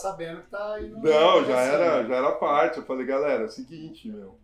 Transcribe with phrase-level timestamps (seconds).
[0.00, 0.96] sabendo que tá indo.
[0.98, 2.78] Não, já era, já era parte.
[2.78, 4.38] Eu falei, galera, é o seguinte, meu.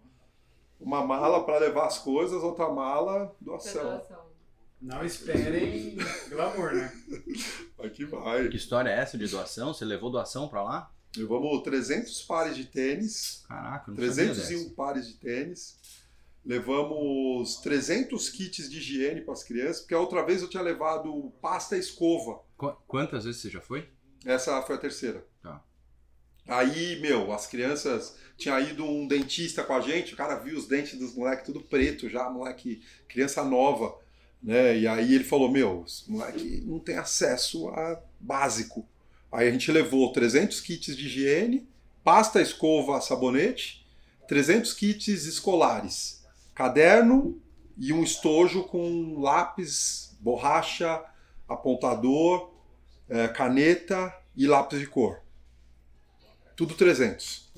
[0.81, 3.83] Uma mala pra levar as coisas, outra mala, doação.
[3.83, 4.27] Doação.
[4.81, 5.97] Não esperem
[6.29, 6.93] glamour, né?
[7.79, 8.49] Vai que vai.
[8.49, 9.73] Que história é essa de doação?
[9.73, 10.91] Você levou doação pra lá?
[11.17, 14.41] Levamos 300 pares de tênis, Caraca, não sabia dessa.
[14.49, 15.79] 301 pares de tênis.
[16.45, 21.33] Levamos 300 kits de higiene para as crianças, porque a outra vez eu tinha levado
[21.41, 22.41] pasta e escova.
[22.57, 23.89] Qu- Quantas vezes você já foi?
[24.25, 25.25] Essa foi a terceira.
[26.47, 28.17] Aí, meu, as crianças.
[28.37, 31.63] Tinha ido um dentista com a gente, o cara viu os dentes dos moleques tudo
[31.63, 33.97] preto já, moleque, criança nova.
[34.43, 34.81] Né?
[34.81, 38.87] E aí ele falou: Meu, esse moleque não tem acesso a básico.
[39.33, 41.67] Aí a gente levou 300 kits de higiene,
[42.05, 43.87] pasta, escova, sabonete,
[44.29, 46.25] 300 kits escolares,
[46.55, 47.41] caderno
[47.77, 51.03] e um estojo com lápis, borracha,
[51.49, 52.53] apontador,
[53.09, 55.26] eh, caneta e lápis de cor.
[56.57, 57.53] Tudo 300.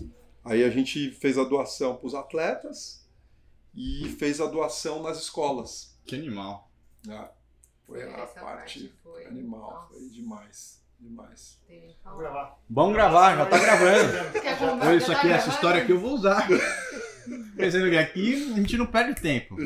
[0.44, 3.06] Aí a gente fez a doação para os atletas
[3.74, 5.96] e fez a doação nas escolas.
[6.04, 6.70] Que animal.
[7.08, 7.30] Ah,
[7.86, 9.24] foi a Essa parte, foi.
[9.26, 11.58] animal, Nossa, foi demais, demais.
[12.04, 12.58] Vamos gravar.
[12.68, 14.12] Vamos gravar, já tá gravando.
[14.58, 14.94] Contar?
[14.94, 16.46] isso aqui, essa história aqui eu vou usar.
[17.56, 19.56] Pensando que aqui a gente não perde tempo.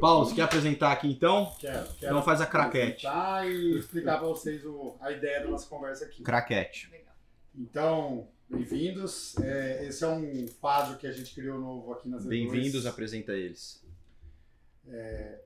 [0.00, 1.54] Paulo, você quer apresentar aqui então?
[1.58, 3.06] Quero, quero Então faz a craquete.
[3.06, 6.22] apresentar e explicar pra vocês o- a ideia da nossa conversa aqui.
[6.22, 6.88] Craquete.
[6.90, 7.11] Legal.
[7.54, 9.36] Então, bem-vindos.
[9.38, 12.88] É, esse é um quadro que a gente criou novo aqui nas Bem-vindos, E2.
[12.88, 13.84] apresenta eles.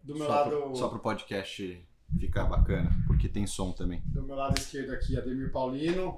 [0.02, 1.84] Do meu Só lado, pro, só pro podcast
[2.18, 4.00] ficar bacana, porque tem som também.
[4.06, 6.16] do meu lado esquerdo aqui, Ademir Paulino,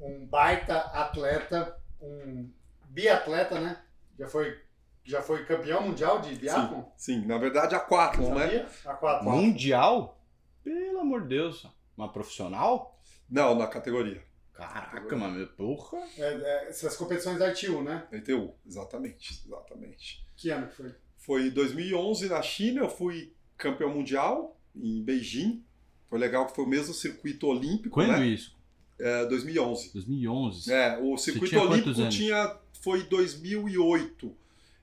[0.00, 2.48] um baita atleta, um
[2.90, 3.82] biatleta, né?
[4.18, 4.60] Já foi,
[5.02, 6.84] já foi campeão mundial de biatlon?
[6.96, 8.44] Sim, na verdade, a Quathlon, né?
[8.44, 8.68] Sabia?
[8.84, 9.28] A quatro.
[9.30, 10.20] Mundial?
[10.62, 11.66] Pelo amor de Deus.
[11.96, 13.00] Uma profissional?
[13.28, 14.22] Não, na categoria.
[14.68, 15.98] Caraca, mano, porra.
[16.16, 18.06] É, é, essas competições da ITU, né?
[18.12, 20.24] ITU, exatamente, exatamente.
[20.36, 20.94] Que ano que foi?
[21.18, 25.64] Foi em 2011 na China, eu fui campeão mundial em Beijing.
[26.08, 28.26] Foi legal que foi o mesmo circuito olímpico, Quando né?
[28.26, 28.54] isso?
[28.98, 29.92] É, 2011.
[29.92, 30.72] 2011.
[30.72, 34.36] É, o circuito tinha olímpico tinha foi 2008.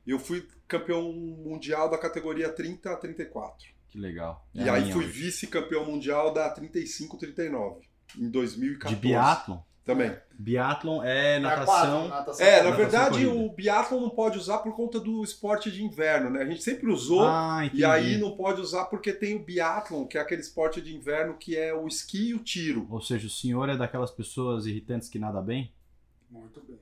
[0.07, 3.68] Eu fui campeão mundial da categoria 30 a 34.
[3.89, 4.47] Que legal.
[4.53, 7.81] E É a aí fui vice-campeão mundial da 35 39
[8.18, 8.95] em 2014.
[8.95, 9.59] De biatlon?
[9.94, 10.16] Também.
[10.38, 12.07] Biatlon é a natação.
[12.07, 12.45] natação.
[12.45, 13.31] É, na Natação verdade corrida.
[13.45, 16.41] o biatlon não pode usar por conta do esporte de inverno, né?
[16.41, 20.17] A gente sempre usou Ah, e aí não pode usar porque tem o biatlon, que
[20.17, 22.88] é aquele esporte de inverno que é o esqui e o tiro.
[22.89, 25.72] Ou seja, o senhor é daquelas pessoas irritantes que nada bem?
[26.29, 26.77] Muito bem.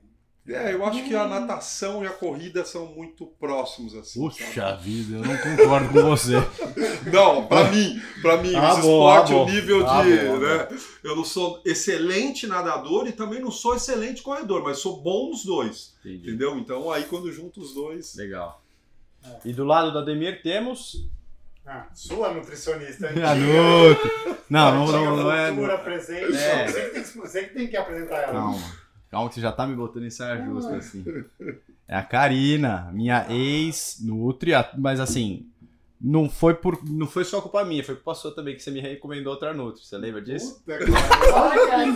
[0.48, 4.18] É, eu acho que a natação e a corrida são muito próximos assim.
[4.20, 4.82] Puxa sabe?
[4.82, 6.34] vida, eu não concordo com você.
[7.12, 10.68] Não, pra mim, pra mim, Ah, esporte, ah, o nível Ah, de, bom, ah, né?
[11.04, 15.44] Eu não sou excelente nadador e também não sou excelente corredor, mas sou bom nos
[15.44, 16.28] dois, Entendi.
[16.28, 16.58] entendeu?
[16.58, 18.62] Então aí quando junto os dois, Legal.
[19.24, 19.28] É.
[19.48, 21.08] E do lado do Ademir temos.
[21.66, 23.08] Ah, sua nutricionista.
[23.28, 24.10] A Nuto.
[24.48, 25.48] Não, não, não, não é.
[25.50, 26.36] futura não- presente.
[26.36, 26.66] É.
[26.66, 28.32] Você, que tem que, você que tem que apresentar ela.
[28.32, 28.87] Calma.
[29.10, 31.04] Calma que você já tá me botando em saia justa, assim.
[31.86, 35.46] É a Karina, minha ex-nutri, mas assim,
[36.00, 38.80] não foi, por, não foi só culpa minha, foi culpa sua também, que você me
[38.80, 39.84] recomendou outra nutri.
[39.84, 40.60] Você lembra disso?
[40.60, 41.34] Puta, cara.
[41.34, 41.94] Olha Não.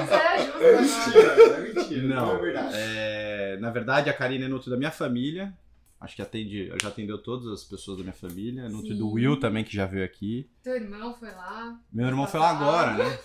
[0.00, 2.02] Mas é justo, mentira, é mentira.
[2.02, 2.74] Não, Não, é verdade.
[2.74, 5.52] é, na verdade, a Karina é nutri da minha família.
[6.00, 8.68] Acho que atende, já atendeu todas as pessoas da minha família.
[8.68, 8.98] Nutri Sim.
[8.98, 10.50] do Will também, que já veio aqui.
[10.60, 11.78] Teu irmão foi lá.
[11.92, 13.18] Meu irmão foi lá agora, né?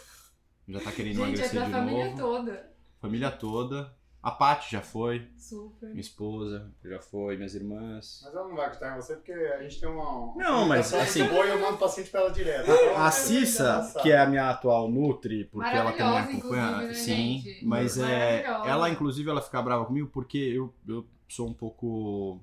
[0.68, 2.18] Já tá querendo Gente, é emagrecer da de família novo.
[2.18, 2.72] toda.
[3.00, 3.98] Família toda.
[4.22, 5.26] A Paty já foi.
[5.38, 5.90] Super.
[5.90, 7.38] Minha esposa já foi.
[7.38, 8.22] Minhas irmãs.
[8.26, 10.36] Mas ela não vai acreditar em você porque a gente tem uma.
[10.36, 12.64] Não, mas, assim- boa e eu mando paciente pra ela direto.
[12.70, 16.78] Então, A é Cissa, que é a minha atual Nutri, porque ela também acompanha.
[16.88, 17.66] né, Sim, gente?
[17.66, 18.44] mas é.
[18.44, 22.42] Ela, inclusive, ela fica brava comigo porque eu, eu sou um pouco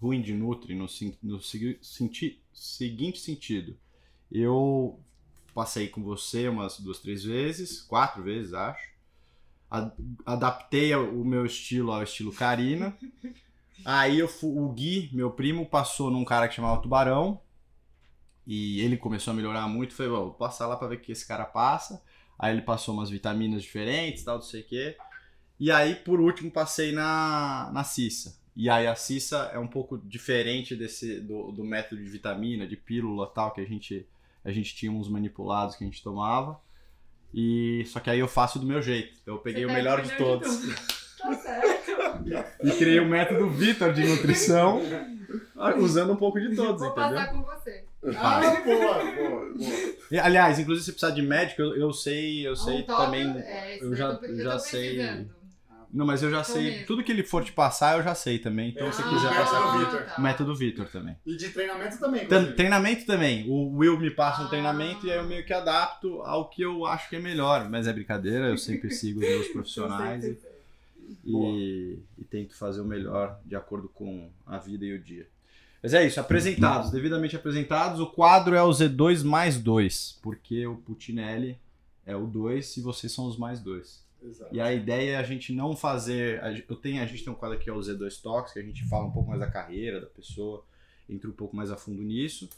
[0.00, 0.86] ruim de Nutri no,
[1.22, 3.76] no senti- seguinte sentido.
[4.30, 4.98] Eu
[5.58, 8.90] passei com você umas duas, três vezes, quatro vezes, acho.
[9.68, 9.90] A-
[10.24, 12.96] adaptei o meu estilo ao estilo Karina.
[13.84, 17.40] Aí eu fu- o Gui, meu primo, passou num cara que chamava Tubarão.
[18.46, 19.94] E ele começou a melhorar muito.
[19.94, 22.00] Falei, "Bom, vou passar lá pra ver o que esse cara passa.
[22.38, 24.96] Aí ele passou umas vitaminas diferentes, tal, não sei o quê.
[25.58, 28.38] E aí, por último, passei na, na Cissa.
[28.56, 32.76] E aí a Cissa é um pouco diferente desse do, do método de vitamina, de
[32.76, 34.06] pílula tal, que a gente,
[34.48, 36.58] a gente tinha uns manipulados que a gente tomava.
[37.34, 39.18] E só que aí eu faço do meu jeito.
[39.22, 40.56] Então eu peguei Você o melhor de todos.
[40.58, 40.74] tudo.
[41.18, 41.90] Tá certo.
[42.62, 44.80] e criei o método Vitor de nutrição,
[45.78, 47.10] usando um pouco de todos, Vou entendeu?
[47.18, 47.84] passar com você.
[48.16, 49.54] Ah, boa, boa, boa.
[50.12, 53.36] E, Aliás, inclusive se precisar de médico, eu, eu sei, eu sei Um top, também.
[53.40, 54.94] é, eu já- eu já sei.
[54.94, 55.30] precisando.
[55.92, 56.64] Não, mas eu já Tô sei.
[56.70, 56.86] mesmo.
[56.86, 58.68] Tudo que ele for te passar, eu já sei também.
[58.70, 60.02] Então, se Ah, quiser passar método com Vitor.
[60.06, 60.14] tá.
[60.18, 61.16] o método Vitor também.
[61.24, 62.26] E de treinamento também.
[62.26, 63.48] Treinamento também.
[63.48, 64.48] O Will me passa um Ah.
[64.48, 67.68] treinamento e aí eu meio que adapto ao que eu acho que é melhor.
[67.70, 70.38] Mas é brincadeira, eu sempre sigo os meus profissionais e,
[71.24, 75.26] e, e tento fazer o melhor de acordo com a vida e o dia.
[75.82, 78.00] Mas é isso, apresentados, devidamente apresentados.
[78.00, 81.56] O quadro é o Z2 mais 2, porque o Putinelli
[82.04, 84.02] é o 2 e vocês são os mais 2.
[84.22, 84.54] Exato.
[84.54, 86.40] E a ideia é a gente não fazer.
[86.68, 88.84] Eu tenho, a gente tem um quadro aqui, é o Z2 Talks, que a gente
[88.88, 90.64] fala um pouco mais da carreira da pessoa,
[91.08, 92.48] entra um pouco mais a fundo nisso.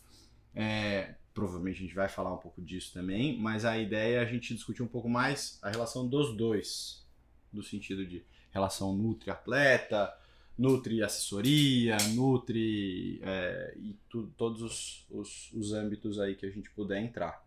[0.55, 4.25] É, provavelmente a gente vai falar um pouco disso também, mas a ideia é a
[4.25, 7.07] gente discutir um pouco mais a relação dos dois,
[7.53, 10.13] no sentido de relação nutri-atleta,
[10.59, 13.21] nutri-assessoria, nutri.
[13.23, 17.45] é, e tu- todos os, os, os âmbitos aí que a gente puder entrar.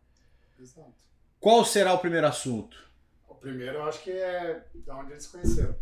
[0.60, 0.94] Exato.
[1.40, 2.78] Qual será o primeiro assunto?
[3.44, 5.76] O primeiro eu acho que é da onde eles se conheceram.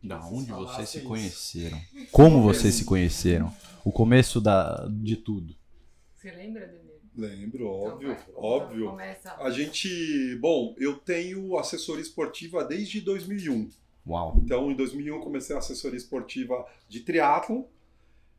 [0.00, 1.08] Da Vocês onde vocês se isso.
[1.08, 1.80] conheceram?
[2.12, 3.52] Como vocês se conheceram?
[3.84, 5.56] O começo da, de tudo.
[6.14, 6.94] Você lembra, Demir?
[7.16, 8.90] Lembro, óbvio, Então vai, óbvio.
[8.90, 9.34] Começa.
[9.42, 13.70] A gente, bom, eu tenho assessoria esportiva desde 2001.
[14.06, 14.40] Uau.
[14.44, 17.64] Então, em 2001 comecei a assessoria esportiva de triatlon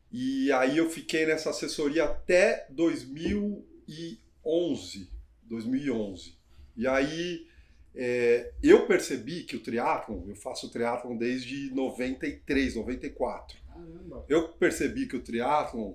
[0.09, 5.09] e aí eu fiquei nessa assessoria até 2011,
[5.43, 6.37] 2011.
[6.77, 7.53] E aí
[7.95, 13.57] é, eu percebi que o triatlon, eu faço triatlon desde 93, 94.
[13.67, 14.25] Caramba.
[14.27, 15.93] Eu percebi que o triatlon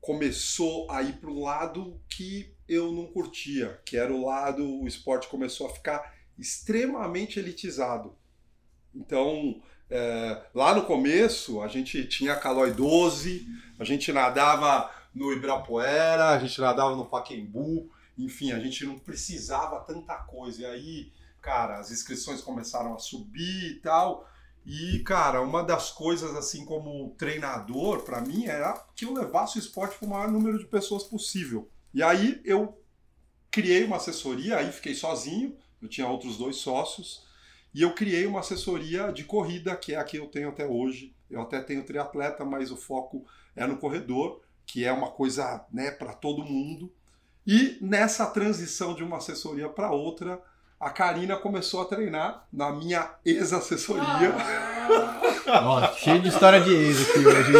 [0.00, 4.86] começou a ir para um lado que eu não curtia, que era o lado, o
[4.86, 8.14] esporte começou a ficar extremamente elitizado.
[8.94, 13.46] Então, é, lá no começo, a gente tinha Calói 12,
[13.78, 19.80] a gente nadava no Ibirapuera, a gente nadava no Paquembu, enfim, a gente não precisava
[19.80, 20.62] tanta coisa.
[20.62, 21.12] E aí,
[21.46, 24.28] cara, as inscrições começaram a subir e tal.
[24.66, 29.60] E, cara, uma das coisas, assim, como treinador, pra mim, era que eu levasse o
[29.60, 31.70] esporte para o maior número de pessoas possível.
[31.94, 32.82] E aí eu
[33.48, 37.24] criei uma assessoria, aí fiquei sozinho, eu tinha outros dois sócios,
[37.72, 41.14] e eu criei uma assessoria de corrida, que é a que eu tenho até hoje.
[41.30, 45.92] Eu até tenho triatleta, mas o foco é no corredor, que é uma coisa, né,
[45.92, 46.92] para todo mundo.
[47.46, 50.42] E nessa transição de uma assessoria para outra,
[50.78, 54.04] a Karina começou a treinar na minha ex-assessoria.
[55.46, 57.52] Ah, Ó, cheio de história de ex aqui hoje.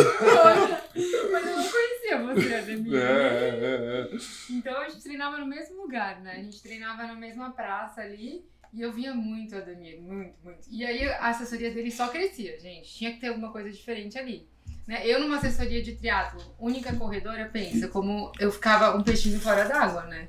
[1.33, 2.95] Mas eu não conhecia você, Ademir.
[2.95, 4.19] É, é, é.
[4.51, 6.33] Então a gente treinava no mesmo lugar, né?
[6.33, 8.45] A gente treinava na mesma praça ali.
[8.73, 10.59] E eu via muito o Ademir, muito, muito.
[10.69, 12.93] E aí a assessoria dele só crescia, gente.
[12.93, 14.47] Tinha que ter alguma coisa diferente ali.
[14.87, 15.07] Né?
[15.07, 20.03] Eu numa assessoria de triatlo, única corredora, pensa, como eu ficava um peixinho fora d'água,
[20.05, 20.29] né?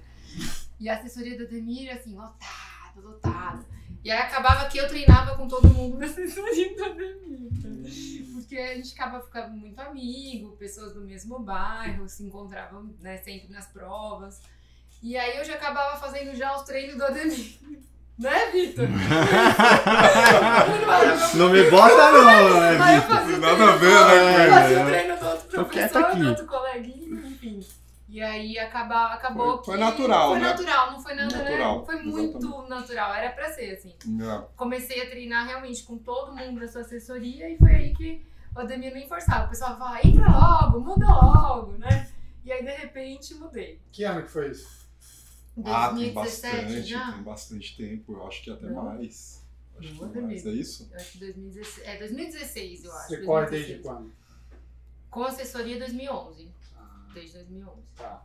[0.80, 2.16] E a assessoria do Ademir, assim,
[3.02, 3.66] lotada.
[4.04, 7.52] E aí acabava que eu treinava com todo mundo assessoria do Ademir.
[7.64, 7.90] né?
[8.34, 13.52] Porque a gente acaba ficando muito amigo, pessoas do mesmo bairro, se encontravam né, sempre
[13.52, 14.40] nas provas.
[15.04, 17.58] E aí eu já acabava fazendo já os treinos do Ademir.
[18.18, 18.88] Né, Vitor?
[21.36, 23.16] Não me bota não, né, Aí eu Vitor?
[23.16, 26.46] fazia o Nada a ver, né, eu Fazia o treino do outro professor, do outro
[26.48, 27.27] coleguinha.
[28.18, 29.80] E aí acaba, acabou Foi- foi que...
[29.80, 30.48] natural, Foi né?
[30.50, 31.38] natural, não foi nada...
[31.38, 31.86] Natural, né?
[31.86, 32.70] Foi muito exatamente.
[32.70, 33.96] natural, era pra ser assim.
[34.08, 34.50] Não.
[34.56, 38.60] Comecei a treinar realmente com todo mundo da sua assessoria e foi aí que o
[38.60, 39.46] Ademir nem forçava.
[39.46, 42.12] O pessoal falava, entra logo, muda logo, né?
[42.44, 43.80] E aí, de repente, mudei.
[43.92, 44.88] Que ano que foi isso?
[45.64, 47.12] Ah, tem 2017 bastante, já?
[47.12, 48.84] tem bastante tempo, eu acho que até Não.
[48.84, 49.46] mais.
[49.78, 50.90] Acho Não, que mais, é isso?
[50.92, 53.08] Eu acho que 2016, é 2016, eu acho.
[53.10, 53.68] Você corre 2016.
[53.68, 54.12] desde quando?
[55.12, 56.67] Com assessoria 2011, Ah,
[57.20, 57.82] desde 2011.
[57.96, 58.22] tá.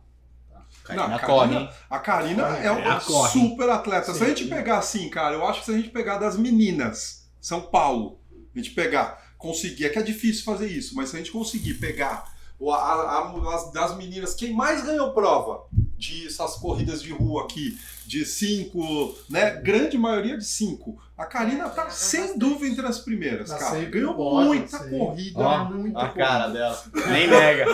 [0.83, 1.69] Karina Não, corre, Karina- hein?
[1.89, 3.31] A Karina é uma corre.
[3.31, 4.11] super atleta.
[4.11, 4.25] se Sim.
[4.25, 7.61] a gente pegar assim, cara, eu acho que se a gente pegar das meninas, São
[7.61, 8.19] Paulo,
[8.53, 11.75] a gente pegar, conseguir, é que é difícil fazer isso, mas se a gente conseguir
[11.75, 15.63] pegar o- a- a- as, das meninas, quem mais ganhou prova
[15.97, 19.51] de essas corridas de rua aqui, de cinco, né?
[19.61, 21.01] Grande maioria de cinco.
[21.17, 22.39] A Karina É, tá ganhava sem bastante.
[22.39, 23.85] dúvida entre as primeiras, Tá cara.
[23.85, 24.89] Ganhou muita sim.
[24.97, 26.25] corrida, Ó, muita a corrida.
[26.25, 26.83] cara dela.
[27.11, 27.65] Nem nega.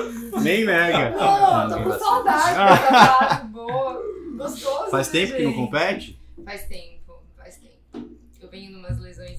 [0.41, 1.11] Nem nega.
[1.13, 4.03] Pô, tô com saudade dessa fase boa.
[4.38, 4.91] Gostoso.
[4.91, 5.59] Faz né, tempo que não gente?
[5.65, 6.21] compete?
[6.45, 8.09] Faz tempo, faz tempo.
[8.41, 9.38] Eu venho numas aí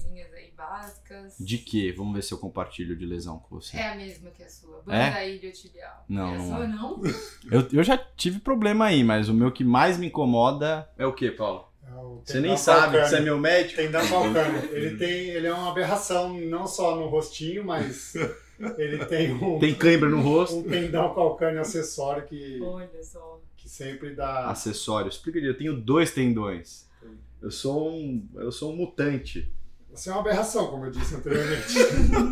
[0.61, 1.35] básicas.
[1.39, 1.93] De quê?
[1.95, 3.77] Vamos ver se eu compartilho de lesão com você.
[3.77, 4.83] É a mesma que a sua.
[4.87, 5.09] É?
[5.09, 6.05] Banda iliotibial.
[6.07, 6.67] Não, é a não sua, é.
[6.67, 7.01] não?
[7.51, 11.13] Eu, eu já tive problema aí, mas o meu que mais me incomoda é o
[11.13, 11.67] quê, Paulo?
[11.83, 11.91] É
[12.23, 13.81] Você nem sabe que você é meu médico.
[13.81, 14.69] Tendão calcâneo.
[14.71, 18.13] Ele tem, ele é uma aberração não só no rostinho, mas
[18.77, 20.63] ele tem um, Tem cãibra no um rosto.
[20.63, 23.41] tendão calcâneo acessório que, Olha só.
[23.57, 24.49] que sempre dá.
[24.49, 25.09] Acessório.
[25.09, 25.39] Explica.
[25.39, 26.87] Eu tenho dois tendões.
[27.41, 29.51] Eu sou um, eu sou um mutante.
[29.93, 31.73] Você é uma aberração, como eu disse anteriormente.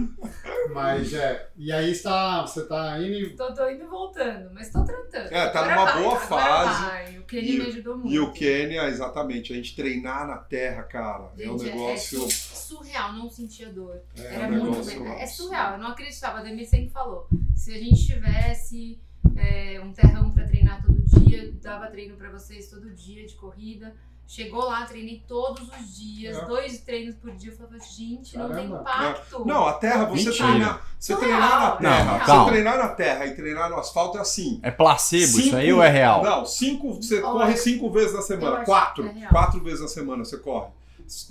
[0.73, 1.49] mas é.
[1.57, 5.31] E aí está, você está indo e Tô, tô indo e voltando, mas tô tratando.
[5.31, 6.83] É, tá Agora numa vai, boa fase.
[6.85, 7.17] vai.
[7.19, 8.11] O Kenny E- me ajudou muito.
[8.13, 12.25] E o Quênia, exatamente, a gente treinar na terra, cara, é um Gente, negócio.
[12.25, 14.01] é su- surreal, não sentia dor.
[14.17, 15.21] É, Era um muito negócio bem.
[15.21, 16.39] É surreal, eu não acreditava.
[16.39, 17.27] A Demi sempre falou.
[17.55, 18.99] Se a gente tivesse
[19.35, 23.93] é, um terrão pra treinar todo dia, dava treino pra vocês todo dia de corrida.
[24.31, 26.45] Chegou lá, treinei todos os dias, É.
[26.45, 27.49] dois treinos por dia.
[27.51, 29.43] Eu falava, gente, não tem impacto.
[29.43, 30.47] Não, a terra, você Mentira.
[30.49, 30.87] treinar.
[30.99, 31.29] Você Surreal.
[31.39, 32.03] treinar na Não, terra.
[32.11, 32.45] não, você calma.
[32.51, 34.59] treinar na terra e treinar no asfalto é assim.
[34.61, 36.23] É placebo isso Cinco- aí ou é real?
[36.23, 38.63] Não, cinco, você Olha, corre cinco vezes na semana.
[38.65, 39.07] Quatro.
[39.07, 39.31] é real.
[39.31, 40.69] quatro vezes na semana você corre.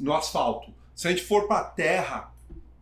[0.01, 0.75] No asfalto.
[0.93, 2.33] Se a gente for pra terra,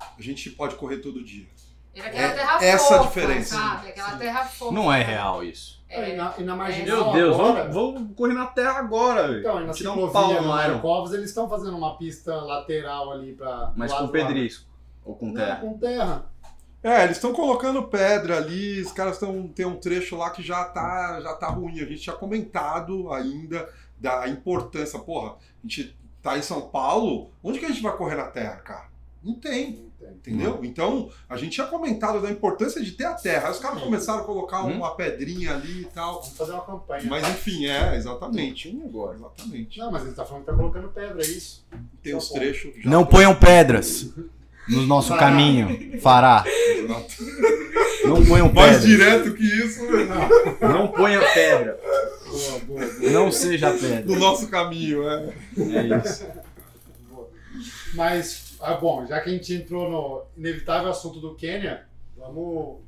[0.00, 1.46] a gente pode correr todo dia.
[1.94, 3.54] Era aquela É terra essa a fofa, diferença.
[3.54, 3.88] sabe?
[3.90, 4.18] Aquela Sim.
[4.18, 4.72] terra fofa.
[4.72, 5.75] Não é real isso.
[5.96, 6.16] E É.
[6.16, 9.28] na, e na marginal Meu Deus, agora, vamos, vamos correr na terra agora.
[9.28, 9.40] velho.
[9.40, 13.72] Então, e na Tirar um pau no eles estão fazendo uma pista lateral ali para
[13.76, 14.66] Mas com pedrisco.
[15.04, 15.56] Ou com Não, terra.
[15.56, 16.24] com terra.
[16.82, 19.48] É, eles estão colocando pedra ali, os caras estão.
[19.48, 21.80] Tem um trecho lá que já tá, já tá ruim.
[21.80, 24.98] A gente tinha comentado ainda da importância.
[24.98, 25.36] Porra, a
[25.66, 28.88] gente tá em São Paulo, onde que a gente vai correr na terra, cara?
[29.22, 29.85] Não tem.
[30.12, 30.60] Entendeu?
[30.62, 33.46] Então, a gente tinha comentado da importância de ter a terra.
[33.48, 34.76] Aí os caras começaram a colocar Hum.
[34.78, 36.20] uma pedrinha ali e tal.
[36.20, 37.02] Vamos fazer uma campanha.
[37.08, 38.68] Mas enfim, é, exatamente.
[38.68, 39.16] Um agora.
[39.16, 39.78] Exatamente.
[39.78, 41.64] Não, mas ele tá falando que tá colocando pedra, é isso.
[42.02, 42.72] Tem os trechos.
[42.82, 44.10] já- Não ponham pedras
[44.68, 45.20] no nosso Fará.
[45.20, 46.00] caminho.
[46.00, 46.44] Fará.
[46.46, 47.14] Exato.
[48.04, 48.84] Não ponham Mais pedras.
[48.86, 49.82] direto que isso,
[50.60, 50.68] Não.
[50.68, 51.78] Não ponha pedra.
[52.28, 53.10] Boa, boa, boa.
[53.10, 54.02] Não seja pedra.
[54.04, 55.32] no nosso caminho, é.
[55.56, 56.26] É isso.
[57.94, 61.86] Mas, ah, bom, já que a gente entrou no inevitável assunto do Quênia,
[62.16, 62.78] vamos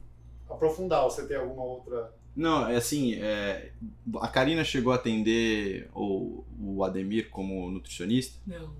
[0.48, 1.02] aprofundar.
[1.04, 2.12] Você tem alguma outra.
[2.34, 3.72] Não, é assim, é,
[4.20, 8.38] a Karina chegou a atender o, o Ademir como nutricionista?
[8.46, 8.70] Não.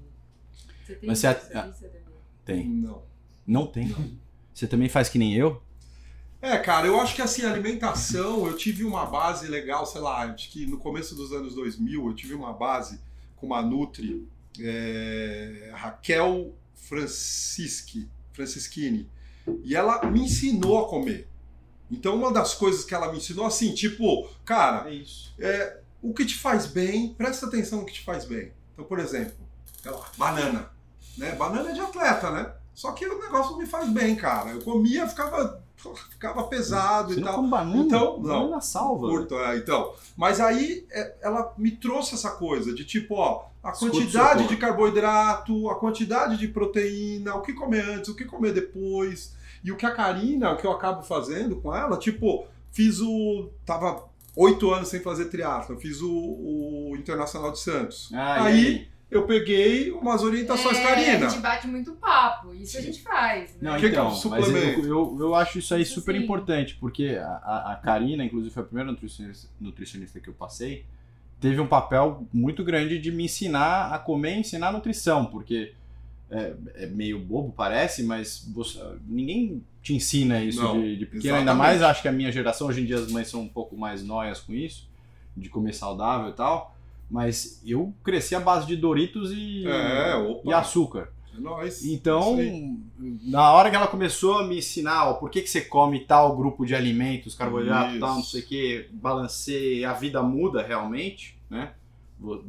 [0.85, 2.05] Você tem Mas você- nutricionista, Demi?
[2.45, 2.69] Tem.
[2.69, 3.03] Não.
[3.47, 3.95] Não tem.
[4.55, 5.61] Você também faz que nem eu?
[6.41, 10.51] É, cara, eu acho que assim, alimentação, eu tive uma base legal, sei lá, acho
[10.51, 13.01] que no começo dos anos 2000 eu tive uma base
[13.35, 14.27] com uma Nutri,
[14.61, 19.09] é, Raquel Francischi, Francischini,
[19.65, 21.29] e ela me ensinou a comer.
[21.91, 25.35] Então, uma das coisas que ela me ensinou, assim, tipo, cara, É isso.
[26.03, 28.53] o que te faz bem, presta atenção no que te faz bem.
[28.73, 29.35] Então, por exemplo,
[29.85, 30.71] lá, banana.
[31.17, 31.35] Né?
[31.35, 32.53] Banana é de atleta, né?
[32.75, 34.51] Só que o negócio não me faz bem, cara.
[34.51, 35.65] Eu comia, ficava,
[36.11, 37.43] ficava pesado Você e não tal.
[37.47, 37.83] banana?
[37.83, 38.41] Então, não.
[38.43, 39.09] Banana salva.
[39.09, 39.93] Curto, é, então.
[40.17, 45.69] Mas aí é, ela me trouxe essa coisa de tipo, ó, a quantidade de carboidrato,
[45.71, 49.37] a quantidade de proteína, o que comer antes, o que comer depois.
[49.63, 53.49] E o que a Karina, o que eu acabo fazendo com ela, tipo, fiz o.
[53.67, 54.05] Tava
[54.37, 58.09] oito anos sem fazer triatlo, fiz o, o Internacional de Santos.
[58.15, 61.27] Ah, Aí, Eu peguei umas orientações, é, Karina.
[61.27, 62.53] A gente bate muito papo.
[62.55, 63.53] Isso a gente faz.
[63.53, 63.71] Né?
[63.71, 64.81] Não, Que que é um então, mas suplemento?
[64.81, 66.23] eu, eu, eu acho isso aí Isso super sim.
[66.23, 70.85] importante, porque a, a, a Karina, inclusive, foi a primeira nutricionista, nutricionista que eu passei,
[71.41, 75.73] teve um papel muito grande de me ensinar a comer e ensinar nutrição, porque
[76.31, 81.37] é, é meio bobo, parece, mas você- ninguém te ensina isso Não, de, de pequeno,
[81.37, 83.75] ainda mais acho que a minha geração, hoje em dia as mães são um pouco
[83.75, 84.87] mais noias com isso,
[85.35, 86.77] de comer saudável e tal,
[87.11, 91.11] mas eu cresci à base de Doritos e, É, e açúcar.
[91.37, 91.85] É nóis.
[91.85, 92.77] Então, aí.
[93.23, 96.37] na hora que ela começou a me ensinar ó, por que, que você come tal
[96.37, 98.01] grupo de alimentos, carboidrato, Isso.
[98.01, 101.73] tal, não sei o que, balanceia, a vida muda realmente, né?
[102.19, 102.45] Vo-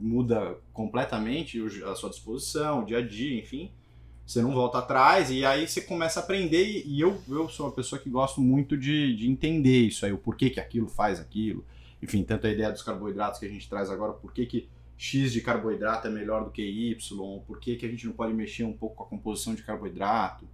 [0.00, 3.70] Muda completamente a sua disposição, o dia a dia, enfim.
[4.24, 6.64] Você não volta atrás e aí você começa a aprender.
[6.64, 10.12] E e eu, eu sou uma pessoa que gosto muito de, de entender isso aí,
[10.12, 11.64] o porquê que aquilo faz aquilo.
[12.02, 15.32] Enfim, tanto a ideia dos carboidratos que a gente traz agora, por que, que X
[15.32, 18.64] de carboidrato é melhor do que Y, por que, que a gente não pode mexer
[18.64, 20.46] um pouco com a composição de carboidrato.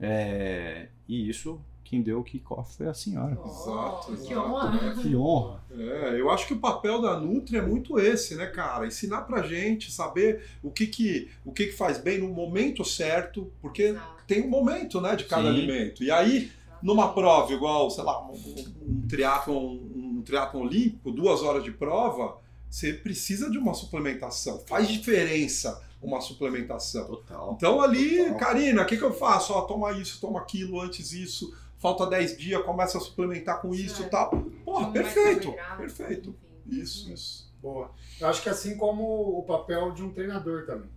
[0.00, 3.32] É, e isso, quem deu o kickoff foi a senhora.
[3.32, 4.70] Exato, que exato, honra.
[4.70, 5.02] né?
[5.02, 5.64] Que honra.
[5.70, 8.86] É, eu acho que o papel da Nutri é muito esse, né, cara?
[8.86, 13.50] Ensinar pra gente, saber o que que, o que, que faz bem no momento certo,
[13.60, 14.22] porque Exato.
[14.26, 15.48] tem um momento, né, de cada Sim.
[15.48, 16.04] alimento.
[16.04, 16.52] E aí,
[16.82, 21.70] numa prova igual, sei lá, um, um, um triatlon, um triatlon olímpico, duas horas de
[21.72, 22.38] prova,
[22.70, 24.60] você precisa de uma suplementação.
[24.66, 27.04] Faz diferença uma suplementação.
[27.06, 27.54] Total.
[27.56, 28.36] Então ali, Total.
[28.38, 29.52] Karina, o que, que eu faço?
[29.52, 33.94] Ó, toma isso, toma aquilo, antes isso, falta 10 dias, começa a suplementar com isso
[33.94, 34.10] e Certo.
[34.10, 34.30] tal.
[34.64, 36.34] Porra, Não perfeito, perfeito.
[36.66, 37.48] Isso, isso.
[37.60, 37.90] Boa.
[38.20, 39.02] Eu acho que assim como
[39.38, 40.88] o papel de um treinador também.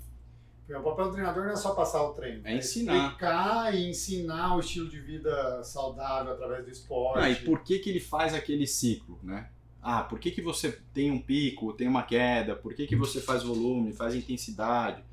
[0.79, 2.41] O papel do treinador não é só passar o treino.
[2.45, 3.05] É ensinar.
[3.05, 7.19] explicar e ensinar o estilo de vida saudável através do esporte.
[7.19, 9.49] Ah, e por que, que ele faz aquele ciclo, né?
[9.81, 12.55] Ah, por que, que você tem um pico, tem uma queda?
[12.55, 15.03] Por que, que você faz volume, faz intensidade?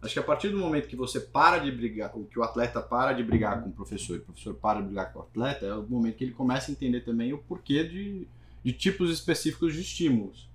[0.00, 2.80] Acho que a partir do momento que você para de brigar, ou que o atleta
[2.80, 5.64] para de brigar com o professor e o professor para de brigar com o atleta,
[5.64, 8.26] é o momento que ele começa a entender também o porquê de,
[8.62, 10.46] de tipos específicos de estímulos.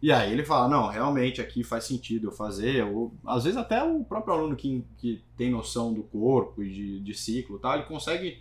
[0.00, 3.82] E aí ele fala, não, realmente aqui faz sentido eu fazer, ou às vezes até
[3.82, 7.74] o próprio aluno que, que tem noção do corpo e de, de ciclo e tal,
[7.74, 8.38] ele consegue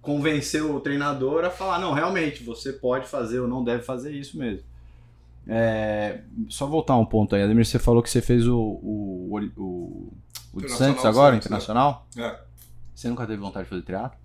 [0.00, 4.38] convencer o treinador a falar, não, realmente, você pode fazer ou não deve fazer isso
[4.38, 4.64] mesmo.
[5.46, 9.60] É, só voltar um ponto aí, Ademir, você falou que você fez o, o, o,
[9.60, 10.12] o,
[10.54, 12.06] o de Santos agora, Santos, internacional?
[12.16, 12.40] É.
[12.94, 14.18] Você nunca teve vontade de fazer teatro?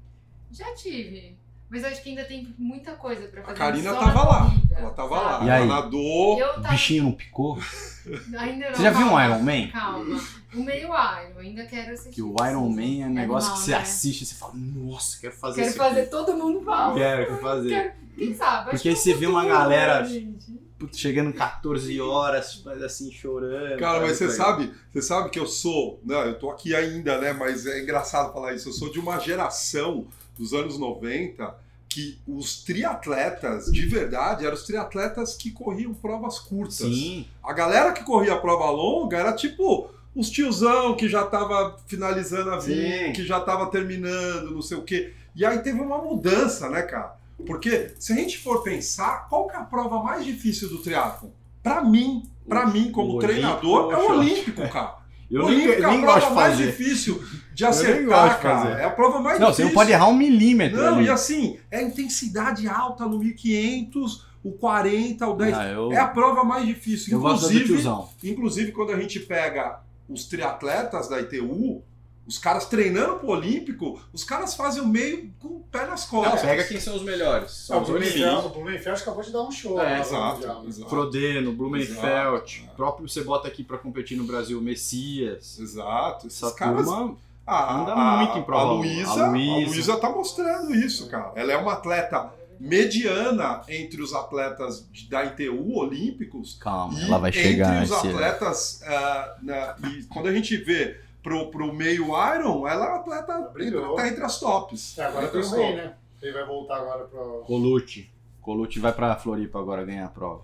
[0.51, 1.37] Já tive.
[1.69, 3.57] Mas eu acho que ainda tem muita coisa pra A fazer.
[3.57, 4.41] Karina só tava na lá.
[4.45, 5.25] corrida, Ela tava sabe?
[5.25, 5.39] lá.
[5.39, 5.67] E Ela aí?
[5.67, 6.39] nadou.
[6.39, 6.67] Eu O tava...
[6.69, 7.57] bichinho não picou?
[8.37, 8.75] Ainda não.
[8.75, 9.67] Você já viu um Iron Man?
[9.71, 10.21] Calma.
[10.53, 12.11] O meio Iron, ainda quero assistir.
[12.13, 13.77] Que o Iron Man é um negócio animal, que você né?
[13.77, 16.09] assiste e você fala, nossa, quero fazer Quero isso fazer, aqui.
[16.11, 16.93] todo mundo fala.
[16.93, 17.69] Quero, quero fazer.
[17.69, 18.69] Quero- Quem sabe?
[18.69, 20.65] Porque que aí você vê uma galera- né, gente?
[20.93, 23.79] Chegando 14 horas, mas assim, chorando.
[23.79, 27.33] Cara, mas você sabe, você sabe que eu sou, não, eu tô aqui ainda, né,
[27.33, 30.05] mas é engraçado falar isso, eu sou de uma geração
[30.37, 31.55] dos anos 90
[31.87, 36.77] que os triatletas, de verdade, eram os triatletas que corriam provas curtas.
[36.77, 42.51] Sim, A galera que corria prova longa era tipo os tiozão que já tava finalizando
[42.51, 43.13] a vida, Sim.
[43.13, 45.13] que já tava terminando, não sei o quê.
[45.35, 47.15] E aí teve uma mudança, né, cara?
[47.45, 51.29] Porque se a gente for pensar, qual que é a prova mais difícil do triatlon?
[51.61, 54.95] Pra mim, pra O- mim como o treinador, é olímpico, o eu olímpico, cara.
[55.31, 58.79] Eu o nem, olímpico é a nem prova mais difícil de nem acertar, cara.
[58.79, 59.65] É a prova mais Não, você difícil.
[59.65, 61.05] não pode errar um milímetro Não, ali.
[61.05, 65.53] e assim, é intensidade alta no 1500, o 40, o 10.
[65.57, 67.13] Ah, eu, É a prova mais difícil.
[67.13, 67.81] eu Inclusive.
[68.23, 71.81] Inclusive, quando a gente pega os triatletas da ITU,
[72.27, 76.21] os caras treinando pro Olímpico, os caras fazem o meio com o pé nas Não,
[76.23, 76.41] costas.
[76.41, 77.51] pega quem são os melhores.
[77.51, 78.45] Ah, São o os Blumenfeld, olímpicos.
[78.45, 79.79] o Blumenfeld acabou de dar um show.
[79.81, 80.89] É, exato, Mundial, exato.
[80.89, 82.75] Frodeno, Blumenfeld, Exato.
[82.75, 85.59] próprio você bota aqui pra competir no Brasil, Messias.
[85.59, 86.27] Exato.
[86.27, 86.85] Esses Essa caras.
[86.85, 88.73] turma a, anda a- muito em prova A.
[88.73, 89.97] Luísa, A a Luísa.
[89.97, 91.31] Tá mostrando isso, cara.
[91.35, 97.31] Ela é uma atleta mediana entre os atletas da ITU olímpicos Calma, E ela vai
[97.31, 102.67] chegar entre os atletas, ah, na- e quando a gente vê pro, pro meio Iron,
[102.67, 103.95] ela é uma atleta Brilhou.
[103.95, 104.95] tá entre as tops.
[104.97, 105.75] É, agora tem o Rei, tops.
[105.83, 105.93] né?
[106.21, 107.43] Ele vai voltar agora pro.
[107.45, 108.09] Colucci.
[108.41, 110.43] Colucci vai pra Floripa agora ganhar a prova.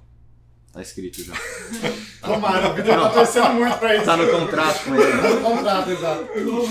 [0.73, 1.33] Tá escrito já.
[2.25, 4.05] Tomara, o Vitor tá torcendo muito pra isso.
[4.05, 5.21] Tá no contrato com ele.
[5.21, 6.23] Tá no contrato, exato.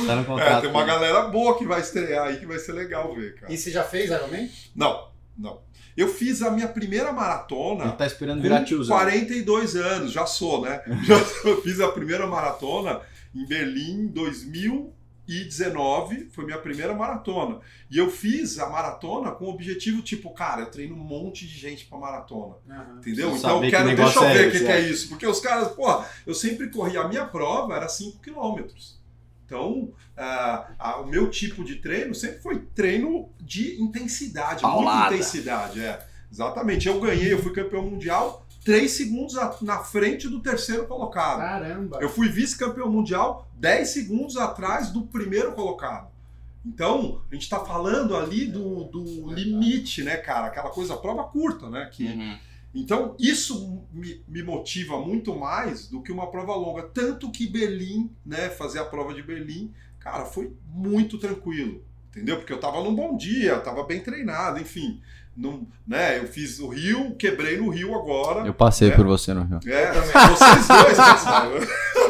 [0.06, 0.60] Tá no É, contrato.
[0.62, 0.86] tem uma ele.
[0.90, 3.52] galera boa que vai estrear aí que vai ser legal ver, cara.
[3.52, 4.48] E você já fez Iron Man?
[4.74, 5.60] Não, não.
[5.96, 8.96] Eu fiz a minha primeira Ele maratona tá esperando virar com tiozão.
[8.96, 10.80] 42 anos, já sou, né?
[11.04, 11.18] Já
[11.62, 13.00] fiz a primeira maratona
[13.34, 17.60] em Berlim em 2019, foi minha primeira maratona.
[17.90, 21.56] E eu fiz a maratona com o objetivo tipo, cara, eu treino um monte de
[21.56, 22.56] gente pra maratona.
[22.98, 23.30] Entendeu?
[23.30, 24.80] Preciso Então que quero, deixa negócio eu é ver o esse, que, que é.
[24.80, 25.08] é isso.
[25.08, 28.98] Porque os caras, pô, eu sempre corri, a minha prova era 5 quilômetros.
[29.46, 35.10] Então, ah, ah, o meu tipo de treino sempre foi treino de intensidade, Paulada.
[35.10, 35.80] muita intensidade.
[35.80, 36.06] É.
[36.30, 36.86] Exatamente.
[36.86, 41.38] Eu ganhei, eu fui campeão mundial 3 segundos na frente do terceiro colocado.
[41.38, 41.98] Caramba.
[42.00, 46.08] Eu fui vice-campeão mundial 10 segundos atrás do primeiro colocado.
[46.64, 50.48] Então, a gente tá falando ali do, do limite, né, cara?
[50.48, 51.88] Aquela coisa, prova curta, né?
[51.90, 52.38] Que, Uhum.
[52.74, 56.82] então, isso me, me motiva muito mais do que uma prova longa.
[56.82, 62.36] Tanto que Berlim, né, fazer a prova de Berlim, cara, foi muito tranquilo, entendeu?
[62.36, 65.00] Porque eu tava num bom dia, eu tava bem treinado, enfim.
[65.36, 68.46] Não, né, eu fiz o Rio, quebrei no Rio agora.
[68.46, 68.90] Eu passei É.
[68.96, 69.60] por você no Rio.
[69.66, 71.52] É, vocês dois passaram.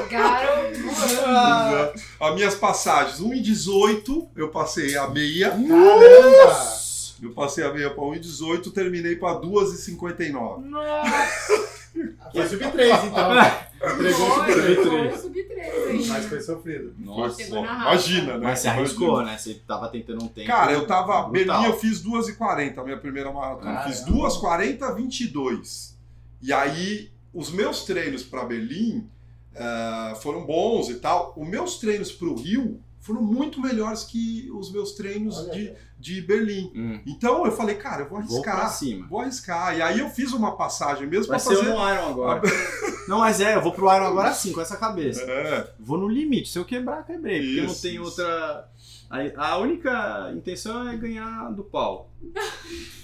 [0.08, 1.92] Chegaram.
[2.20, 5.50] As minhas passagens, 1,18, eu passei a meia.
[5.50, 6.80] Caramba!
[7.22, 10.64] Eu passei a meia para 1,18, terminei para 2,59.
[10.64, 11.80] Nossa,
[12.32, 13.94] Foi sub-3, então.
[13.94, 14.74] Entregou o foi, sub-3.
[14.74, 16.06] foi o sub-3 ainda.
[16.08, 16.94] Mas foi sofrido.
[16.98, 17.42] Nossa.
[17.42, 18.44] Imagina, né?
[18.44, 18.72] Mas você Imagina.
[18.72, 19.36] arriscou, né?
[19.36, 20.46] Você tava tentando um tempo.
[20.46, 21.28] Cara, eu tava.
[21.28, 23.72] Berlim eu fiz 2,40 a minha primeira maratona.
[23.72, 23.92] Caramba.
[23.92, 25.98] Fiz 2,40, 22.
[26.42, 29.08] E aí, os meus treinos para Berlim
[29.56, 31.34] ah, foram bons e tal.
[31.36, 35.72] Os meus treinos para o Rio foram muito melhores que os meus treinos Olha de,
[35.98, 36.70] de Berlim.
[36.74, 38.68] Hum, Então eu falei, cara, eu vou vou arriscar.
[38.70, 39.06] cima.
[39.08, 39.76] Vou arriscar.
[39.76, 41.68] E aí eu fiz uma passagem mesmo Vai para ser fazer.
[41.70, 42.42] no Iron agora.
[43.08, 45.22] Não, mas é, eu vou pro Iron agora sim, com essa cabeça.
[45.22, 46.50] É, Vou no limite.
[46.50, 47.40] Se eu quebrar, quebrei.
[47.40, 48.20] Porque eu não tenho isso.
[48.20, 48.68] outra.
[49.08, 52.10] A, a única intenção é ganhar do pau.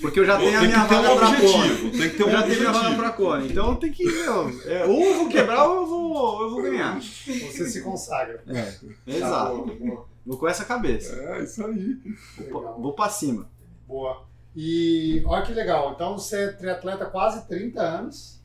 [0.00, 1.90] Porque eu já tenho a minha ter um vaga pra Cone.
[1.90, 3.10] Tem que ter um Eu já tenho minha vaga pra.
[3.10, 3.48] Cone.
[3.48, 4.04] Então tem que.
[4.04, 7.00] Meu, é, ou eu vou quebrar ou eu vou, ou eu vou ganhar.
[7.00, 8.42] Você se consagra.
[8.46, 8.74] É,
[9.06, 9.56] exato.
[9.56, 10.06] boa, boa.
[10.26, 11.14] Vou com essa cabeça.
[11.14, 11.98] É, isso aí.
[12.38, 12.80] Legal.
[12.80, 13.48] Vou pra cima.
[13.88, 14.24] Boa.
[14.54, 15.92] E olha que legal.
[15.94, 18.40] Então você é triatleta há quase 30 anos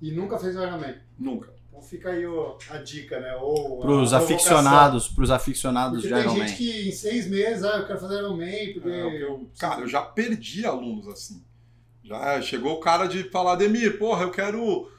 [0.00, 0.96] e nunca fez o Ironman.
[1.18, 1.59] Nunca.
[1.80, 3.34] Então fica aí o- a dica, né?
[3.36, 4.18] Ou a Pros provocação.
[4.36, 6.56] aficionados, pros aficionados Porque de tem Iron gente Man.
[6.56, 8.88] que em seis meses, ah, eu quero fazer Ironman, porque...
[8.90, 11.42] É, eu- cara, eu já perdi alunos assim.
[12.04, 14.90] Já chegou o cara de falar, Ademir, porra, eu quero.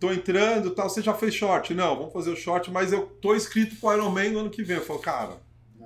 [0.00, 1.72] Tô entrando tal, você já fez short?
[1.72, 4.76] Não, vamos fazer o short, mas eu tô inscrito pro Ironman no ano que vem.
[4.76, 5.36] Eu falo, cara,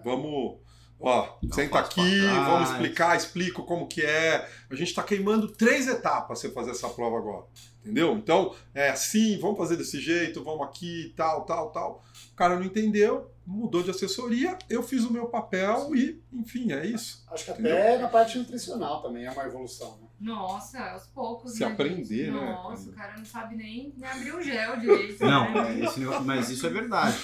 [0.04, 0.56] vamos.
[1.00, 4.48] Ó, senta aqui, vamos explicar, explico como que é.
[4.68, 7.44] A gente tá queimando três etapas você fazer essa prova agora.
[7.80, 8.14] Entendeu?
[8.16, 12.04] Então, é assim, vamos fazer desse jeito, vamos aqui, tal, tal, tal.
[12.32, 16.84] O cara não entendeu, mudou de assessoria, eu fiz o meu papel e, enfim, é
[16.84, 17.24] isso.
[17.30, 18.00] Acho que até Entendeu?
[18.00, 20.08] na parte nutricional também é uma evolução, né?
[20.20, 21.52] Nossa, aos poucos.
[21.52, 22.31] Se né, aprender, gente?
[22.33, 22.90] né, Nossa, cara?
[22.90, 25.24] o cara não sabe nem, nem abrir o gel direito.
[25.24, 25.81] Não, né?
[25.81, 27.16] é esse negócio- mas isso é verdade.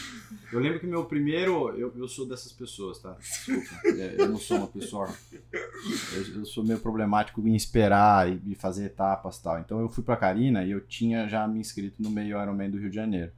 [0.52, 1.70] Eu lembro que meu primeiro.
[1.76, 3.16] Eu, eu sou dessas pessoas, tá?
[3.18, 3.68] Desculpa.
[3.86, 5.12] é, Eu não sou uma pessoa.
[5.42, 9.58] Eu, eu sou meio problemático em esperar e, e fazer etapas e tal.
[9.58, 12.78] Então eu fui pra Karina e eu tinha já me inscrito no meio Ironman do
[12.78, 13.32] Rio de Janeiro.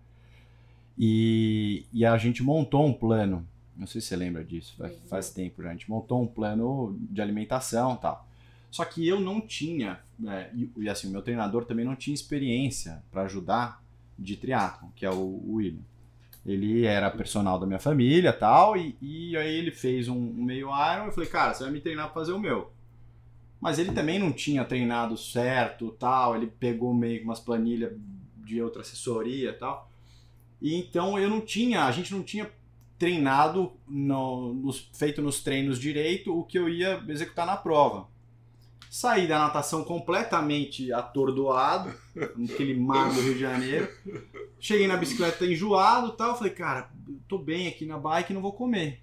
[0.98, 3.46] E, e a gente montou um plano.
[3.76, 5.68] Não sei se você lembra disso, faz, faz tempo já.
[5.68, 8.25] A gente montou um plano de alimentação e tal.
[8.76, 12.12] Só que eu não tinha, é, e, e assim, o meu treinador também não tinha
[12.12, 13.82] experiência para ajudar
[14.18, 15.80] de triatlon, que é o, o William.
[16.44, 20.68] Ele era personal da minha família tal, e, e aí ele fez um, um meio
[20.68, 21.06] Iron.
[21.06, 22.70] Eu falei, cara, você vai me treinar pra fazer o meu.
[23.58, 27.94] Mas ele também não tinha treinado certo tal, ele pegou meio que umas planilhas
[28.44, 29.90] de outra assessoria tal.
[30.60, 32.46] E então eu não tinha, a gente não tinha
[32.98, 38.14] treinado, no, nos, feito nos treinos direito o que eu ia executar na prova.
[38.96, 41.92] Saí da natação completamente atordoado,
[42.34, 43.86] naquele mar do Rio de Janeiro.
[44.58, 46.34] Cheguei na bicicleta enjoado e tal.
[46.34, 46.88] Falei, cara,
[47.28, 49.02] tô bem aqui na bike não vou comer.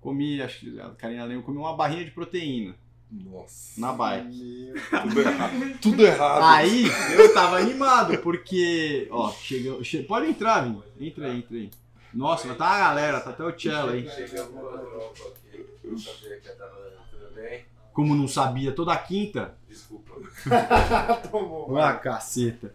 [0.00, 2.74] Comi, acho que a Karina lembra, comi uma barrinha de proteína
[3.08, 3.80] Nossa.
[3.80, 4.72] na bike.
[4.74, 4.74] Meu
[5.08, 5.78] Tudo errado.
[5.80, 6.42] Tudo errado.
[6.42, 6.84] Aí
[7.16, 9.06] eu tava animado, porque.
[9.12, 9.84] Ó, chegou.
[9.84, 10.82] che- Pode entrar, Vini.
[10.98, 11.70] Entra aí, entra aí.
[12.12, 14.10] Nossa, mas tá a galera, tá até o cello aí.
[14.10, 15.64] Chegamos na Europa aqui.
[15.84, 17.69] Eu sabia que eu tava tudo bem.
[17.92, 19.54] Como não sabia, toda quinta.
[19.68, 20.14] Desculpa.
[21.30, 21.76] Tomou.
[21.78, 22.72] Ah, caceta.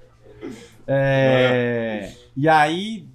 [0.88, 3.08] É, e aí,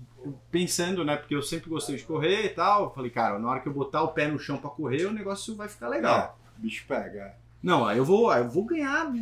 [0.50, 1.16] pensando, né?
[1.16, 2.84] Porque eu sempre gostei de correr e tal.
[2.84, 5.12] eu Falei, cara, na hora que eu botar o pé no chão pra correr, o
[5.12, 6.38] negócio vai ficar legal.
[6.58, 7.34] É, bicho pega.
[7.62, 9.12] Não, aí eu vou, aí eu vou ganhar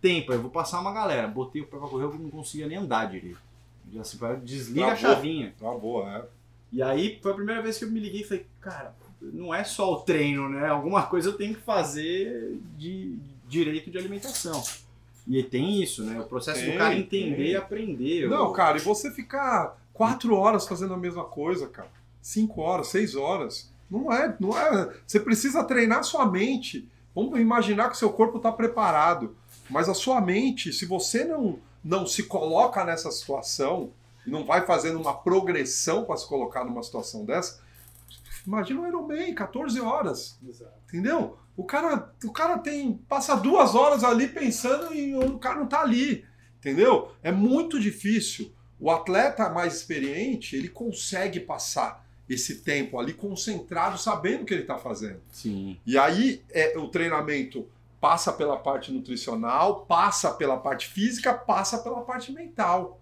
[0.00, 1.26] tempo, aí eu vou passar uma galera.
[1.26, 3.38] Botei o pé pra correr, eu não conseguia nem andar direito.
[3.92, 5.14] Já se desliga a Travou.
[5.16, 5.54] chavinha.
[5.58, 6.24] Tá boa, é.
[6.72, 9.64] E aí foi a primeira vez que eu me liguei e falei, cara, não é
[9.64, 10.68] só o treino, né?
[10.68, 13.16] Alguma coisa eu tenho que fazer de
[13.48, 14.62] direito de alimentação.
[15.26, 16.20] E tem isso, né?
[16.20, 18.28] O processo Tem, do cara entender e aprender.
[18.28, 21.88] Não, Eu- cara, e você ficar quatro horas fazendo a mesma coisa, cara.
[22.22, 23.70] Cinco horas, seis horas.
[23.90, 24.92] Não é, não é.
[25.06, 26.88] Você precisa treinar sua mente.
[27.14, 29.34] Vamos imaginar que seu corpo está preparado.
[29.70, 33.90] Mas a sua mente, se você não, não se coloca nessa situação
[34.26, 37.60] e não vai fazendo uma progressão para se colocar numa situação dessa,
[38.46, 40.38] imagina o Ironman, 14 horas.
[40.46, 40.72] Exato.
[40.88, 41.38] Entendeu?
[41.56, 42.94] O cara, o cara tem.
[43.08, 46.24] passa duas horas ali pensando e o cara não tá ali.
[46.58, 47.12] Entendeu?
[47.22, 48.52] É muito difícil.
[48.78, 54.62] O atleta mais experiente, ele consegue passar esse tempo ali concentrado, sabendo o que ele
[54.62, 55.20] está fazendo.
[55.30, 55.78] Sim.
[55.86, 57.66] E aí é, o treinamento
[58.00, 63.00] passa pela parte nutricional, passa pela parte física, passa pela parte mental.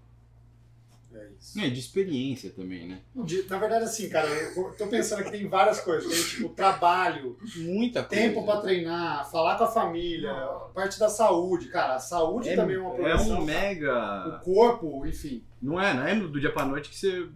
[1.14, 1.60] É isso.
[1.60, 3.00] É, de experiência também, né?
[3.14, 6.12] De- Na verdade, assim, cara, eu tô pensando que tem várias coisas.
[6.12, 8.22] Tem, tipo, trabalho, Muita coisa.
[8.22, 10.32] tempo pra treinar, falar com a família,
[10.74, 11.68] parte da saúde.
[11.68, 13.38] Cara, a saúde é, também é uma é progressão.
[13.38, 14.40] um O mega.
[14.44, 17.28] corpo, enfim, Não é, não é do dia pra noite que você.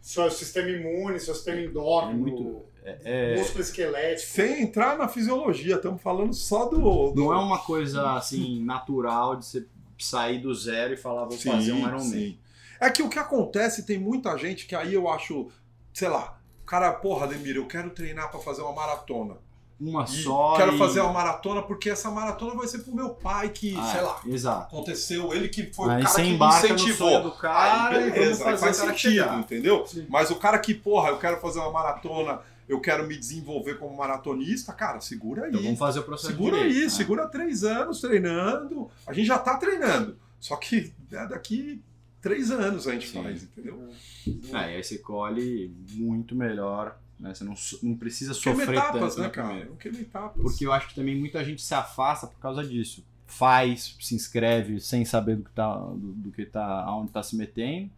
[0.00, 2.62] seu sistema imune, seu sistema É endócrino, muito.
[2.86, 4.30] É, músculo esquelético.
[4.32, 7.12] Sem entrar na fisiologia, estamos falando só do.
[7.12, 7.14] do...
[7.14, 9.66] não é uma coisa assim natural de você
[9.98, 12.00] sair do zero e falar vou fazer um Ironman.
[12.00, 12.38] sim.
[12.80, 15.48] É que o que acontece, tem muita gente que aí eu acho,
[15.92, 19.36] sei lá, o cara, porra, Demir, eu quero treinar pra fazer uma maratona.
[19.80, 20.54] Uma E só.
[20.56, 23.82] quero e- fazer uma maratona porque essa maratona vai ser pro meu pai que, Ah,
[23.92, 24.62] sei lá, Exato.
[24.76, 27.22] aconteceu, ele que foi Aí o cara que me embarca no incentivou.
[27.22, 29.38] do cara Aí, beleza, aí faz sentido, chegar.
[29.40, 29.84] entendeu?
[29.86, 30.06] Sim.
[30.08, 33.94] Mas o cara que, porra, eu quero fazer uma maratona, eu quero me desenvolver como
[33.96, 35.50] maratonista, cara, segura aí.
[35.50, 36.88] Então vamos fazer o processo Segura direito, aí, né?
[36.88, 38.88] segura três anos treinando.
[39.06, 40.16] A gente já tá treinando.
[40.40, 41.82] Só que né, daqui
[42.24, 43.22] três anos a gente Sim.
[43.22, 43.88] faz, entendeu?
[44.52, 47.32] É, e aí você colhe muito melhor Né?
[47.34, 49.64] Você não, não precisa Queima sofrer etapas, tanto né, na cara?
[49.66, 50.42] Não queima etapas.
[50.42, 53.04] Porque eu acho que também muita gente se afasta por causa disso.
[53.26, 57.36] Faz, se inscreve sem saber do que tá, do, do que tá, aonde tá se
[57.36, 57.88] metendo.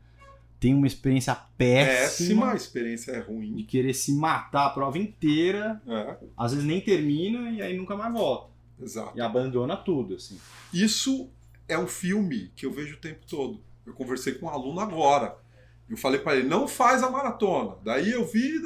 [0.58, 3.64] Tem uma experiência péssima, Péssima, a experiência é de ruim.
[3.64, 8.12] querer se matar a prova inteira, É, às vezes nem termina e aí nunca mais
[8.12, 8.50] volta.
[8.80, 9.16] exato.
[9.16, 10.38] E abandona tudo, assim.
[10.72, 11.28] Isso
[11.68, 13.60] é um filme que eu vejo o tempo todo.
[13.86, 15.36] Eu conversei com um aluno agora.
[15.88, 17.76] Eu falei pra ele, não faz a maratona.
[17.84, 18.60] Daí eu vi,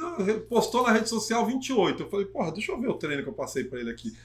[0.49, 2.03] postou na rede social 28.
[2.03, 4.17] Eu falei, porra, deixa eu ver o treino que eu passei pra ele aqui.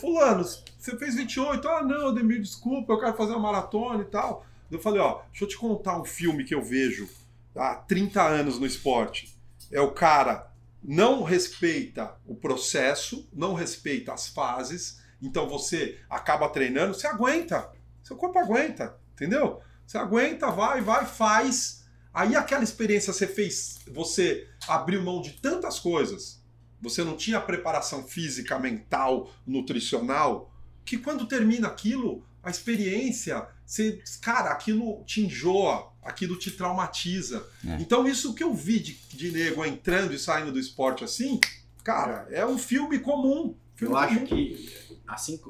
[0.00, 1.68] Fulano, você fez 28?
[1.68, 4.46] Ah, não, Ademir, desculpa, eu quero fazer uma maratona e tal.
[4.70, 7.08] Eu falei, ó, deixa eu te contar um filme que eu vejo
[7.54, 9.36] há 30 anos no esporte.
[9.70, 10.50] É o cara
[10.82, 17.70] não respeita o processo, não respeita as fases, então você acaba treinando, você aguenta.
[18.02, 19.60] Seu corpo aguenta, entendeu?
[19.86, 21.84] Você aguenta, vai, vai, faz.
[22.12, 26.42] Aí aquela experiência você fez, você abriu mão de tantas coisas,
[26.80, 30.50] você não tinha preparação física, mental, nutricional,
[30.84, 37.46] que quando termina aquilo, a experiência, você, cara, aquilo te enjoa, aquilo te traumatiza.
[37.66, 37.76] É.
[37.80, 41.40] Então isso que eu vi de, de nego entrando e saindo do esporte assim,
[41.84, 43.56] cara, é um filme comum.
[43.74, 44.26] Filme Eu acho comum.
[44.26, 44.72] que,
[45.06, 45.40] assim,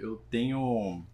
[0.00, 1.04] eu tenho.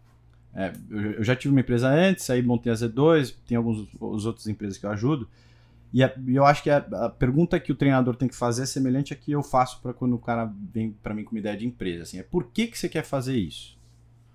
[0.58, 0.72] É,
[1.18, 4.76] eu já tive uma empresa antes, aí montei a Z2, tem algumas os outras empresas
[4.78, 5.28] que eu ajudo.
[5.92, 8.66] E a- eu acho que a, a pergunta que o treinador tem que fazer é
[8.66, 11.56] semelhante a que eu faço para quando o cara vem para mim com uma ideia
[11.56, 12.02] de empresa.
[12.02, 13.78] Assim, é por que, que você quer fazer isso?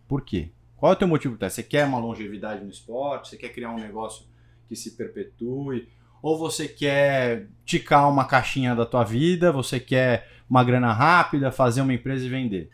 [0.08, 0.50] Por quê?
[0.78, 1.38] Qual é o teu motivo?
[1.38, 1.50] Tá?
[1.50, 3.30] Você quer uma longevidade no esporte?
[3.30, 4.26] Você quer criar um negócio
[4.68, 5.88] que se perpetue?
[6.22, 9.52] Ou você quer ticar uma caixinha da tua vida?
[9.52, 12.70] Você quer uma grana rápida, fazer uma empresa e vender?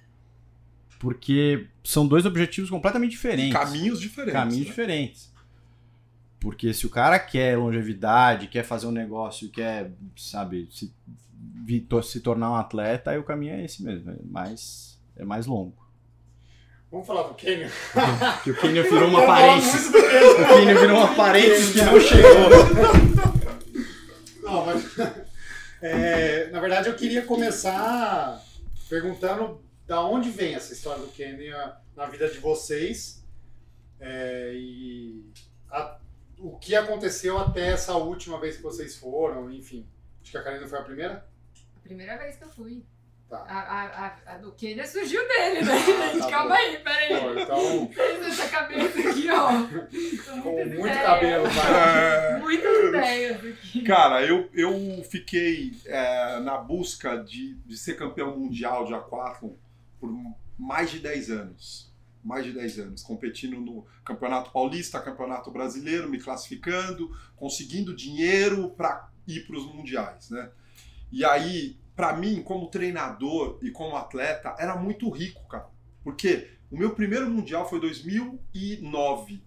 [1.00, 3.54] Porque são dois objetivos completamente diferentes.
[3.54, 4.34] Caminhos diferentes.
[4.34, 4.70] Caminhos né?
[4.70, 5.34] diferentes.
[6.40, 10.94] Porque se o cara quer longevidade, quer fazer um negócio, quer, sabe, se,
[12.04, 14.12] se tornar um atleta, aí o caminho é esse mesmo.
[14.12, 15.74] É mais, é mais longo.
[16.92, 17.70] Vamos falar do Kenyon.
[18.44, 19.88] Que o Kenyon virou uma parênteses.
[19.88, 22.50] O Kenyon virou uma parênteses que não chegou.
[24.42, 24.98] Não, mas.
[25.82, 28.42] é, na verdade, eu queria começar
[28.90, 33.26] perguntando da onde vem essa história do Kenyon na vida de vocês
[34.00, 35.26] é, e
[35.72, 35.98] a-
[36.38, 39.86] o que aconteceu até essa última vez que vocês foram, enfim.
[40.22, 41.26] Acho que a Karina foi a primeira?
[41.76, 42.86] A primeira vez que eu fui.
[43.28, 43.38] Tá.
[43.48, 45.74] A, a, a, a do Kenya surgiu dele, né?
[46.02, 46.62] Ah, Gente, tá calma bom.
[46.62, 47.20] aí, peraí.
[47.20, 49.48] Pô, então, Fez essa cabeça aqui, ó.
[50.42, 51.02] Com muito ideias.
[51.02, 52.36] cabelo, vai.
[52.36, 53.82] É, Muitas ideias aqui.
[53.84, 59.54] Cara, eu, eu fiquei é, na busca de, de ser campeão mundial de aquatlon
[60.00, 60.12] por
[60.58, 61.94] mais de 10 anos.
[62.24, 63.04] Mais de 10 anos.
[63.04, 70.30] Competindo no Campeonato Paulista, Campeonato Brasileiro, me classificando, conseguindo dinheiro para ir para os mundiais,
[70.30, 70.52] né?
[71.12, 75.70] E aí, para mim, como treinador e como atleta, era muito rico, cara.
[76.04, 79.42] Porque o meu primeiro mundial foi 2009.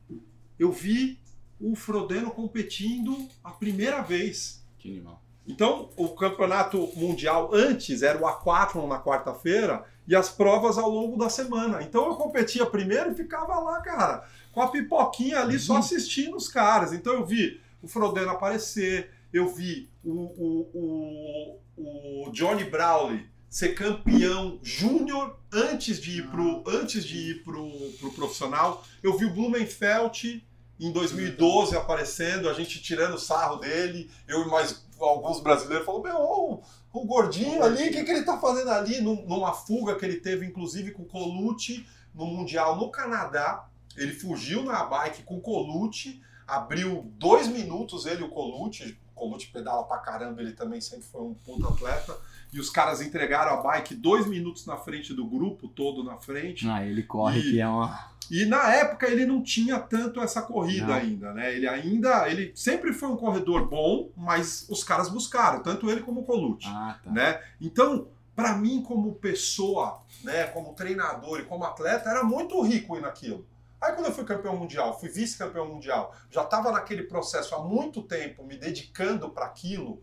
[0.59, 1.21] Eu vi
[1.61, 4.67] o Frodeno competindo a primeira vez.
[4.79, 5.23] Que animal.
[5.47, 11.17] Então, o campeonato mundial antes era o A4 na quarta-feira e as provas ao longo
[11.17, 11.83] da semana.
[11.83, 16.49] Então, eu competia primeiro e ficava lá, cara, com a pipoquinha ali só assistindo os
[16.49, 16.93] caras.
[16.93, 23.75] Então, eu vi o Frodeno aparecer, eu vi o, o, o, o Johnny Brawley ser
[23.75, 28.85] campeão júnior antes de ir pro antes de ir pro, pro profissional.
[29.03, 30.43] Eu vi o Blumenfeld
[30.81, 36.17] em 2012 aparecendo, a gente tirando sarro dele, eu e mais alguns brasileiros falou meu,
[36.17, 36.63] ó, o,
[36.93, 39.01] o gordinho ali, o que, que ele tá fazendo ali?
[39.01, 43.67] Num- numa fuga que ele teve, inclusive, com o Colucci no Mundial no Canadá.
[43.97, 48.99] Ele fugiu na bike com o Colucci, abriu dois minutos ele e o Colucci.
[49.15, 52.17] O Colucci pedala pra caramba, ele também sempre foi um puto atleta.
[52.53, 56.69] E os caras entregaram a bike dois minutos na frente do grupo, todo na frente.
[56.69, 58.12] Ah, ele corre E- que é uma.
[58.31, 60.95] E na época ele não tinha tanto essa corrida Não.
[60.95, 61.55] ainda, né?
[61.55, 66.21] Ele ainda, ele sempre foi um corredor bom, mas os caras buscaram, tanto ele como
[66.21, 67.11] o Colucci, Ah, tá.
[67.11, 67.43] né?
[67.61, 73.01] Então, pra mim como pessoa, né, como treinador e como atleta, era muito rico ir
[73.03, 73.47] naquilo.
[73.81, 78.01] Aí quando eu fui campeão mundial, fui vice-campeão mundial, já estava naquele processo há muito
[78.03, 80.01] tempo, me dedicando para aquilo,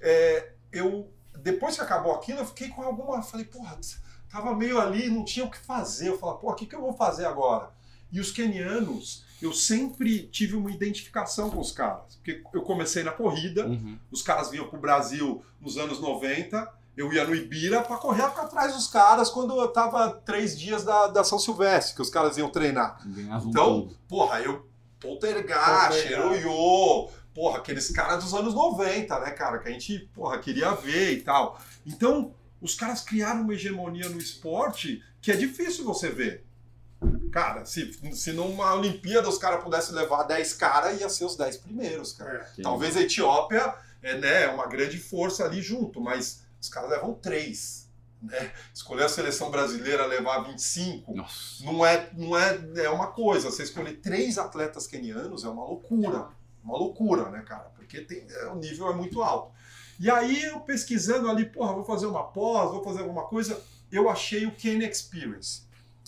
[0.00, 3.76] é, eu depois que acabou aquilo, eu fiquei com alguma, falei, porra,
[4.36, 6.08] tava meio ali, não tinha o que fazer.
[6.08, 7.70] Eu falei, pô, o que, que eu vou fazer agora?
[8.12, 12.16] E os kenianos, eu sempre tive uma identificação com os caras.
[12.16, 13.98] Porque eu comecei na corrida, Uhum.
[14.10, 18.72] os caras vinham pro Brasil nos anos 90, eu ia no Ibira para correr atrás
[18.74, 22.48] dos caras quando eu tava três dias da, da São Silvestre, que os caras iam
[22.48, 22.98] treinar.
[23.06, 23.94] Ganhava um Então, pouco.
[24.08, 24.66] porra, eu
[24.98, 29.58] poltergeist, ioiô, porra, aqueles caras dos anos 90, né, cara?
[29.58, 31.60] Que a gente, porra, queria ver e tal.
[31.84, 32.32] Então,
[32.66, 36.44] os caras criaram uma hegemonia no esporte que é difícil você ver.
[37.30, 41.58] Cara, se, se numa Olimpíada os caras pudessem levar 10 caras, ia ser os 10
[41.58, 42.50] primeiros, cara.
[42.58, 42.62] É.
[42.62, 47.88] Talvez a Etiópia é né, uma grande força ali junto, mas os caras levam 3.
[48.20, 48.52] Né?
[48.74, 51.64] Escolher a seleção brasileira levar 25 Nossa.
[51.64, 53.48] não é, não é, é uma coisa.
[53.48, 56.30] Você escolher três atletas kenianos é uma loucura.
[56.64, 57.70] Uma loucura, né, cara?
[57.76, 59.54] Porque tem, é, o nível é muito alto.
[59.98, 64.08] E aí, eu pesquisando ali, porra, vou fazer uma pós, vou fazer alguma coisa, eu
[64.10, 65.62] achei o Kenya Experience.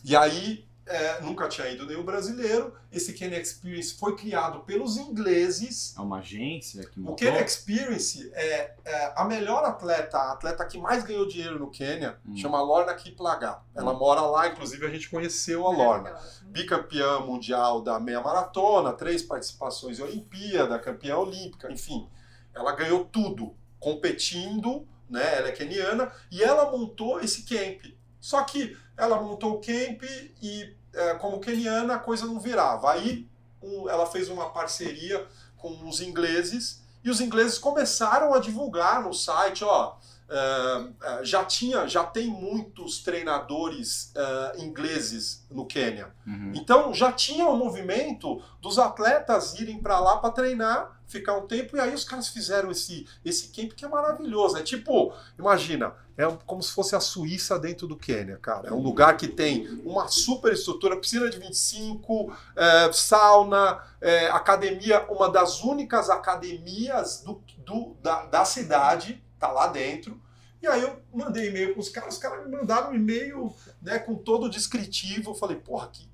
[0.04, 2.72] E aí, é, nunca tinha ido nenhum brasileiro.
[2.90, 5.94] Esse Kenya Experience foi criado pelos ingleses.
[5.96, 7.16] É uma agência que O montou?
[7.16, 12.18] Kenya Experience é, é a melhor atleta, a atleta que mais ganhou dinheiro no Quênia,
[12.26, 12.34] Hum.
[12.36, 13.60] chama Lorna Kiplagat.
[13.74, 19.22] Ela mora lá, inclusive a gente conheceu a Lorna bicampeã mundial da meia maratona, três
[19.22, 22.08] participações em Olimpíada, campeã olímpica, enfim.
[22.54, 25.36] Ela ganhou tudo competindo, né?
[25.38, 27.84] Ela é keniana e ela montou esse camp.
[28.20, 30.02] Só que ela montou o camp
[30.42, 32.92] e, é, como keniana, a coisa não virava.
[32.92, 33.26] Aí
[33.62, 39.12] um- ela fez uma parceria com os ingleses e os ingleses começaram a divulgar no
[39.12, 39.96] site, ó.
[40.30, 40.88] é,
[41.20, 46.12] é, já tinha, já tem muitos treinadores é, ingleses no Quênia.
[46.26, 46.52] Uhum.
[46.54, 51.76] Então já tinha o movimento dos atletas irem para lá para treinar, ficar um tempo,
[51.76, 54.56] e aí os caras fizeram esse, esse camp que é maravilhoso.
[54.58, 58.68] É tipo, imagina, é como se fosse a Suíça dentro do Quênia, cara.
[58.68, 65.06] É um lugar que tem uma super estrutura, piscina de 25, é, sauna, é, academia,
[65.10, 70.20] uma das únicas academias do, do- da, da cidade, tá lá dentro.
[70.60, 73.98] E aí eu mandei e-mail para os caras, os caras me mandaram um e-mail né,
[73.98, 75.30] com todo o descritivo.
[75.30, 76.06] Eu falei, porra, que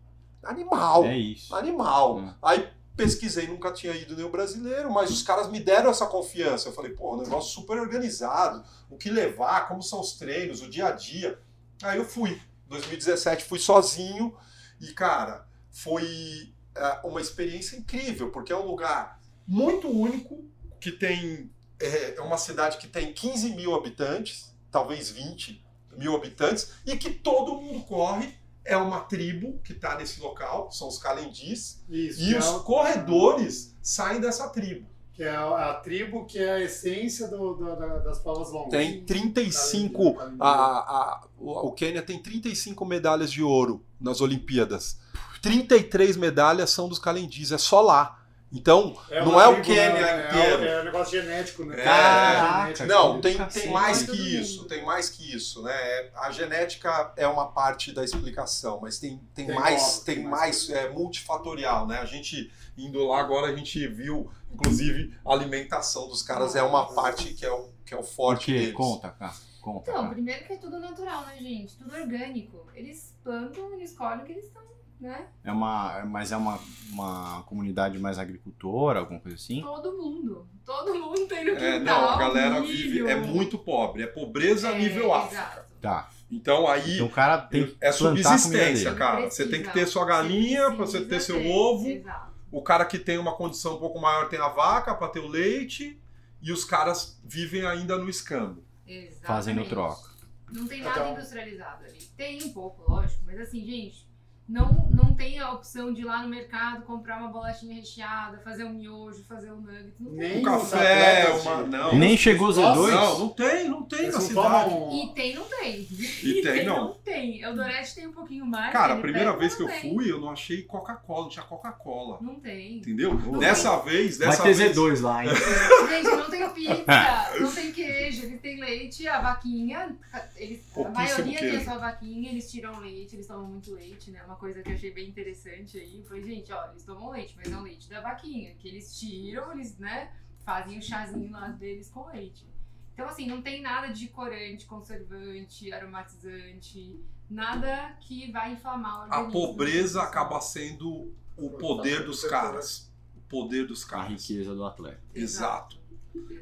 [0.42, 1.54] animal, É isso.
[1.56, 2.20] animal.
[2.20, 2.34] É.
[2.42, 6.68] Aí pesquisei, nunca tinha ido nenhum brasileiro, mas os caras me deram essa confiança.
[6.68, 10.68] Eu falei, porra, um negócio super organizado, o que levar, como são os treinos, o
[10.68, 11.38] dia a dia.
[11.82, 12.40] Aí eu fui.
[12.68, 14.34] 2017 fui sozinho
[14.80, 20.44] e, cara, foi é, uma experiência incrível, porque é um lugar muito único,
[20.80, 21.50] que tem.
[21.80, 25.62] É é uma cidade que tem 15 mil habitantes, talvez 20
[25.96, 28.34] mil habitantes, e que todo mundo corre.
[28.64, 32.22] É uma tribo que está nesse local, são os calendis, Isso.
[32.22, 34.86] e os é, o- corredores saem dessa tribo.
[35.12, 38.70] que é a, a tribo que é a essência do- do- da- das provas longas.
[38.70, 40.14] Tem 35.
[40.14, 44.98] Calendário, A, a, o o Quênia tem 35 medalhas de ouro nas Olimpíadas.
[45.40, 48.23] 33 medalhas são dos calendis, é só lá.
[48.54, 50.28] Então, uma não é o tribo, Quênia né?
[50.28, 50.62] inteiro.
[50.62, 51.80] É, é um negócio genético, né?
[51.80, 51.84] É.
[51.84, 52.86] Caraca.
[52.86, 53.64] Não, tem, Cacete.
[53.64, 56.10] tem mais Todo que isso, tem mais que isso, né?
[56.14, 60.24] A genética é uma parte da explicação, mas tem, tem, Tem mais, mais, tem tem
[60.24, 61.98] mais, mais é, multifatorial, né?
[61.98, 66.92] A gente indo lá agora a gente viu, inclusive, a alimentação dos caras é uma
[66.94, 68.58] parte que é o, que é o forte quê?
[68.58, 68.74] deles.
[68.74, 69.34] Conta, cara.
[69.60, 69.90] Conta.
[69.90, 70.14] Então, cara.
[70.14, 71.76] primeiro que é tudo natural, né, gente?
[71.76, 72.66] Tudo orgânico.
[72.74, 74.62] Eles plantam, eles colhem o que eles estão,
[75.04, 75.26] né?
[75.44, 76.58] É uma, é- mas é uma,
[76.90, 79.60] uma comunidade mais agricultora, alguma coisa assim?
[79.62, 80.48] Todo mundo.
[80.64, 81.64] Todo mundo tem no quintal.
[81.66, 82.72] É, não, a galera milho.
[82.72, 85.34] vive, é muito pobre, é pobreza É, nível África.
[85.42, 85.74] exato.
[85.80, 86.10] Tá.
[86.30, 89.22] Então aí Então o cara tem é subsistência, cara.
[89.22, 89.44] Precisa.
[89.44, 91.86] Você tem que ter sua galinha para você ter seu ter, ovo.
[91.88, 92.32] Exato.
[92.50, 95.28] O cara que tem uma condição um pouco maior tem a vaca para ter o
[95.28, 96.00] leite
[96.40, 98.64] e os caras vivem ainda no escambo.
[98.86, 99.26] Exatamente.
[99.26, 100.14] Fazendo troca.
[100.52, 101.98] Não tem nada Então- industrializado ali.
[102.16, 104.03] Tem um pouco, lógico, mas assim, gente,
[104.48, 108.64] não, não tem a opção de ir lá no mercado comprar uma bolachinha recheada, fazer
[108.64, 109.94] um miojo, fazer um nugget.
[109.98, 110.18] Não tem.
[110.18, 111.94] Nem Um os café, atletas uma- não.
[111.94, 112.90] Nem chegou o Nossa, Z2?
[112.90, 114.70] Não, não tem, não tem Eles na não cidade.
[114.70, 115.88] tomam- E tem, não tem.
[115.90, 116.88] E tem, não.
[116.88, 117.40] não tem.
[117.42, 118.72] Eldorete tem um pouquinho mais.
[118.72, 119.94] Cara, a ele primeira pega, vez que eu tem.
[119.94, 122.18] fui, eu não achei Coca-Cola, não tinha Coca-Cola.
[122.20, 122.76] Não tem.
[122.78, 123.14] Entendeu?
[123.14, 124.76] Não Dessa vez, Vai dessa ter vez.
[124.76, 125.30] Z2 lá, hein?
[125.88, 126.84] Gente, não tem pizza,
[127.40, 129.96] não tem queijo, eles têm leite, a vaquinha,
[130.36, 134.20] eles, a maioria tem a sua vaquinha, eles tiram leite, eles tomam muito leite, né?
[134.24, 136.02] Uma coisa que eu achei bem interessante aí.
[136.06, 139.52] Foi, gente, ó, eles tomam leite, mas é o leite da vaquinha, que eles tiram,
[139.52, 140.12] eles, né,
[140.44, 142.46] fazem o chazinho lá deles com leite.
[142.92, 149.18] Então, assim, não tem nada de corante, conservante, aromatizante, nada que vai inflamar o A
[149.20, 149.32] organismo.
[149.32, 152.92] pobreza acaba sendo o poder dos caras.
[153.16, 154.10] O poder dos A caras.
[154.28, 155.02] riqueza do atleta.
[155.14, 155.76] Exato.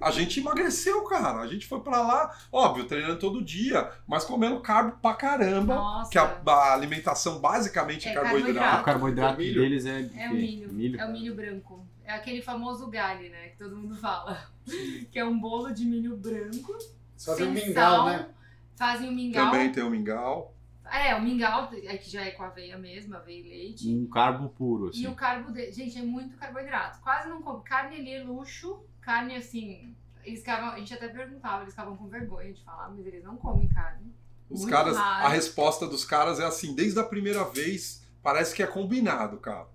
[0.01, 1.41] A gente emagreceu, cara.
[1.41, 5.75] A gente foi pra lá, óbvio, treinando todo dia, mas comendo carbo pra caramba.
[5.77, 6.11] Nossa.
[6.11, 8.45] Que a, a alimentação basicamente é, É, carboidrato.
[8.55, 8.83] carboidrato.
[8.83, 9.61] O carboidrato milho.
[9.63, 10.67] deles é, de É o quê?
[10.71, 11.01] milho.
[11.01, 11.87] É o milho branco.
[12.05, 13.49] É aquele famoso galho, né?
[13.49, 14.45] Que todo mundo fala.
[15.11, 16.77] que é um bolo de milho branco.
[17.17, 18.29] Só tem um mingau, sal, né?
[18.77, 19.51] Fazem o mingau.
[19.51, 20.53] Também tem o mingau.
[20.85, 23.89] É, o mingau, é que já é com aveia mesmo, aveia e leite.
[23.89, 25.05] Um carbo puro, assim.
[25.05, 25.73] E o carbo de...
[25.73, 27.01] Gente, é muito carboidrato.
[27.01, 27.63] Quase não come.
[27.63, 28.85] Carne ali é luxo.
[29.03, 29.95] Carne assim.
[30.25, 30.71] Eles ficavam.
[30.71, 34.15] A gente até perguntava, eles ficavam com vergonha de falar, mas eles não comem carne.
[34.49, 35.27] Os Muito caras, raro.
[35.27, 39.67] a resposta dos caras é assim, desde a primeira vez, parece que é combinado, cara.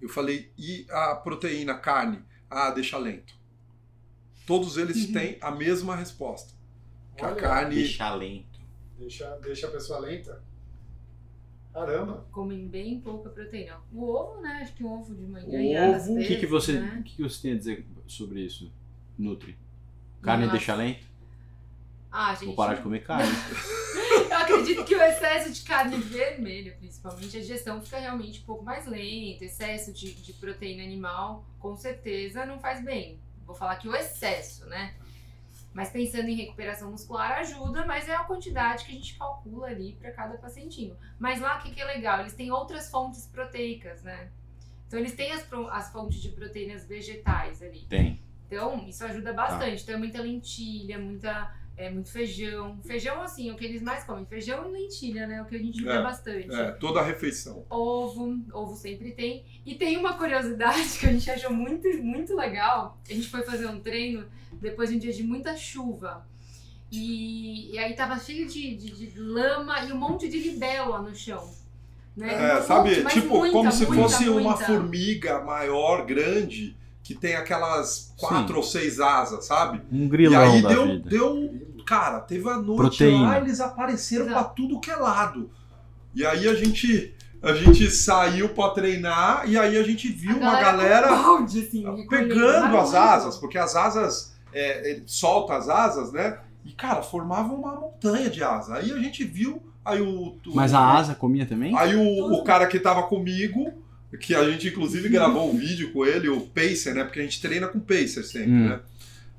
[0.00, 2.24] Eu falei, e a proteína, carne?
[2.50, 3.34] Ah, deixa lento.
[4.46, 5.12] Todos eles Uhum.
[5.12, 6.52] têm a mesma resposta.
[7.16, 7.74] Que a Olha, carne.
[7.76, 8.60] Deixa lento.
[8.98, 10.42] Deixa, deixa a pessoa lenta.
[11.72, 12.26] Caramba.
[12.30, 13.80] Comem bem pouca proteína.
[13.92, 14.60] O ovo, né?
[14.62, 15.46] Acho que o ovo de manhã.
[15.46, 16.98] O e às ovo, O que, que, você, né?
[17.00, 18.70] o que, que você tem a dizer sobre isso,
[19.18, 19.56] Nutri?
[20.20, 21.06] Carne Em deixa lento?
[22.10, 22.46] Ah, gente.
[22.46, 23.32] Vou parar de comer carne.
[24.30, 28.64] Eu acredito que o excesso de carne vermelha, principalmente, a digestão fica realmente um pouco
[28.64, 29.44] mais lenta.
[29.44, 33.18] Excesso de, de proteína animal, com certeza, não faz bem.
[33.46, 34.94] Vou falar que o excesso, né?
[35.74, 39.96] Mas pensando em recuperação muscular ajuda, mas é a quantidade que a gente calcula ali
[39.98, 40.96] para cada pacientinho.
[41.18, 42.20] Mas lá o que, que é legal?
[42.20, 44.28] Eles têm outras fontes proteicas, né?
[44.86, 47.86] Então eles têm as, as fontes de proteínas vegetais ali.
[47.88, 48.20] Tem.
[48.52, 49.82] Então, isso ajuda bastante.
[49.82, 52.78] Então, é muita lentilha, muita, é, muito feijão.
[52.84, 54.26] Feijão, assim, é o que eles mais comem.
[54.26, 55.36] Feijão e lentilha, né?
[55.36, 56.54] É o que a gente vê É, bastante.
[56.54, 57.64] É, toda a refeição.
[57.70, 59.46] Ovo, ovo sempre tem.
[59.64, 63.00] E tem uma curiosidade que a gente achou muito, muito legal.
[63.08, 64.26] A gente foi fazer um treino
[64.62, 66.24] depois de um dia de muita chuva.
[66.90, 71.14] E, e aí tava cheio de, de, de lama e um monte de libélula no
[71.14, 71.50] chão.
[72.16, 72.50] Né?
[72.52, 74.64] É, Um sabe, monte, tipo, muita, como se muita, fosse uma muita.
[74.66, 79.80] formiga maior, grande, que tem aquelas quatro ou seis asas, sabe?
[79.90, 81.08] Um E grilão aí da deu, vida.
[81.10, 81.72] deu.
[81.86, 83.26] Cara, teve a noite Proteína.
[83.28, 84.54] lá, eles apareceram pra Exato.
[84.54, 85.50] tudo que é lado.
[86.14, 87.14] E aí a gente.
[87.42, 92.06] A gente saiu pra treinar e aí a gente viu A uma galera balde, assim,
[92.08, 96.38] pegando as asas, porque as asas, é, ele solta as asas, né?
[96.64, 98.76] E, cara, formavam uma montanha de asa.
[98.76, 100.36] Aí a gente viu, aí o.
[100.46, 101.76] o- Mas a asa comia também?
[101.76, 103.72] Aí o, o cara que tava comigo,
[104.20, 107.02] que a gente inclusive gravou um vídeo com ele, o Pacer, né?
[107.04, 108.68] Porque a gente treina com Pacer sempre, Hum.
[108.68, 108.80] né?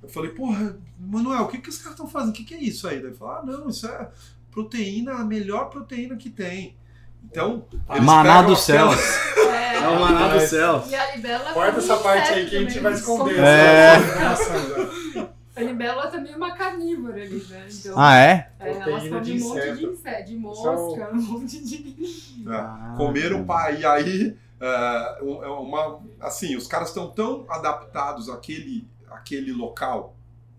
[0.01, 2.31] Eu falei, porra, Manuel, o que, que os caras estão fazendo?
[2.31, 2.97] O que, que é isso aí?
[2.97, 4.09] Daí ele falou, ah, não, isso é
[4.51, 6.75] proteína, a melhor proteína que tem.
[7.23, 8.89] Então, eles Maná do céu.
[8.91, 9.77] aquela- É.
[9.83, 10.83] É o maná do céu.
[10.87, 13.39] E a libélula Corta essa parte aí que a gente vai esconder.
[13.39, 13.93] É.
[15.55, 17.67] A libélula também é uma carnívora ali, né?
[17.71, 18.49] Então, Ah, é?
[18.59, 20.25] é, elas comem de um monte de inseto.
[20.25, 22.33] de mosca, um monte de.
[22.49, 23.77] É, comeram pai.
[23.81, 30.15] E aí, é uma, assim, os caras estão tão adaptados àquele, àquele local,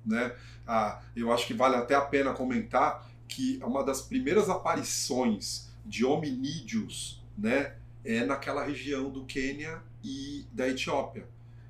[0.06, 0.32] né?
[0.66, 6.04] Ah, eu acho que vale até a pena comentar que uma das primeiras aparições de
[6.04, 7.74] hominídeos, né,
[8.04, 11.26] é naquela região do Quênia e da Etiópia.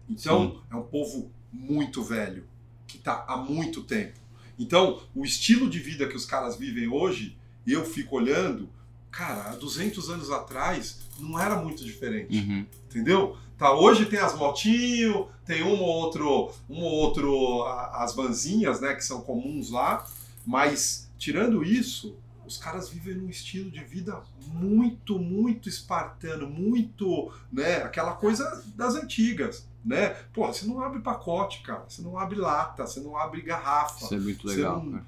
[0.09, 2.47] Então, é um povo muito velho,
[2.87, 4.19] que está há muito tempo.
[4.59, 7.37] Então, o estilo de vida que os caras vivem hoje,
[7.67, 8.69] eu fico olhando,
[9.11, 12.67] cara, há 200 anos atrás não era muito diferente, Uhum.
[12.89, 13.37] entendeu?
[13.57, 17.62] Tá, hoje tem as motinho, tem um ou outro, um ou outro
[17.93, 20.07] as vanzinhas, né, que são comuns lá,
[20.45, 22.17] mas tirando isso,
[22.47, 28.95] os caras vivem num estilo de vida muito, muito espartano, muito, né, aquela coisa das
[28.95, 30.11] antigas, né?
[30.33, 34.05] Porra, você não abre pacote, cara, você não abre lata, você não abre garrafa.
[34.05, 35.05] Isso é muito legal, não- cara.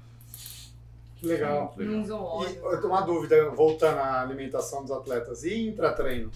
[1.19, 1.73] Que legal.
[1.75, 2.05] Muito legal.
[2.07, 5.43] Não E eu tenho uma dúvida, voltando à alimentação dos atletas.
[5.43, 6.29] E intratreino?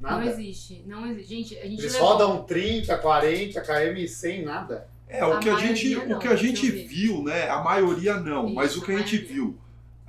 [0.00, 0.26] Não Nada?
[0.26, 0.82] existe.
[0.86, 1.28] Não existe.
[1.28, 4.86] Gente, a gente Eles levou- rodam 30, 40 km sem nada?
[5.08, 7.48] É, o A que a gente, maioria o não, que a gente viu, né?
[7.48, 9.56] A maioria não, Isso, mas o que a a gente viu,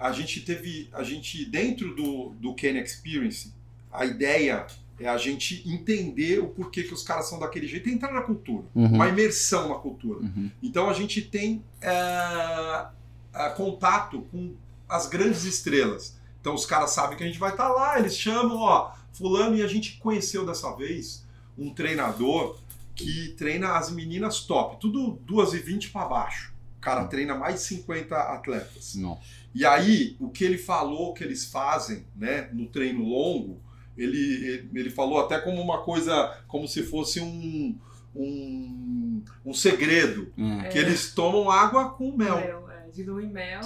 [0.08, 3.54] a gente teve, a gente dentro do do Ken Experience,
[3.91, 4.66] a ideia
[4.99, 8.22] é a gente entender o porquê que os caras são daquele jeito e entrar na
[8.22, 8.86] cultura, Uhum.
[8.95, 10.20] uma imersão na cultura.
[10.20, 10.51] Uhum.
[10.62, 12.86] Então a gente tem é,
[13.34, 14.54] é, contato com
[14.88, 16.16] as grandes estrelas.
[16.39, 19.62] Então os caras sabem que a gente vai estar lá, eles chamam, ó, fulano, e
[19.64, 21.26] a gente conheceu dessa vez
[21.58, 22.58] um treinador
[22.95, 26.54] que treina as meninas top, tudo 2 e 20 para baixo.
[26.78, 28.95] O cara treina mais de 50 atletas.
[28.95, 29.18] Não.
[29.54, 33.62] E aí, o que ele falou que eles fazem, né, no treino longo,
[33.95, 37.78] ele, ele, falou até como uma coisa, como se fosse um,
[38.16, 40.70] um, um segredo, É.
[40.70, 42.38] que eles tomam água com mel.
[42.38, 43.62] Mel, é, e mel.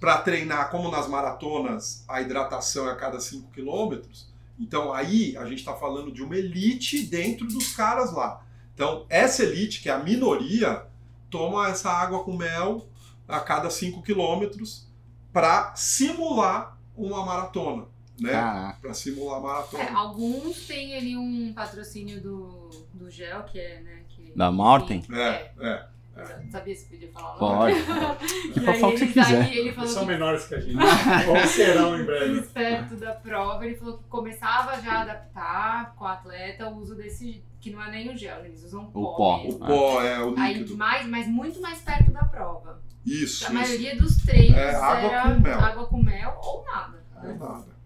[0.00, 4.28] Para treinar, como nas maratonas, a hidratação é a cada 5 quilômetros.
[4.58, 8.44] Então aí a gente está falando de uma elite dentro dos caras lá.
[8.74, 10.84] Então essa elite, que é a minoria,
[11.30, 12.88] toma essa água com mel
[13.28, 14.89] a cada 5 quilômetros
[15.32, 17.86] para simular uma maratona.
[18.20, 18.32] Né?
[18.32, 18.78] Caraca.
[18.82, 19.82] Para simular a maratona.
[19.84, 24.02] É, alguns têm ali um patrocínio do, do gel, que é, né?
[24.08, 25.02] Que, Da Maurten?
[25.12, 25.90] É, é.
[26.44, 27.38] Não sabia se podia falar.
[27.38, 27.76] Pode.
[28.50, 29.40] E Pode aí, falar o que você quiser.
[29.42, 30.76] aí ele Eles falou são que menores que a gente.
[31.30, 32.42] Ou serão em breve.
[32.42, 36.94] perto da prova, ele falou que começava já a adaptar com o atleta o uso
[36.94, 39.14] desse, que não é nem o gel, eles usam pó.
[39.16, 39.42] pó.
[39.42, 39.64] mesmo.
[39.64, 40.76] O pó é o Aí líquido.
[40.76, 42.82] mais, mas muito mais perto da prova.
[43.04, 43.52] Isso, A isso.
[43.54, 45.60] maioria dos treinos É, água era com mel.
[45.60, 47.02] água com mel ou nada.
[47.22, 47.36] É né?
[47.38, 47.80] nada.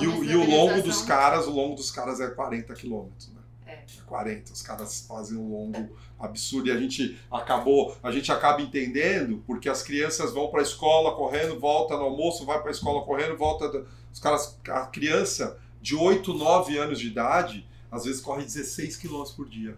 [0.00, 3.40] E o, e o longo dos caras, o longo dos caras é 40 quilômetros, né?
[3.66, 3.82] É.
[4.06, 4.52] 40.
[4.52, 9.68] Os caras fazem um longo absurdo e a gente acabou, a gente acaba entendendo porque
[9.68, 13.36] as crianças vão para a escola correndo, volta no almoço, vai para a escola correndo,
[13.36, 13.84] volta.
[14.12, 19.34] Os caras, a criança de 8, 9 anos de idade, às vezes corre 16 quilômetros
[19.34, 19.76] por dia.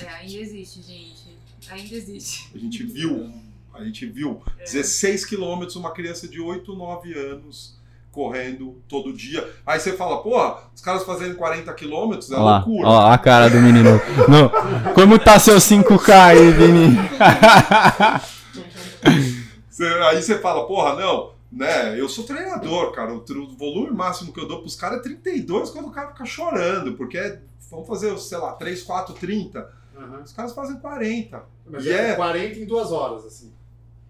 [0.00, 1.38] É, ainda existe, gente.
[1.68, 2.50] Ainda existe.
[2.54, 3.30] A gente viu,
[3.78, 4.64] a gente viu É.
[4.64, 7.76] 16 quilômetros, uma criança de 8, 9 anos
[8.10, 9.48] correndo todo dia.
[9.66, 12.88] Aí você fala, porra, os caras fazendo 40 quilômetros é Olha lá, loucura.
[12.88, 13.90] ó, a cara do menino.
[14.28, 14.50] No-
[14.94, 16.96] como tá seu 5K aí, Vini?
[20.10, 21.98] Aí você fala, porra, não, né?
[21.98, 23.12] Eu sou treinador, cara.
[23.14, 23.24] O,
[23.56, 27.16] volume máximo que eu dou pros caras é 32 quando o cara fica chorando, porque
[27.18, 29.70] é- vamos fazer, sei lá, 3, 4, 30.
[29.96, 30.22] Aham.
[30.24, 31.44] Os caras fazem 40.
[31.70, 33.52] Mas E é é- 40 em duas horas, assim.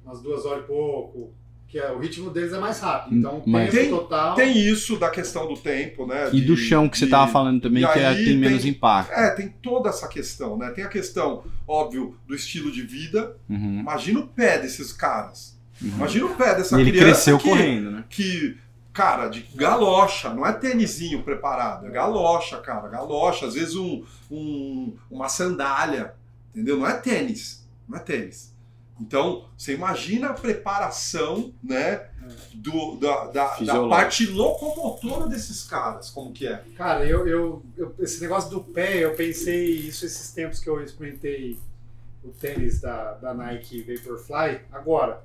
[0.09, 1.33] Umas duas horas e pouco.
[1.69, 3.15] Que é, o ritmo deles é mais rápido.
[3.15, 4.35] Então, o Mas- tempo Tem- total.
[4.35, 6.31] Tem isso da questão do tempo, né?
[6.33, 8.63] E do de- chão que você de- tava falando também, que é- aí tem menos
[8.63, 9.13] tem- impacto.
[9.13, 10.71] É, tem toda essa questão, né?
[10.71, 13.37] Tem a questão, óbvio, do estilo de vida.
[13.51, 15.59] Uhum, Imagina o pé desses caras.
[15.83, 15.89] uhum.
[15.91, 18.05] Imagina o pé dessa E ele criança cresceu que, correndo, né?
[18.09, 18.57] que,
[18.91, 23.45] cara, de galocha, não é tênisinho preparado, é galocha, cara, galocha.
[23.45, 26.15] Às vezes um, um- uma sandália,
[26.55, 26.79] entendeu?
[26.79, 28.57] Não é tênis, não é tênis.
[29.01, 32.09] Então, você imagina a preparação, né,
[32.55, 36.63] do, da, da, da parte locomotora desses caras, como que é.
[36.77, 40.83] Cara, eu, eu, eu- esse negócio do pé, eu pensei isso esses tempos que eu
[40.83, 41.59] experimentei
[42.25, 44.61] o tênis da, da Nike Vaporfly.
[44.73, 45.23] Agora,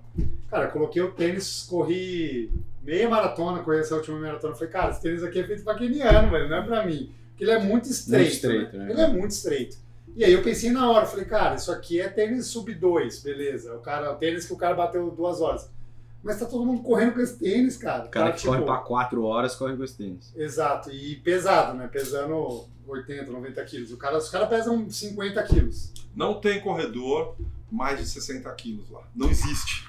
[0.49, 2.51] cara, eu coloquei o tênis, corri
[2.83, 4.53] meia maratona, corri essa última maratona.
[4.53, 7.11] Falei, cara, esse tênis aqui é feito pra keniano, velho, não é pra mim.
[7.29, 8.31] Porque ele é muito estreito.
[8.31, 8.85] estreito, né?
[8.85, 8.91] né?
[8.91, 9.77] Ele é muito estreito.
[10.15, 13.75] E aí eu pensei na hora, falei, cara, isso aqui é tênis sub 2, beleza.
[13.75, 15.69] O cara, o tênis que o cara bateu duas horas.
[16.23, 18.05] Mas tá todo mundo correndo com esse tênis, cara.
[18.05, 20.31] O cara Tá, que corre tipo, pra 4 horas corre com esse tênis.
[20.35, 21.87] Exato, e pesado, né?
[21.91, 23.91] Pesando 80, 90 quilos.
[23.91, 25.91] O cara, os caras pesam 50 quilos.
[26.15, 27.35] Não tem corredor
[27.71, 29.01] mais de 60 quilos lá.
[29.15, 29.85] Não existe.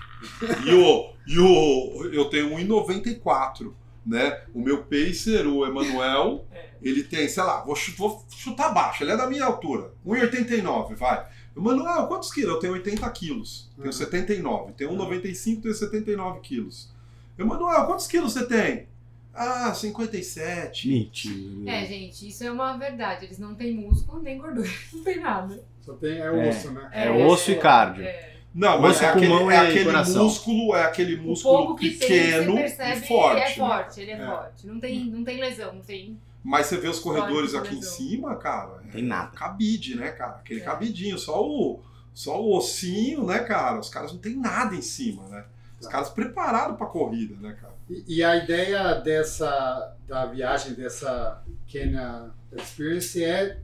[0.66, 3.72] E o, e o eu tenho 1,94,
[4.06, 4.40] né?
[4.54, 6.46] O meu pacer, o Emanuel,
[6.82, 9.92] ele tem, sei lá, vou, vou chutar baixo, ele é da minha altura.
[10.06, 11.26] 1,89, vai.
[11.56, 12.54] Emanuel, quantos quilos?
[12.54, 13.70] Eu tenho 80 quilos.
[13.76, 13.92] Tenho Uhum.
[13.92, 14.72] 79.
[14.72, 16.92] Tenho 1,95, tenho 79 quilos.
[17.38, 18.88] Emanuel, quantos quilos você tem?
[19.32, 20.88] Ah, 57.
[20.88, 21.70] Mentira.
[21.70, 23.24] É, gente, isso é uma verdade.
[23.26, 24.68] Eles não têm músculo nem gordura.
[24.92, 25.64] Não tem nada.
[25.80, 26.48] Só tem é É.
[26.50, 26.88] osso, né?
[26.92, 28.04] É osso e cardio.
[28.04, 28.33] É.
[28.54, 30.24] Não, mas é aquele, é e aquele coração.
[30.24, 33.40] músculo, é aquele O músculo pouco que pequeno tem, e forte.
[33.40, 33.50] é né?
[33.54, 34.26] forte, ele é, É.
[34.26, 34.66] forte.
[34.66, 36.16] Não tem, não tem lesão, não tem.
[36.42, 37.96] Mas você vê os corredores Forte, aqui em lesão.
[37.96, 38.80] cima, cara.
[38.88, 39.30] é Tem nada.
[39.36, 40.36] Cabide, né, cara?
[40.36, 40.64] Aquele É.
[40.64, 41.80] cabidinho, só o,
[42.12, 43.80] só o ossinho, né, cara?
[43.80, 45.44] Os caras não tem nada em cima, né?
[45.80, 47.74] Os caras preparados pra corrida, né, cara?
[47.90, 53.58] E, e a ideia dessa da viagem dessa Kenya Experience é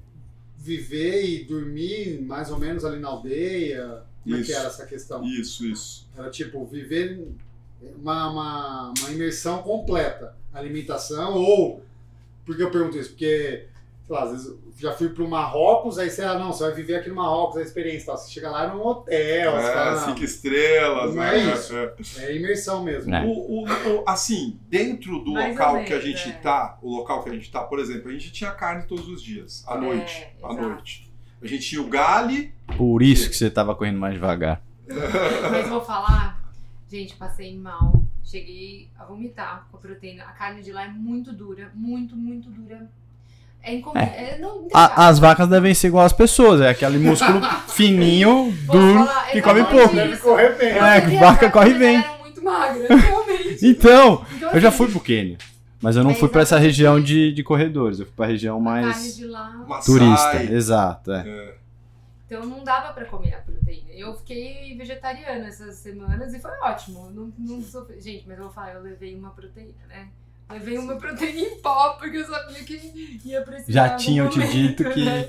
[0.59, 4.03] viver e dormir mais ou menos ali na aldeia.
[4.22, 4.58] Como é que Isso.
[4.58, 5.24] era essa questão?
[5.24, 6.08] Isso, isso.
[6.16, 7.26] Era tipo viver
[7.96, 10.36] uma, uma, uma imersão completa.
[10.52, 11.82] Alimentação ou.
[12.44, 13.10] Por que eu pergunto isso?
[13.10, 13.66] Porque,
[14.06, 16.72] sei lá, às vezes eu já fui pro Marrocos, aí você, ah, não, você vai
[16.74, 18.06] viver aqui no Marrocos, a experiência.
[18.06, 18.16] Tal.
[18.18, 21.38] Você chega lá num hotel, É, fala, cinco estrelas, Não né?
[21.50, 21.74] é isso.
[21.76, 21.94] É.
[22.18, 23.14] é imersão mesmo.
[23.14, 23.24] É.
[23.24, 26.32] O, o- o- assim, dentro do Mais local ou que a menos, gente é.
[26.40, 29.22] tá, o local que a gente tá, por exemplo, a gente tinha carne todos os
[29.22, 30.68] dias, à É, noite, à exato.
[30.68, 31.09] noite.
[31.43, 34.61] A gente tinha o gale, Por isso que você tava correndo mais devagar.
[35.51, 36.41] Mas vou falar,
[36.91, 37.93] gente, passei mal.
[38.24, 40.24] Cheguei a vomitar com a proteína.
[40.24, 42.88] A carne de lá é muito dura, muito, muito dura.
[43.62, 43.99] É incomum.
[43.99, 44.38] É.
[44.38, 44.70] jeito.
[44.72, 49.64] as vacas devem ser igual às pessoas, é aquele músculo fininho, duro, falar que come
[49.64, 49.95] pouco.
[49.95, 50.68] Deve correr bem.
[50.70, 51.97] É, vaca as corre bem.
[51.97, 53.66] eram muito magras, realmente.
[53.66, 55.36] Então, Então, eu já assim, fui pro Quênia,
[55.81, 58.61] mas eu não É, fui pra essa região de, de corredores, eu fui pra região
[58.61, 60.43] A carne mais turista.
[60.43, 61.28] Exato, é.
[61.28, 61.55] é,
[62.26, 63.91] Então não dava pra comer a proteína.
[63.93, 67.11] Eu fiquei vegetariana essas semanas e foi ótimo.
[67.11, 68.01] Não, não sofri.
[68.01, 70.09] Gente, mas eu vou falar, eu levei uma proteína, né?
[70.51, 73.72] Levei uma proteína em pó, porque eu sabia que ia precisar.
[73.72, 75.28] Já tinham te dito que né?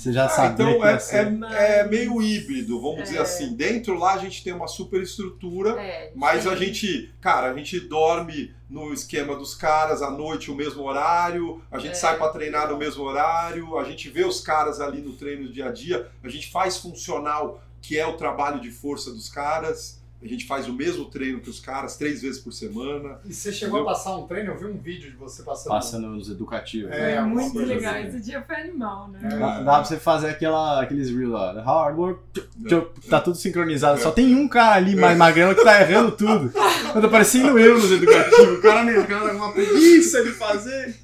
[0.00, 1.26] Você já Ah, sabia então que ia é, ser.
[1.52, 3.20] é- é meio híbrido, vamos dizer É.
[3.20, 3.54] assim.
[3.54, 7.78] Dentro lá a gente tem uma super estrutura, É, mas a gente, cara, a gente
[7.80, 11.94] dorme no esquema dos caras à noite, o mesmo horário, a gente É.
[11.94, 15.66] sai pra treinar no mesmo horário, a gente vê os caras ali no treino dia
[15.68, 19.99] a dia, a gente faz funcional que é o trabalho de força dos caras.
[20.22, 23.18] A gente faz o mesmo treino que os caras, três vezes por semana.
[23.24, 24.52] E você chegou a passar um treino?
[24.52, 25.72] Eu vi um vídeo de você passando.
[25.72, 26.90] Passando nos educativos.
[26.92, 27.94] É, alguma muito legal.
[27.94, 28.08] assim.
[28.08, 29.20] Esse dia foi animal, né?
[29.22, 29.38] É.
[29.38, 31.62] Dá, dá pra você fazer aquela, aqueles reels lá.
[31.62, 32.20] Hard work,
[32.66, 33.98] tchup, tá tudo sincronizado.
[33.98, 36.52] Só tem um cara ali mais magrelo que tá errando tudo.
[36.94, 38.58] Eu tô parecendo eu nos educativos.
[38.58, 40.96] O cara nem cara uma preguiça de fazer.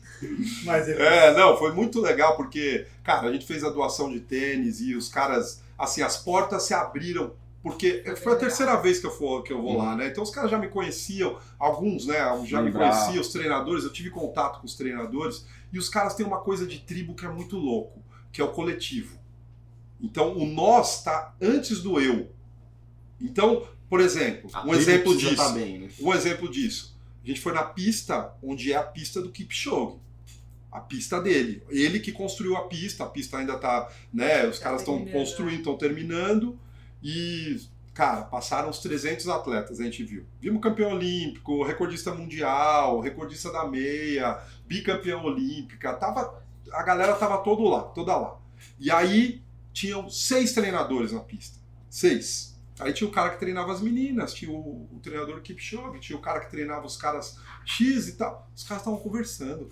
[0.64, 1.00] Mas ele...
[1.00, 4.94] É, não, foi muito legal porque, cara, a gente fez a doação de tênis e
[4.94, 7.32] os caras, assim, as portas se abriram.
[7.66, 10.06] Porque foi a terceira vez que eu, for, que eu vou lá, né?
[10.06, 12.18] Então os caras já me conheciam, alguns, né?
[12.44, 16.24] Já me conheciam, os treinadores, eu tive contato com os treinadores, e os caras têm
[16.24, 18.00] uma coisa de tribo que é muito louco,
[18.30, 19.18] que é o coletivo.
[20.00, 22.30] Então o nós tá antes do eu.
[23.20, 25.34] Então, por exemplo, A um exemplo disso.
[25.34, 25.88] tá bem, né?
[26.00, 26.96] Um exemplo disso.
[27.24, 29.96] A gente foi na pista onde é a pista do Kipchoge.
[30.70, 31.64] A pista dele.
[31.68, 35.58] Ele que construiu a pista, a pista ainda tá, né, os Tá caras estão construindo,
[35.58, 36.56] estão terminando
[37.08, 37.60] e
[37.94, 40.26] cara, passaram uns 300 atletas, a gente viu.
[40.40, 47.62] Vimos campeão olímpico, recordista mundial, recordista da meia, bicampeão olímpica, tava a galera tava todo
[47.62, 48.38] lá, toda lá.
[48.76, 49.40] E aí
[49.72, 51.58] tinham seis treinadores na pista.
[51.88, 52.58] Seis.
[52.80, 56.20] Aí tinha o cara que treinava as meninas, tinha o, o treinador Kipchoge, tinha o
[56.20, 58.50] cara que treinava os caras X e tal.
[58.54, 59.70] Os caras estavam conversando.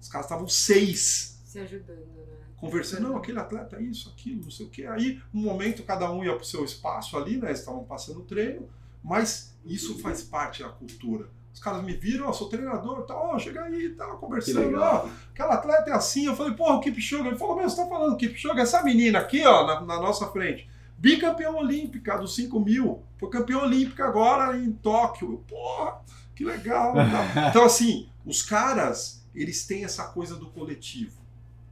[0.00, 2.31] Os caras estavam seis Se ajudando, né?
[2.62, 3.08] Conversando.
[3.08, 4.86] Não, aquele atleta, isso, aquilo, não sei o quê.
[4.86, 7.48] Aí, um momento, cada um ia pro seu espaço ali, né?
[7.48, 8.68] Eles estavam passando treino,
[9.02, 11.28] mas isso faz parte da cultura.
[11.52, 15.08] Os caras me viram, ó, sou treinador, tá, ó, chega aí, tá Que conversando, ó,
[15.32, 16.26] aquela atleta é assim.
[16.26, 17.26] Eu falei, porra, o Kipchoge.
[17.26, 18.60] Ele falou, meu, você tá falando Kipchoge?
[18.60, 23.58] Essa menina aqui, ó, na, na nossa frente, bicampeã olímpica dos 5 mil, foi campeã
[23.58, 25.44] olímpica agora em Tóquio.
[25.48, 26.00] Porra,
[26.34, 26.94] que legal.
[26.94, 27.48] tá.
[27.50, 31.21] Então, assim, os caras, eles têm essa coisa do coletivo,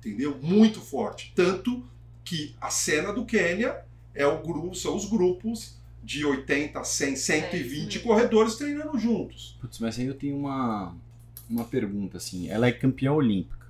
[0.00, 0.38] entendeu?
[0.42, 1.32] Muito forte.
[1.34, 1.84] Tanto
[2.24, 3.76] que a cena do Quênia
[4.14, 8.02] é o grupo, são os grupos de 80, 100, 120 mesmo.
[8.08, 9.56] corredores treinando juntos.
[9.60, 10.94] Putz, mas aí eu tenho uma,
[11.48, 12.48] uma pergunta, assim.
[12.48, 13.66] Ela é campeã olímpica.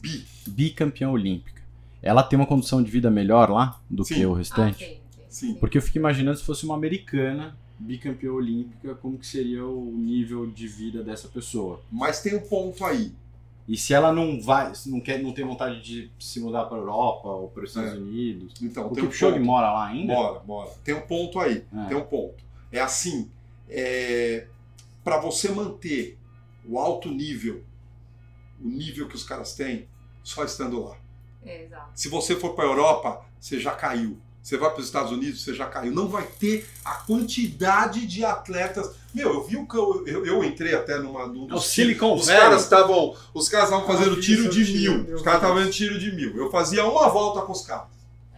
[0.00, 0.24] Bi.
[0.46, 1.62] Bicampeã olímpica.
[2.02, 4.14] Ela tem uma condição de vida melhor lá do Sim.
[4.14, 4.78] que o Ah, restante?
[4.78, 5.24] tem, tem.
[5.28, 5.54] Sim.
[5.54, 10.46] Porque eu fico imaginando se fosse uma americana bicampeã olímpica, como que seria o nível
[10.46, 11.80] de vida dessa pessoa.
[11.90, 13.12] Mas tem um ponto aí.
[13.68, 16.78] E se ela não vai, se não quer, não tem vontade de se mudar para
[16.78, 17.96] Europa ou para os Estados É.
[17.96, 18.54] Unidos.
[18.62, 19.44] Então, O um Kipchoge ponto.
[19.44, 20.14] mora lá ainda?
[20.14, 20.70] Bora, bora.
[20.82, 21.66] Tem um ponto aí.
[21.76, 21.84] É.
[21.88, 22.42] Tem um ponto.
[22.72, 23.30] É assim,
[23.68, 24.46] é,
[25.04, 26.18] para você manter
[26.66, 27.62] o alto nível,
[28.62, 29.86] o nível que os caras têm,
[30.22, 30.96] só estando lá.
[31.44, 31.90] É, exato.
[31.94, 34.18] Se você for para a Europa, você já caiu.
[34.42, 35.92] Você vai para os Estados Unidos, você já caiu.
[35.92, 38.96] Não vai ter a quantidade de atletas.
[39.18, 42.14] Meu, eu vi o que eu, eu, entrei até numa num É o dos Silicon
[42.14, 42.40] os Valley.
[42.40, 45.16] caras estavam os caras estavam Ah, fazendo vi tiro de tiro, mil.
[45.16, 46.36] Os caras estavam fazendo tiro de mil.
[46.36, 47.88] Eu fazia uma volta com os caras.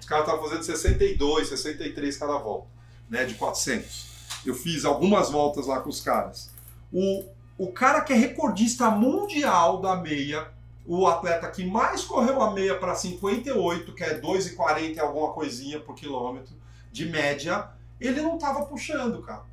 [0.01, 2.67] Os caras estavam fazendo 62, 63 cada volta,
[3.11, 4.07] né, de 400.
[4.47, 6.51] Eu fiz algumas voltas lá com os caras.
[6.91, 7.27] O,
[7.59, 10.49] o cara que é recordista mundial da meia,
[10.87, 15.79] o atleta que mais correu a meia para 58, que é 2,40 e alguma coisinha
[15.79, 16.55] por quilômetro,
[16.91, 17.69] de média,
[18.01, 19.50] ele não estava puxando, cara.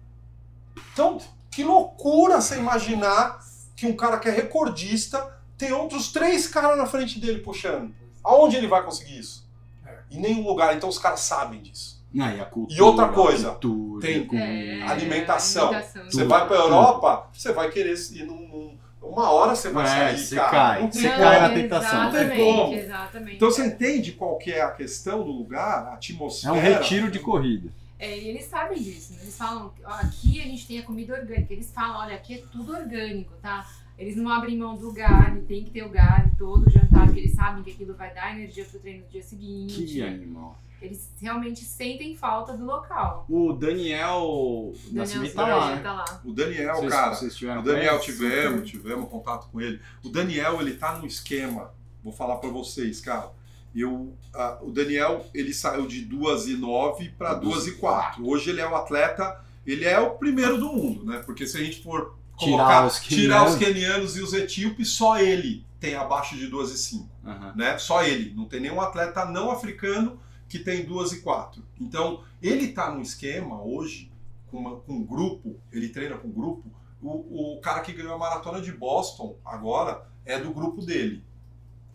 [0.93, 1.17] Então,
[1.51, 3.39] que loucura você imaginar
[3.75, 7.93] que um cara que é recordista tem outros três caras na frente dele puxando.
[8.23, 9.47] Aonde ele vai conseguir isso?
[9.85, 9.95] É.
[10.11, 10.75] Em nenhum lugar.
[10.75, 11.97] Então os caras sabem disso.
[12.13, 14.27] Não, e, a cultura, E outra coisa, a atitude, tem-.
[14.39, 15.67] É, Alimentação.
[15.67, 16.05] alimentação.
[16.05, 16.65] Você Tudo, vai pra tudo.
[16.67, 20.49] Europa, você vai querer ir num, num- Uma hora você vai É, sair, você cara.
[20.51, 20.81] cai.
[20.81, 22.03] Não Você cai na tentação.
[22.05, 22.73] Não tem Exatamente, como.
[22.73, 23.35] exatamente.
[23.35, 26.53] Então você entende qual que é a questão do lugar, a É atmosfera.
[26.53, 27.69] um retiro de corrida.
[27.99, 29.19] É, e eles sabem disso, né?
[29.23, 31.51] Eles falam, aqui a gente tem a comida orgânica.
[31.53, 33.67] Eles falam, olha, aqui é tudo orgânico, tá?
[33.97, 37.33] Eles não abrem mão do galho, tem que ter o galho todo jantar, porque eles
[37.33, 39.83] sabem que aquilo vai dar energia pro treino do dia seguinte.
[39.85, 40.55] Que animal.
[40.79, 43.25] Eles realmente sentem falta do local.
[43.27, 45.81] O Daniel Nascimento tá Daniel lá, Silveira né?
[45.81, 46.21] tá lá.
[46.23, 47.15] O Daniel, Vocês- cara.
[47.15, 49.81] vocês tiveram O Daniel tivemos, tivemos contato com ele.
[50.03, 51.73] O Daniel, ele tá num esquema,
[52.03, 53.31] vou falar pra vocês, cara.
[53.79, 58.25] Eu, ah, o Daniel, ele saiu de 2 e 9 para 2 e 4.
[58.27, 61.21] Hoje ele é o atleta, ele é o primeiro do mundo, né?
[61.25, 64.15] Porque se a gente for Tirar colocar, os tirar os quenianos.
[64.17, 67.53] e os etíopes, só ele tem abaixo de 2 e 5 Aham.
[67.55, 67.77] né?
[67.77, 68.33] Só ele.
[68.35, 70.19] Não tem nenhum atleta não africano
[70.49, 71.61] que tem duas e quatro.
[71.79, 74.09] Então, ele está num esquema hoje,
[74.49, 76.71] com, uma- com um grupo, ele treina com um grupo.
[77.01, 81.23] O, o cara que ganhou a maratona de Boston agora é do grupo dele.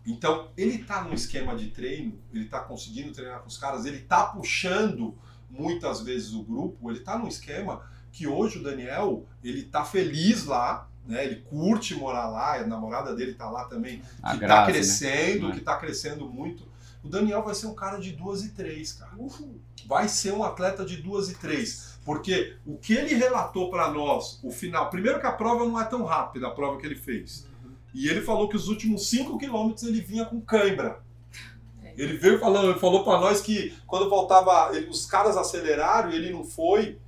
[0.06, 3.98] Então, ele está num esquema de treino, ele está conseguindo treinar com os caras, ele
[3.98, 5.16] está puxando
[5.48, 10.44] muitas vezes o grupo, ele está num esquema que hoje o Daniel, ele tá feliz
[10.44, 11.24] lá, né?
[11.24, 14.72] Ele curte morar lá, a namorada dele tá lá também A que está Grazi, né?
[14.72, 15.52] crescendo, É.
[15.52, 16.70] que está crescendo muito.
[17.02, 19.12] O Daniel vai ser um cara de duas e três, cara.
[19.86, 21.98] Vai ser um atleta de duas e três.
[22.04, 24.88] Porque o que ele relatou para nós, o final.
[24.90, 27.46] Primeiro que a prova não é tão rápida, a prova que ele fez.
[27.94, 31.00] E ele falou que os últimos 5 quilômetros ele vinha com cãibra.
[31.96, 36.16] Ele veio falando, ele falou para nós que quando voltava, ele- os caras aceleraram e
[36.16, 36.98] ele não foi.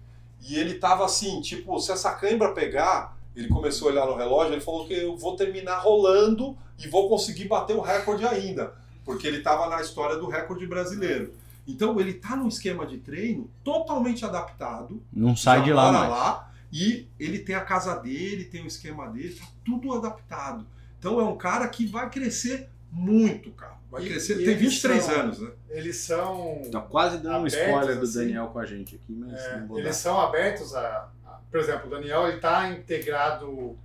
[0.46, 4.52] E ele tava assim, tipo, se essa cãibra pegar, ele começou a olhar no relógio,
[4.52, 8.74] ele falou que eu vou terminar rolando e vou conseguir bater o recorde ainda.
[9.06, 11.32] Porque ele tava na história do recorde brasileiro.
[11.66, 15.00] Então ele tá num esquema de treino totalmente adaptado.
[15.10, 16.10] Não sai de lá mais.
[16.10, 20.66] lá, e ele tem a casa dele, tem o esquema dele, tá tudo adaptado.
[20.98, 23.76] Então é um cara que vai crescer muito, cara.
[23.90, 24.32] Vai E- crescer.
[24.34, 25.50] e tem eles 23 são- anos, né?
[25.70, 26.62] Eles são.
[26.72, 28.18] Tá quase dando um Abertos, spoiler do assim.
[28.18, 29.82] Daniel com a gente aqui, mas é, não vou dar.
[29.84, 33.78] eles são abertos a, a- Por exemplo, o Daniel ele tá integrado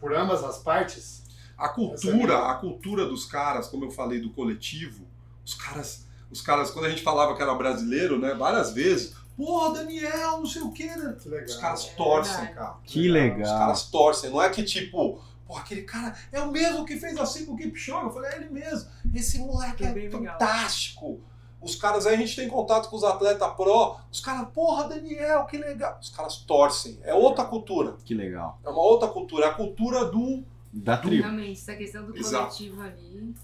[0.00, 1.24] por ambas as partes.
[1.56, 5.04] A cultura, a cultura dos caras, como eu falei do coletivo,
[5.44, 9.74] os caras, os caras, quando a gente falava que era brasileiro, né, várias vezes, porra,
[9.78, 11.16] Daniel, não sei o quê, né?
[11.18, 11.46] Que legal.
[11.46, 12.54] Os caras É torcem, verdade.
[12.56, 12.76] cara.
[12.84, 13.58] Que Os legal.
[13.58, 17.46] caras torcem, não é que tipo, porra, aquele cara é o mesmo que fez assim
[17.46, 18.04] com o Kipchoge.
[18.06, 18.90] Eu falei, é ele mesmo.
[19.14, 20.38] Esse moleque É é, bem legal.
[20.38, 21.20] fantástico.
[21.60, 25.44] Os caras aí, a gente tem contato com os atletas pro, os caras, porra, Daniel,
[25.46, 25.98] que legal.
[26.00, 27.00] Os caras torcem.
[27.02, 27.96] É outra cultura.
[28.04, 28.60] Que legal.
[28.64, 29.46] É uma outra cultura.
[29.46, 30.44] É a cultura do.
[30.72, 31.22] Da tribo.
[31.24, 32.54] Realmente, essa questão do Exato.
[32.56, 33.34] coletivo ali.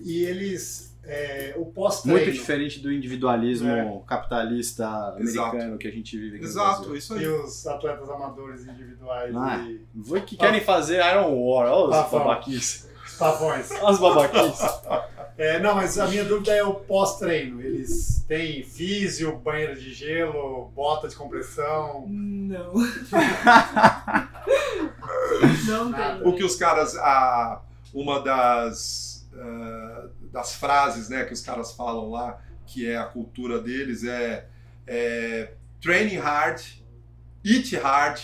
[0.00, 0.87] E eles.
[1.10, 2.20] É, o pós-treino.
[2.20, 4.00] Muito diferente do individualismo É.
[4.06, 5.48] capitalista Exato.
[5.48, 7.22] americano que a gente vive aqui Exato, isso aí.
[7.22, 9.58] E os atletas amadores individuais Ah.
[9.66, 11.66] e Foi que querem fazer Iron War.
[11.72, 12.88] Olha os babaquices.
[13.06, 13.70] os pavões.
[13.70, 14.60] Olha os babaquices.
[15.40, 17.60] É, não, mas a minha dúvida é o pós-treino.
[17.62, 22.06] Eles têm físio, banheiro de gelo, bota de compressão.
[22.08, 22.72] Não.
[25.68, 26.18] não Nada.
[26.18, 26.28] tem.
[26.28, 26.96] O que os caras.
[26.96, 27.60] A,
[27.94, 29.87] uma das, ah,
[30.38, 34.48] das frases né, que os caras falam lá, que é a cultura deles, é,
[34.86, 36.60] é training hard,
[37.44, 38.20] eat hard,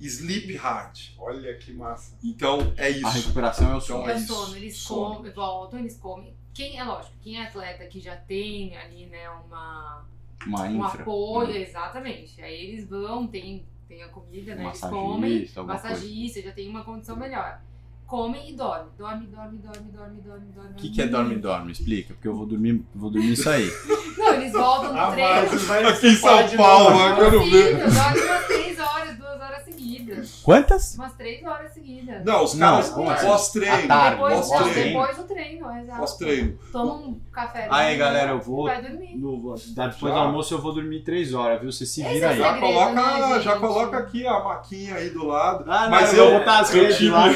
[0.00, 0.98] sleep hard.
[1.16, 2.18] Olha que massa.
[2.24, 3.06] Então é isso.
[3.06, 4.08] A recuperação é o Então, som.
[4.08, 4.26] É é o isso.
[4.34, 5.16] sono, eles Sono.
[5.16, 6.34] comem, voltam, eles comem.
[6.52, 10.04] Quem, é lógico, quem é atleta que já tem ali, né, uma,
[10.46, 11.02] Uma um infra.
[11.02, 11.60] apoio, né?
[11.62, 12.42] exatamente.
[12.42, 14.64] Aí eles vão, tem, tem a comida, né?
[14.66, 15.62] Eles comem, coisa.
[15.62, 17.60] massagista, já tem uma condição melhor.
[18.06, 18.90] Comem e dorme.
[18.98, 20.70] Dorme, dorme, dorme, dorme, dorme, dorme.
[20.70, 21.72] O que, que é dorme-dorme?
[21.72, 23.70] Explica, porque eu vou dormir, vou dormir isso aí.
[24.16, 25.66] Não, eles voltam do Ah, treino.
[25.66, 27.76] mas Aqui em São Paulo, quero ver.
[27.76, 29.53] Filho, dorme umas 3 horas, 2 horas
[29.84, 30.40] seguidas.
[30.42, 30.94] Quantas?
[30.94, 32.24] Umas 3 horas seguidas.
[32.24, 33.26] Não, os Não, caras como assim?
[33.26, 33.74] pós-treino.
[33.84, 35.00] À tarde, depois, não, Pós-treino.
[35.00, 36.00] depois do treino, exato.
[36.00, 36.58] Pós-treino.
[36.72, 37.68] Toma um café.
[37.70, 39.16] Aí, galera, eu vou- Vai dormir.
[39.16, 39.92] No, depois Já.
[39.94, 41.70] do almoço eu vou dormir 3 horas, viu?
[41.72, 42.38] Você se Esse vira é aí.
[42.38, 42.92] Já coloca,
[43.28, 45.64] né, já coloca aqui a maquinha aí do lado.
[45.70, 47.26] Ah, não, Mas eu eu, vou botar as eu redes tive, lá.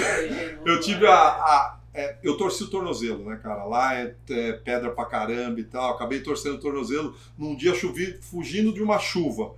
[0.64, 3.64] eu tive a, a- é, eu torci o tornozelo, né, cara?
[3.64, 5.90] Lá é, é pedra pra caramba e tal.
[5.94, 9.52] Acabei torcendo o tornozelo num dia chovi, fugindo de uma chuva.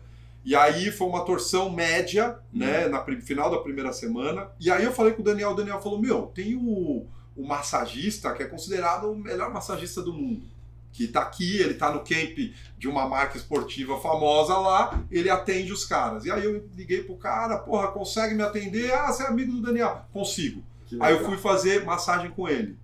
[0.44, 4.48] E aí foi uma torção média, né, na pri- final da primeira semana.
[4.58, 8.32] E aí eu falei com o Daniel, o Daniel falou: Meu, tem o, o massagista
[8.32, 10.42] que é considerado o melhor massagista do mundo.
[10.92, 12.36] Que tá aqui, ele tá no camp
[12.76, 16.24] de uma marca esportiva famosa lá, ele atende os caras.
[16.24, 18.92] E aí eu liguei pro cara, porra, consegue me atender?
[18.92, 20.04] Ah, você é amigo do Daniel?
[20.12, 20.64] Consigo.
[21.00, 22.76] Aí eu fui fazer massagem com ele.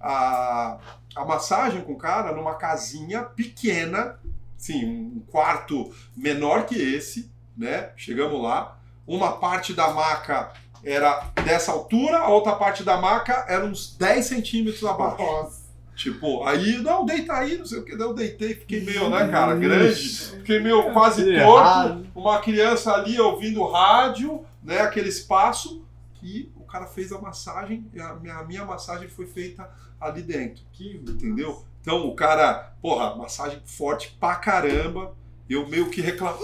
[0.00, 0.78] A,
[1.16, 4.18] a massagem com o cara numa casinha pequena,
[4.58, 7.90] sim, um quarto menor que esse, né?
[7.96, 8.78] Chegamos lá.
[9.06, 10.52] Uma parte da maca
[10.84, 15.22] era dessa altura, a outra parte da maca era uns 10 centímetros abaixo.
[15.22, 15.68] Nossa.
[15.94, 17.96] Tipo, aí, não, deita aí, não sei o que.
[17.96, 19.96] Daí Eu deitei, fiquei meio, né, cara, grande.
[19.98, 22.06] Fiquei meio quase torto.
[22.14, 25.84] Uma criança ali ouvindo rádio, né, aquele espaço.
[26.22, 29.68] E o cara fez a massagem, e a minha, a minha massagem foi feita
[30.00, 30.62] ali dentro.
[30.72, 31.64] Que Entendeu?
[31.88, 35.16] Então o cara, porra, massagem forte pra caramba.
[35.48, 36.36] Eu meio que reclamo.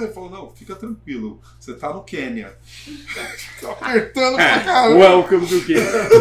[0.00, 1.40] Ele falou, não, fica tranquilo.
[1.58, 2.56] Você tá no Quênia.
[3.60, 4.96] tá apertando pra caramba.
[4.96, 5.74] Welcome to quê?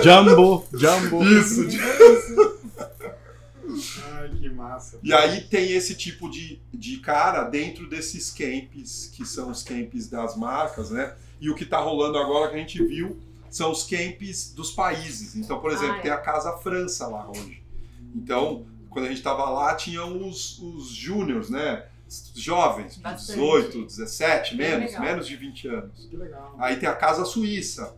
[0.04, 1.24] Jumbo, Jumbo.
[1.24, 1.62] Isso.
[4.16, 4.98] Ai, que massa.
[5.04, 10.08] E aí tem esse tipo de, de cara dentro desses camps, que são os camps
[10.08, 11.14] das marcas, né?
[11.40, 13.20] E o que tá rolando agora que a gente viu
[13.52, 15.36] são os camps dos países.
[15.36, 16.02] Então, por exemplo, Ah, é.
[16.02, 17.69] tem a Casa França lá hoje.
[18.16, 21.86] Então, quando a gente tava lá, tinham os, os júniors, né?
[22.36, 23.38] Jovens, Bastante.
[23.40, 26.08] 18, 17, Bem menos, menos de 20 anos.
[26.10, 26.56] Que legal.
[26.58, 27.96] Aí tem a Casa Suíça,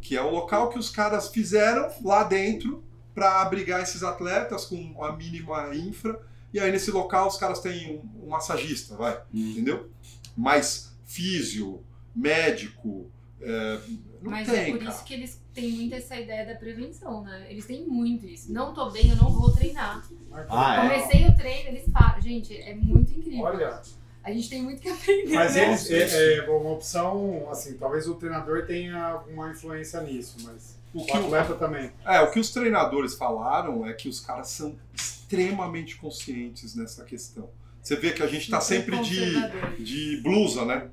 [0.00, 2.84] que é o local que os caras fizeram lá dentro
[3.14, 6.20] para abrigar esses atletas com a mínima infra.
[6.54, 9.50] E aí nesse local os caras têm um, um massagista, vai, Hum.
[9.50, 9.90] entendeu?
[10.36, 11.82] Mas físio,
[12.14, 13.78] médico, é,
[14.22, 14.90] não Mas tem, é por cara.
[14.90, 17.46] isso que eles têm muito essa ideia da prevenção, né?
[17.48, 18.52] Eles têm muito isso.
[18.52, 20.02] Não tô bem, eu não vou treinar.
[20.50, 20.88] Ah, é?
[20.88, 22.20] Comecei o treino, eles param.
[22.20, 23.40] Gente, é muito incrível.
[23.44, 23.80] Olha,
[24.24, 25.34] A gente tem muito que aprender.
[25.34, 25.68] mas né?
[25.68, 31.04] eles, é, é uma opção, assim, talvez o treinador tenha alguma influência nisso, mas O
[31.04, 31.90] que o- atleta também.
[32.04, 37.48] É, o que os treinadores falaram é que os caras são extremamente conscientes nessa questão.
[37.82, 40.88] Você vê que a gente tá Super sempre de, de blusa, né?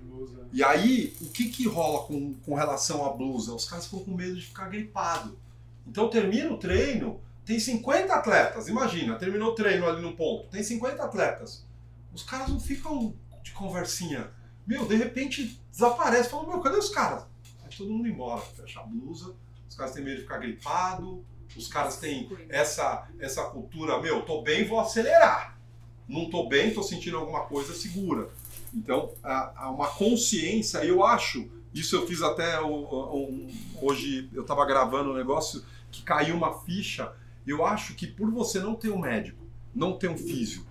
[0.56, 3.54] E aí, o que que rola com, com relação à blusa?
[3.54, 5.38] Os caras ficam com medo de ficar gripado.
[5.86, 10.64] Então termina o treino, tem 50 atletas, imagina, terminou o treino ali no ponto, tem
[10.64, 11.66] 50 atletas.
[12.14, 14.32] Os caras não ficam de conversinha.
[14.66, 17.26] Meu, de repente desaparece, falam, meu, cadê os caras?
[17.62, 19.36] Vai todo mundo embora, fecha a blusa,
[19.68, 21.22] os caras têm medo de ficar gripado,
[21.54, 25.60] os caras têm essa, essa cultura, meu, tô bem, vou acelerar.
[26.08, 28.30] Não tô bem, tô sentindo alguma coisa, segura.
[28.76, 33.48] Então, há uma consciência, eu acho, isso eu fiz até um-
[33.82, 37.14] hoje, eu estava gravando um negócio que caiu uma ficha.
[37.48, 40.68] Eu acho que por você não ter um médico, não ter um físico,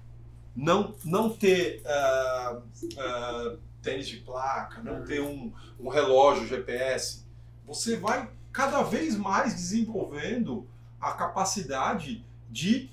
[0.55, 2.61] não, não ter ah,
[2.99, 7.25] ah, tênis de placa, não ter um, um relógio GPS,
[7.67, 10.67] você vai cada vez mais desenvolvendo
[11.01, 12.91] a capacidade de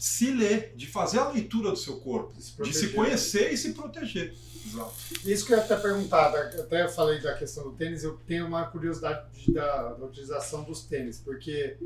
[0.00, 4.34] se ler, de fazer a leitura do seu corpo, de se conhecer e se proteger.
[4.66, 4.92] Exato.
[5.24, 8.64] Isso que eu ia até perguntar, até falei da questão do tênis, eu tenho uma
[8.66, 11.76] curiosidade de- da, da utilização dos tênis, porque,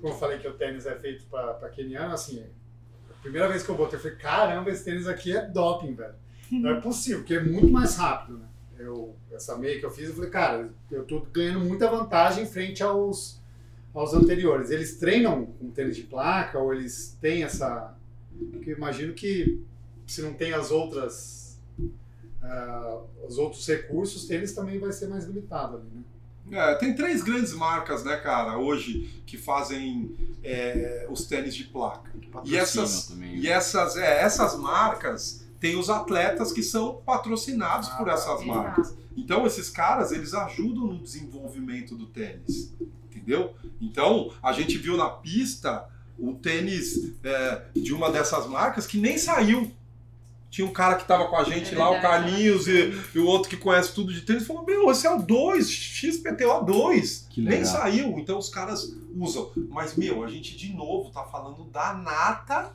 [0.00, 2.44] como eu falei que o tênis é feito para keniano, assim,
[3.10, 6.14] a primeira vez que eu botei, eu falei, caramba, esse tênis aqui é doping, velho.
[6.52, 8.46] Não é possível, porque é muito mais rápido, né?
[8.78, 12.82] Eu, essa meia que eu fiz, eu falei, cara, eu tô ganhando muita vantagem frente
[12.82, 13.40] aos,
[13.98, 14.70] aos anteriores.
[14.70, 17.94] Eles treinam com tênis de placa ou eles têm essa...
[18.52, 19.62] Porque eu imagino que
[20.06, 21.46] se não tem as outras
[22.42, 26.02] ah, os outros recursos, tênis também vai ser mais limitado ali, né?
[26.48, 32.08] É, tem três grandes marcas, né, cara, hoje que fazem é, os tênis de placa.
[32.44, 33.36] E essas, também.
[33.36, 38.12] e essas, é, essas marcas têm os atletas que são patrocinados Ah, por tá.
[38.12, 38.86] essas marcas.
[38.90, 39.02] Exato.
[39.16, 42.72] Então, esses caras, eles ajudam no desenvolvimento do tênis,
[43.16, 43.54] entendeu?
[43.80, 45.84] Então, a gente viu na pista
[46.18, 49.70] um tênis é, de uma dessas marcas que nem saiu.
[50.48, 52.24] Tinha um cara que tava com a gente É lá, o verdade.
[52.30, 55.20] Carlinhos, e, e o outro que conhece tudo de tênis, falou: Meu, esse é o
[55.20, 57.26] 2, XPTO2.
[57.28, 59.50] Que Nem saiu, então os caras usam.
[59.68, 62.72] Mas, meu, a gente de novo tá falando da nata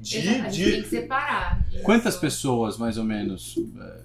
[0.00, 0.18] de.
[0.18, 1.64] Exato, a gente de- tem que separar.
[1.84, 4.00] Quantas pessoas, mais ou menos, é,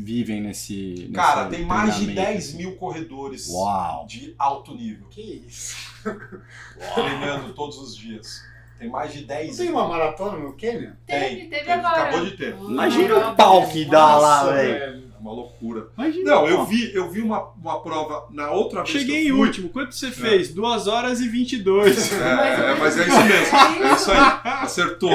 [0.00, 0.94] vivem nesse.
[0.98, 2.32] nesse Cara, tem mais de treinamento?
[2.32, 4.06] 10 mil corredores Uau!
[4.06, 5.06] de alto nível.
[5.10, 5.76] Que isso?
[6.94, 8.42] treinando todos os dias.
[8.78, 10.98] Tem mais de Não 10 tem uma maratona no Quênia?
[11.06, 12.02] Teve, teve Teve, agora.
[12.02, 12.54] acabou de ter.
[12.54, 14.74] Imagina o pau que dá lá, velho.
[14.74, 15.88] É uma loucura.
[15.96, 18.90] Imagina Não, eu vi, eu vi uma, uma prova na outra vez.
[18.90, 19.46] Cheguei que em eu fui.
[19.46, 19.68] último.
[19.70, 20.52] Quanto você fez?
[20.52, 22.12] 2 horas e 22.
[22.12, 23.56] É, é, mas é isso mesmo.
[23.88, 24.18] É isso aí.
[24.44, 25.10] Acertou.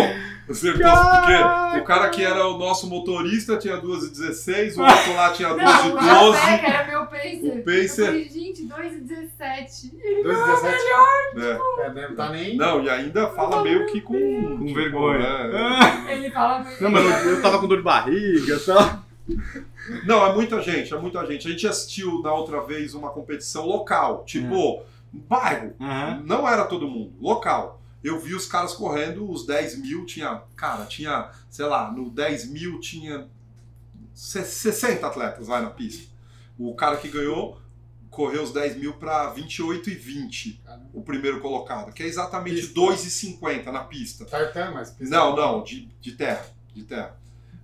[0.52, 0.91] Acertou.
[0.91, 5.32] Porque o cara que era o nosso motorista tinha 2 e 16, o outro lá
[5.32, 6.60] tinha 2 Não, e o Jafé, 12.
[6.60, 7.41] que era meu pacer.
[7.41, 8.06] O Eu pacer.
[8.06, 9.91] falei, gente, 2 e 17.
[10.24, 11.36] 2,17?
[11.36, 11.60] né?
[11.80, 12.56] É, né, não tá nem.
[12.58, 14.14] Não, e ainda fala meio que com,
[14.58, 15.20] Com tipo, vergonha.
[15.47, 16.06] né?
[16.10, 16.84] Ele fala muito.
[16.84, 18.99] Não, mas eu, eu tava com dor de barriga e tal.
[20.06, 21.47] Não, é muita gente, é muita gente.
[21.47, 24.82] A gente assistiu na outra vez uma competição local, tipo,
[25.12, 25.74] bairro.
[25.80, 26.22] Aham.
[26.26, 27.80] Não era todo mundo, local.
[28.04, 30.41] Eu vi os caras correndo, os 10 mil tinha.
[30.56, 33.28] Cara, tinha, sei lá, no 10 mil tinha
[34.14, 36.10] se- 60 atletas lá na pista.
[36.58, 37.60] O cara que ganhou
[38.10, 40.89] correu os 10 mil para 28 e 20, Caramba.
[40.93, 42.74] o primeiro colocado, que é exatamente Pista.
[42.74, 44.26] 2,50 na pista.
[44.26, 47.18] Tartan, mas pisa- Não, não, de, de terra, de terra.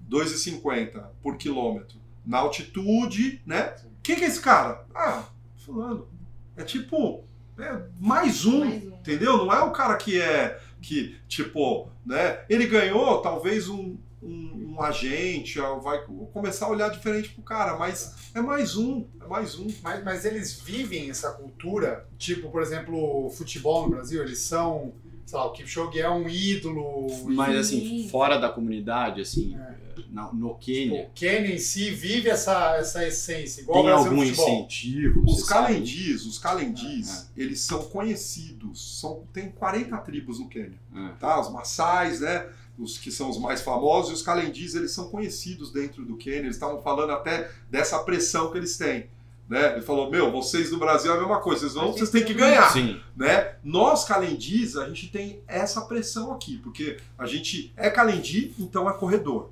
[0.10, 1.98] 2,50 por quilômetro.
[2.26, 3.76] Na altitude, né?
[4.04, 4.86] Quem que é esse cara?
[4.96, 5.24] Ah,
[5.58, 6.08] fulano.
[6.56, 7.24] É tipo,
[7.60, 8.88] é mais um, Mais um.
[8.88, 9.38] entendeu?
[9.38, 12.39] Não é o cara que é, que, tipo, né?
[12.49, 16.03] Ele ganhou, talvez um, um, um agente ó, vai
[16.34, 19.68] começar a olhar diferente pro cara, mas é mais um, é mais um.
[19.82, 24.93] Mas, mas eles vivem essa cultura, tipo, por exemplo, futebol no Brasil, eles são,
[25.28, 27.06] sei lá, o Kipchoge é um ídolo.
[27.36, 28.10] Mas e, assim, Sim.
[28.10, 29.76] fora da comunidade, assim, É.
[30.10, 34.12] na- no tipo, Quênia, o Quênia em si vive essa, essa essência, igual tem algum
[34.16, 34.50] no futebol.
[34.50, 35.24] incentivo?
[35.28, 39.00] Os calendis, os calendis, eles são conhecidos.
[39.02, 40.80] São, tem 40 tribos no Quênia.
[40.96, 41.10] É.
[41.20, 41.40] Tá?
[41.40, 42.48] Os Maasais, né?
[42.80, 46.42] Os que são os mais famosos, e os calendis, eles são conhecidos dentro do Quênia.
[46.42, 49.08] Eles estavam falando até dessa pressão que eles têm.
[49.48, 49.74] Né?
[49.74, 52.34] Ele falou: Meu, vocês do Brasil é a mesma coisa, vocês, vão, vocês têm que
[52.34, 52.70] ganhar.
[52.72, 53.00] Sim.
[53.16, 53.56] Né?
[53.64, 58.93] Nós, calendis, a gente tem essa pressão aqui, porque a gente é calendi, então é
[58.93, 59.52] corredor.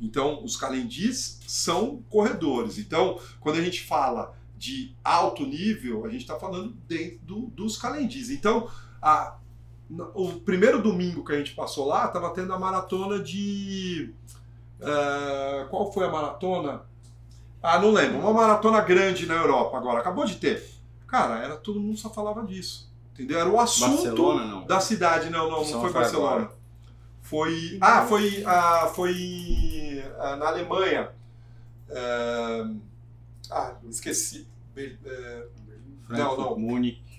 [0.00, 2.78] Então, os calendis são corredores.
[2.78, 7.76] Então, quando a gente fala de alto nível, a gente está falando dentro do, dos
[7.76, 8.30] calendis.
[8.30, 8.68] Então,
[9.00, 9.36] a,
[10.14, 14.12] o primeiro domingo que a gente passou lá, estava tendo a maratona de.
[14.80, 16.82] eh, qual foi a maratona?
[17.62, 18.18] Ah, não lembro.
[18.18, 20.00] Uma maratona grande na Europa agora.
[20.00, 20.68] Acabou de ter.
[21.06, 22.90] Cara, era todo mundo só falava disso.
[23.12, 23.38] Entendeu?
[23.38, 24.66] Era o assunto não.
[24.66, 25.30] da cidade.
[25.30, 26.30] Não, não, Só não foi Barcelona.
[26.36, 26.52] agora.
[27.20, 27.78] Foi.
[27.80, 28.42] Ah, foi.
[28.44, 31.10] Ah, foi ah, na Alemanha.
[31.90, 32.70] Ah,
[33.50, 34.46] ah, esqueci.
[34.74, 35.46] Be- eh,
[36.06, 36.58] Frankfurt, não.
[36.58, 37.11] Munique.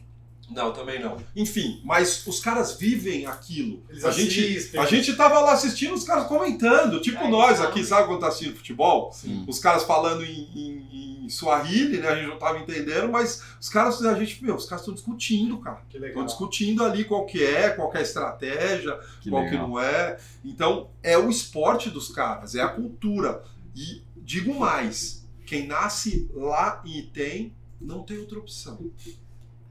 [0.50, 1.18] Não, também não.
[1.36, 3.82] Enfim, mas os caras vivem aquilo.
[3.90, 7.70] Eles a gente, a gente tava lá assistindo os caras comentando, tipo É, nós então.
[7.70, 9.12] aqui, sabe quando tá assistindo futebol?
[9.14, 9.46] Sim.
[9.48, 12.08] Os caras falando em, em, em Swahili, né?
[12.10, 15.58] A gente não tava entendendo, mas os caras, a gente, meu, os caras estão discutindo,
[15.60, 15.82] cara.
[15.90, 16.26] Que Estão legal.
[16.26, 19.68] discutindo ali qual que é, qual que é a estratégia, Que qual que legal.
[19.68, 20.20] não é.
[20.44, 23.44] Então, é o esporte dos caras, é a cultura.
[23.76, 28.92] E digo mais, quem nasce lá em Item não tem outra opção.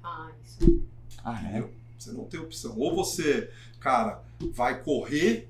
[0.02, 0.82] Ah, isso.
[1.24, 1.48] Ah, é?
[1.58, 1.70] Entendeu?
[1.98, 2.76] Você não tem opção.
[2.78, 4.22] Ou você, cara,
[4.52, 5.48] vai correr,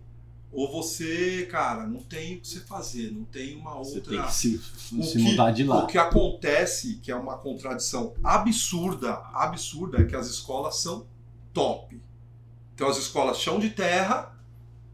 [0.53, 4.17] ou você, cara, não tem o que você fazer, não tem uma Você outra.
[4.19, 4.57] tem que se,
[4.99, 5.83] O se que- mudar de lá.
[5.83, 11.07] O que acontece, que é uma contradição absurda, absurda, é que as escolas são
[11.55, 11.99] top.
[12.75, 14.37] Então as escolas chão de terra,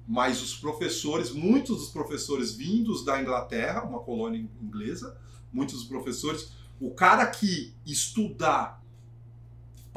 [0.07, 5.17] mas os professores, muitos dos professores vindos da Inglaterra, uma colônia inglesa,
[5.53, 8.81] muitos dos professores, o cara que estudar,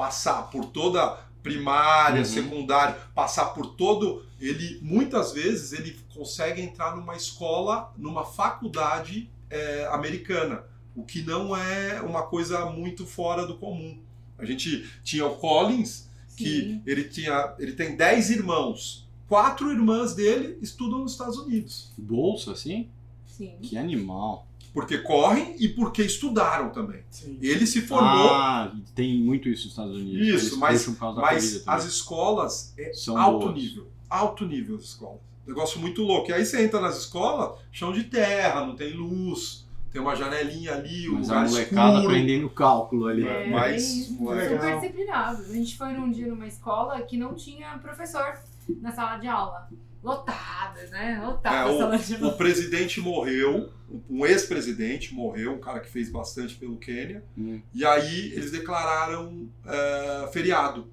[0.01, 2.25] passar por toda primária, Uhum.
[2.25, 9.85] secundária, passar por todo, ele muitas vezes ele consegue entrar numa escola, numa faculdade é,
[9.91, 10.63] americana,
[10.95, 14.01] o que não é uma coisa muito fora do comum.
[14.39, 16.81] A gente tinha o Collins, que Sim.
[16.87, 19.07] ele tinha, ele tem 10 irmãos.
[19.27, 22.89] Quatro irmãs dele estudam nos Estados Unidos, Bolsa, assim?
[23.27, 23.55] Sim.
[23.61, 24.47] Que animal.
[24.73, 27.03] Porque correm e porque estudaram também.
[27.09, 27.37] Sim.
[27.41, 30.43] Ele se formou, Ah, tem muito isso nos Estados Unidos.
[30.43, 33.55] Isso, mas- mas as escolas é São alto boas.
[33.55, 35.19] nível, alto nível as escolas.
[35.45, 36.29] Negócio muito louco.
[36.29, 40.73] E aí você entra nas escolas, chão de terra, não tem luz, tem uma janelinha
[40.75, 42.07] ali, um Mas a lugar molecada escuro.
[42.13, 43.27] aprendendo cálculo ali.
[43.27, 44.39] É, É, mas- legal.
[44.49, 45.49] super disciplinados.
[45.49, 48.37] A gente foi num dia numa escola que não tinha professor
[48.79, 49.67] na sala de aula.
[50.03, 51.21] Lotada, né?
[51.23, 52.37] Lotada É, a sala de O aula.
[52.37, 53.71] presidente morreu,
[54.09, 57.23] um ex-presidente morreu, um cara que fez bastante pelo Quênia.
[57.37, 57.61] Hum.
[57.73, 60.91] E aí eles declararam é, feriado.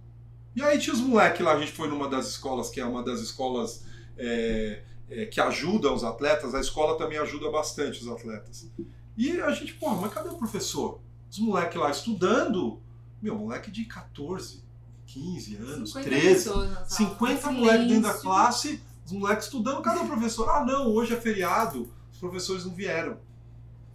[0.54, 3.02] E aí tinha os moleques lá, a gente foi numa das escolas, que é uma
[3.02, 3.84] das escolas
[4.16, 8.68] é, é, que ajuda os atletas, a escola também ajuda bastante os atletas.
[9.16, 11.00] E a gente, pô, mas cadê o professor?
[11.30, 12.80] Os moleques lá estudando,
[13.22, 14.62] meu, moleque de 14,
[15.06, 17.10] 15 anos, 50 13, pessoas na sala.
[17.10, 18.82] 50 moleques dentro da classe,
[19.12, 20.48] os moleques estudando, cadê o professor?
[20.50, 23.16] Ah, não, hoje é feriado, os professores não vieram.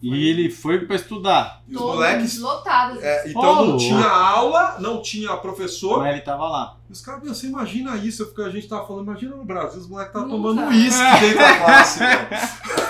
[0.02, 1.62] E ele foi pra estudar.
[1.66, 2.38] E os Todos moleques.
[2.40, 3.02] lotados.
[3.02, 3.78] é, então Oh, não louco.
[3.80, 6.00] tinha aula, não tinha professor.
[6.00, 6.76] Mas ele tava lá.
[6.90, 9.88] E os caras, você imagina isso, porque a gente tava falando, imagina no Brasil, os
[9.88, 12.00] moleques estavam tomando uísque dentro da classe.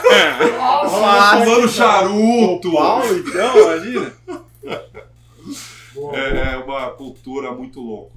[0.60, 1.00] Óbvio.
[1.00, 2.68] Tava tomando charuto.
[3.28, 4.14] então, imagina.
[4.26, 4.44] Boa,
[5.94, 6.18] boa.
[6.18, 8.14] É uma cultura muito louca,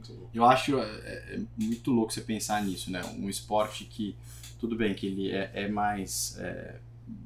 [0.00, 0.30] muito louca.
[0.34, 3.02] Eu acho é, é muito louco você pensar nisso, né?
[3.18, 4.16] Um esporte que,
[4.58, 6.76] tudo bem que ele é, é mais é,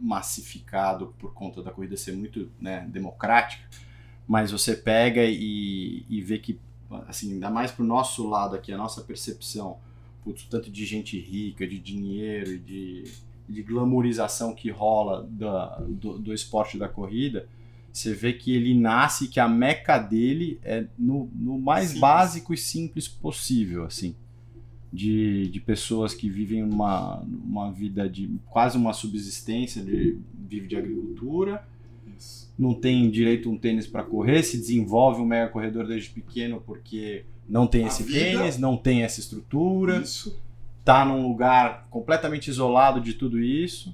[0.01, 3.65] massificado por conta da corrida ser muito né, democrática,
[4.27, 6.59] mas você pega e, e vê que,
[7.07, 9.79] assim, ainda mais pro nosso lado aqui, a nossa percepção,
[10.23, 13.05] putz, tanto de gente rica, de dinheiro e de,
[13.49, 17.47] de glamourização que rola da, do, do esporte da corrida,
[17.99, 22.57] você vê que ele nasce, que a meca dele é no, no mais básico e
[22.59, 24.15] simples possível, assim.
[24.93, 30.19] De, de pessoas que vivem uma, uma vida de quase uma subsistência, de,
[30.49, 31.67] vive de agricultura,
[32.17, 32.53] Isso.
[32.57, 36.63] não tem direito a um tênis para correr, se desenvolve um mega corredor desde pequeno
[36.65, 40.41] porque não tem A esse vida- tênis, não tem essa estrutura, Isso.
[40.85, 43.93] tá num lugar completamente isolado de tudo isso.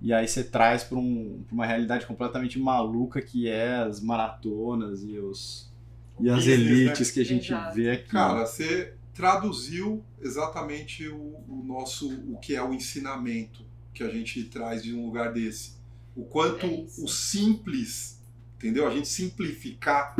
[0.00, 5.18] E aí você traz para um, uma realidade completamente maluca que é as maratonas e
[5.18, 5.72] os
[6.18, 6.64] e as Business, né?
[6.64, 7.74] elites que a gente Exato.
[7.74, 8.08] vê aqui.
[8.08, 14.44] Cara, você traduziu exatamente o, o nosso, o que é o ensinamento que a gente
[14.44, 15.76] traz de um lugar desse.
[16.14, 18.22] O quanto É o simples,
[18.56, 18.86] entendeu?
[18.86, 20.16] A gente simplificar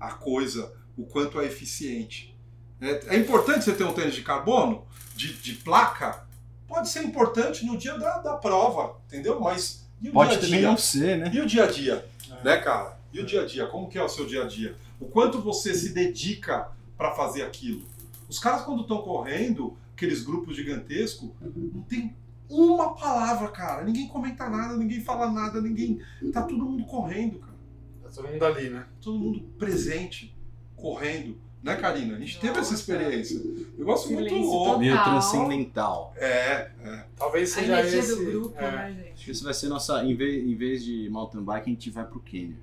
[0.00, 2.34] a coisa, o quanto é eficiente.
[2.80, 6.26] É, é importante você ter um tênis de carbono, de, de placa,
[6.66, 9.40] pode ser importante no dia da, da prova, entendeu?
[9.40, 10.68] Mas e o Pode dia a também dia?
[10.68, 11.30] não ser, né?
[11.32, 12.44] E o dia a dia, É.
[12.44, 12.98] né, cara?
[13.12, 13.66] E o dia a dia?
[13.66, 14.76] Como que é o seu dia a dia?
[15.00, 17.82] O quanto você se dedica para fazer aquilo?
[18.28, 22.14] Os caras quando estão correndo, aqueles grupos gigantescos, não tem
[22.48, 23.84] uma palavra, cara.
[23.84, 26.00] Ninguém comenta nada, ninguém fala nada, ninguém.
[26.32, 27.54] Tá todo mundo correndo, cara.
[28.02, 28.86] Tá todo mundo ali, né?
[29.00, 30.36] Todo mundo presente,
[30.76, 31.38] correndo.
[31.64, 32.16] Né, Karina?
[32.16, 32.74] A gente teve essa Nossa.
[32.74, 33.40] experiência.
[33.78, 34.78] Eu gosto muito louco.
[34.78, 36.12] Meio transcendental.
[36.16, 37.04] É, é.
[37.16, 38.16] Talvez A seja energia esse.
[38.16, 38.70] do grupo, é.
[38.70, 39.12] né, gente?
[39.14, 40.04] Acho que isso vai ser nossa.
[40.04, 42.56] Em vez, em vez de mountain bike, a gente vai pro Quênia.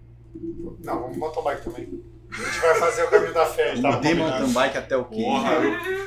[0.83, 2.03] Não, vamos mountain bike também.
[2.31, 3.81] A gente vai fazer o caminho da fé.
[3.81, 5.25] Tava de mountain bike até o Quênia.
[5.25, 5.53] Porra,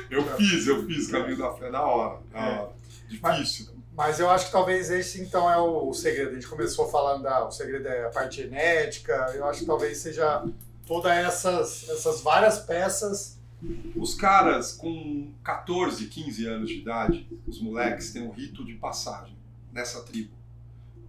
[0.09, 2.19] eu, eu fiz, eu fiz caminho da fé da hora.
[2.31, 2.59] Da É.
[2.59, 2.69] hora.
[3.09, 3.75] Difícil.
[3.95, 6.31] Mas eu acho que talvez esse então é o, o segredo.
[6.31, 7.45] A gente começou falando da.
[7.45, 9.13] O segredo é a parte genética.
[9.35, 10.43] Eu acho que talvez seja
[10.85, 13.39] todas essas, essas várias peças.
[13.95, 19.35] Os caras com 14, 15 anos de idade, os moleques têm um rito de passagem
[19.71, 20.33] nessa tribo.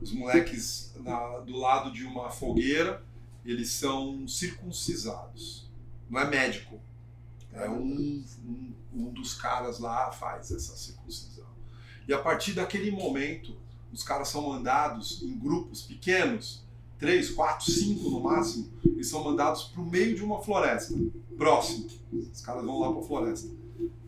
[0.01, 3.03] Os moleques na- do lado de uma fogueira,
[3.45, 5.69] eles são circuncisados.
[6.09, 6.81] Não é médico.
[7.53, 11.47] É um, um, um dos caras lá faz essa circuncisão.
[12.07, 13.57] E a partir daquele momento,
[13.93, 16.63] os caras são mandados em grupos pequenos,
[16.99, 20.95] três, quatro, cinco no máximo, eles são mandados para o meio de uma floresta,
[21.37, 21.87] próximo.
[22.33, 23.49] Os caras vão lá para a floresta.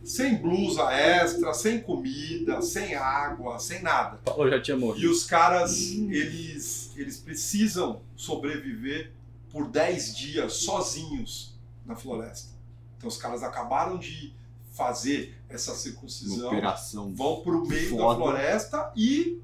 [0.02, 4.16] Sem blusa extra, sem comida, sem água, sem nada.
[4.24, 5.04] Paulo já tinha morrido.
[5.04, 9.12] E os caras, eles, eles precisam sobreviver
[9.50, 12.50] por 10 dias sozinhos na floresta.
[12.96, 14.32] Então os caras acabaram de
[14.72, 17.12] fazer essa circuncisão, operação.
[17.14, 18.16] vão para o meio da Foda.
[18.20, 19.40] floresta e,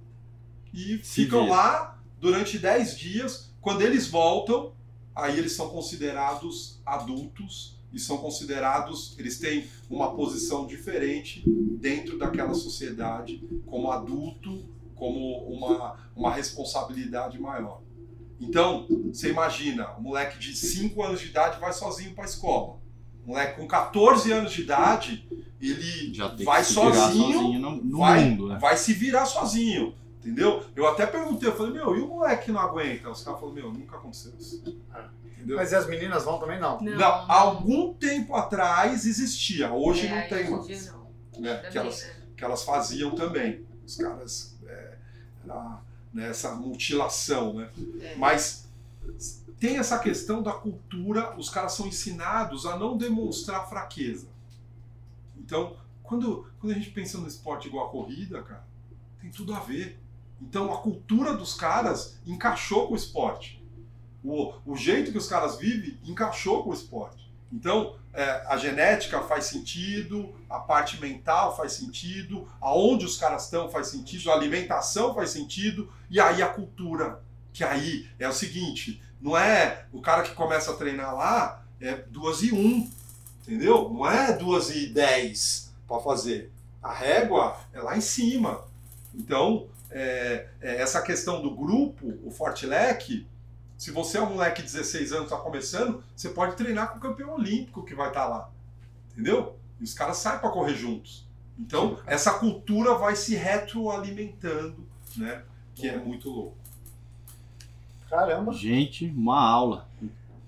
[0.72, 1.54] e Se ficam vira.
[1.54, 3.52] lá durante 10 dias.
[3.60, 4.72] Quando eles voltam,
[5.14, 12.52] aí eles são considerados adultos e são considerados, eles têm uma posição diferente dentro daquela
[12.52, 17.82] sociedade, como adulto, como uma, uma responsabilidade maior.
[18.40, 22.80] Então, você imagina, um moleque de 5 anos de idade vai sozinho para a escola.
[23.24, 25.28] Um moleque com 14 anos de idade,
[25.60, 26.12] ele
[26.44, 28.58] vai sozinho, sozinho no, no vai, mundo, né?
[28.60, 29.94] vai se virar sozinho.
[30.24, 30.64] Entendeu?
[30.74, 33.10] Eu até perguntei, eu falei, meu, e o moleque que não aguenta?
[33.10, 34.62] Os caras falaram, meu, nunca aconteceu isso.
[35.36, 35.56] Entendeu?
[35.58, 36.80] Mas e as meninas vão também não?
[36.80, 40.66] Não, Não, há algum tempo atrás existia, hoje É, não tem mais.
[40.66, 41.42] dia não.
[41.42, 42.14] né, Também, que, elas, né?
[42.38, 43.66] que elas faziam também.
[43.86, 44.96] Os caras, é,
[45.44, 47.68] era, né, essa mutilação, né?
[48.00, 48.14] É.
[48.16, 48.66] Mas
[49.60, 54.28] tem essa questão da cultura, os caras são ensinados a não demonstrar fraqueza.
[55.36, 58.64] Então, quando, quando a gente pensa no esporte igual a corrida, cara,
[59.20, 60.00] tem tudo a ver.
[60.48, 63.64] Então, a cultura dos caras encaixou com o esporte.
[64.22, 67.32] O, o jeito que os caras vivem encaixou com o esporte.
[67.52, 73.70] Então, é, a genética faz sentido, a parte mental faz sentido, aonde os caras estão
[73.70, 77.22] faz sentido, a alimentação faz sentido, e aí a cultura.
[77.52, 81.94] Que aí é o seguinte: não é o cara que começa a treinar lá, é
[81.94, 82.90] duas e um,
[83.42, 83.88] entendeu?
[83.88, 86.52] Não é duas e dez para fazer.
[86.82, 88.64] A régua é lá em cima.
[89.14, 93.24] Então, é, é, essa questão do grupo, o Fortilec,
[93.78, 97.00] se você é um moleque de 16 anos está começando, você pode treinar com o
[97.00, 98.50] campeão olímpico que vai estar lá.
[99.12, 99.56] Entendeu?
[99.80, 101.24] E os caras saem para correr juntos.
[101.56, 104.84] Então, essa cultura vai se retroalimentando,
[105.16, 105.44] né?
[105.76, 106.56] Que é muito louco.
[108.10, 108.52] Caramba.
[108.52, 109.88] Gente, uma aula.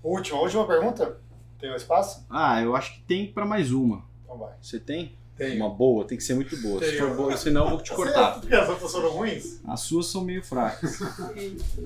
[0.02, 1.20] Última, última pergunta?
[1.60, 2.26] Tem um espaço?
[2.28, 4.04] Ah, eu acho que tem pra mais uma.
[4.24, 4.54] Então vai.
[4.60, 5.16] Você tem?
[5.36, 5.56] Tem.
[5.56, 6.82] Uma boa, tem que ser muito boa.
[6.82, 7.08] Se Tenho.
[7.08, 8.40] for boa, senão eu vou te cortar.
[8.40, 9.60] Porque as outras foram ruins?
[9.68, 10.98] As suas são meio fracas.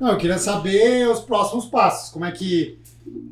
[0.00, 2.10] Não, eu queria saber os próximos passos.
[2.10, 2.78] Como é que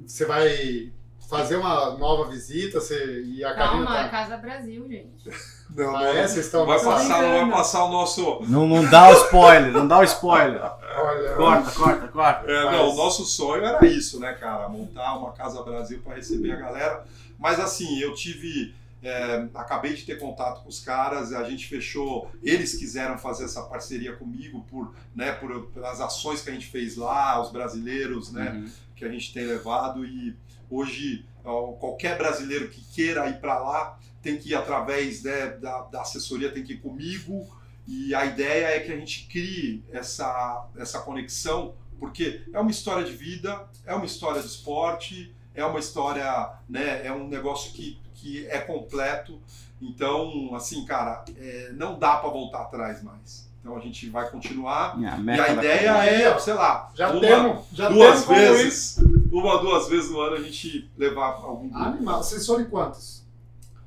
[0.06, 0.92] você vai
[1.28, 2.80] fazer uma nova visita?
[2.80, 4.08] Você, e a Karina Calma, é tá...
[4.08, 5.30] Casa Brasil, gente.
[5.74, 6.26] Não, Ah, é?
[6.26, 8.40] Vocês estão vai, passar, não vai passar o nosso.
[8.48, 10.60] Não, não dá o spoiler, não dá o spoiler.
[10.60, 12.50] Olha, Corta, corta, corta.
[12.50, 14.68] É, Mas- não, o nosso sonho era isso, né, cara?
[14.68, 17.04] Montar uma Casa Brasil para receber a galera.
[17.38, 18.74] Mas assim, eu tive.
[19.02, 22.30] É, acabei de ter contato com os caras, a gente fechou.
[22.42, 26.96] Eles quiseram fazer essa parceria comigo por, né, por, pelas ações que a gente fez
[26.96, 28.50] lá, os brasileiros, né?
[28.50, 28.70] Uhum.
[28.94, 30.36] que a gente tem levado e
[30.68, 36.02] hoje qualquer brasileiro que queira ir para lá tem que ir através né, da, da
[36.02, 37.48] assessoria, tem que ir comigo
[37.88, 43.04] e a ideia é que a gente crie essa, essa conexão porque é uma história
[43.04, 48.00] de vida, é uma história de esporte, é uma história, né, é um negócio que,
[48.20, 49.40] que é completo,
[49.80, 53.48] então assim, cara, é, não dá para voltar atrás mais.
[53.60, 54.98] Então a gente vai continuar
[55.36, 58.96] e a ideia é, sei lá, já uma- temos, já duas temos vezes,
[59.30, 61.84] uma ou duas vezes no ano a gente levar algum grupo.
[61.84, 62.22] Animal.
[62.22, 63.22] Vocês foram em quantos?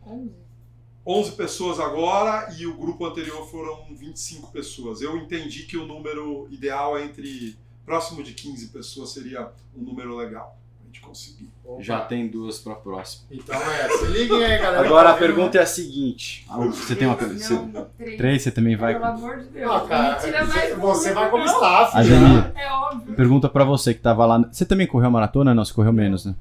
[0.05, 0.31] 11.
[1.05, 5.01] 11 pessoas agora e o grupo anterior foram 25 pessoas.
[5.01, 10.15] Eu entendi que o número ideal é entre próximo de 15 pessoas seria um número
[10.15, 10.57] legal
[10.93, 11.49] gente conseguir.
[11.65, 11.81] Opa.
[11.81, 13.23] Já tem duas pra próxima.
[13.31, 14.85] Então é, se liguem aí, galera.
[14.85, 16.45] Agora a Tá pergunta é a seguinte.
[16.49, 17.49] Ah, Você tem uma pergunta?
[17.53, 18.17] Não, três.
[18.17, 18.93] Três, você também vai.
[18.93, 19.71] Pelo amor de Deus.
[19.71, 21.53] Ah, cara, Me tira mais você, você vai como não.
[21.53, 21.97] staff.
[21.97, 23.15] Ademir, É óbvio.
[23.15, 24.39] pergunta pra você que tava lá.
[24.51, 25.53] Você também correu a maratona?
[25.55, 26.35] Não, você correu menos, né?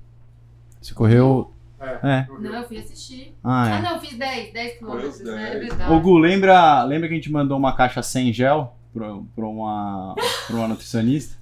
[0.81, 1.51] Você correu.
[1.81, 1.99] É.
[2.03, 2.27] É.
[2.39, 3.35] Não, eu fui assistir.
[3.43, 3.83] Ah, Ah, é.
[3.83, 5.49] não, eu fiz 10, 10 quilômetros, né?
[5.49, 5.69] É 10.
[5.69, 5.93] verdade.
[5.93, 10.15] Ô Gu, lembra, lembra que a gente mandou uma caixa sem gel pra, pra, uma,
[10.47, 11.37] pra uma nutricionista?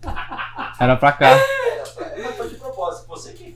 [0.78, 1.30] Era pra cá.
[2.22, 3.52] Mas foi de propósito, você quem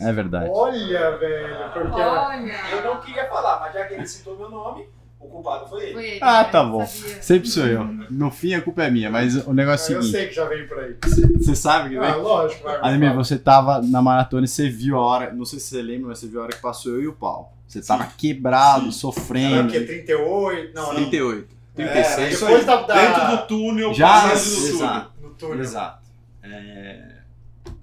[0.00, 0.50] É verdade.
[0.52, 2.54] Olha, velho, porque Olha.
[2.72, 4.86] Eu não queria falar, mas já que ele citou meu nome,
[5.20, 5.92] o culpado foi ele.
[5.94, 6.86] Foi ele, Ah, tá bom.
[6.86, 7.22] Sabia.
[7.22, 7.84] Sempre sou eu.
[8.10, 10.18] No fim a culpa é minha, mas o negócio é eu o seguinte.
[10.18, 10.96] sei que já veio por aí.
[11.38, 12.22] Você sabe que Ah, vem?
[12.22, 12.78] lógico, vai.
[12.82, 15.32] Ademir, você tava na maratona e você viu a hora.
[15.32, 17.12] Não sei se você lembra, mas você viu a hora que passou eu e o
[17.12, 17.48] Paulo.
[17.66, 18.86] Você tava quebrado, Sim.
[18.88, 19.68] Era sofrendo.
[19.68, 19.80] o quê?
[19.80, 20.74] 38?
[20.74, 20.94] Não, não.
[20.94, 21.56] 38.
[21.78, 22.32] É, 36.
[22.34, 24.74] Isso Depois da- da- Dentro do túnel, Já, passando no túnel.
[24.76, 25.12] exato.
[25.20, 25.60] No túnel.
[25.60, 26.06] Exato.
[26.42, 27.15] É,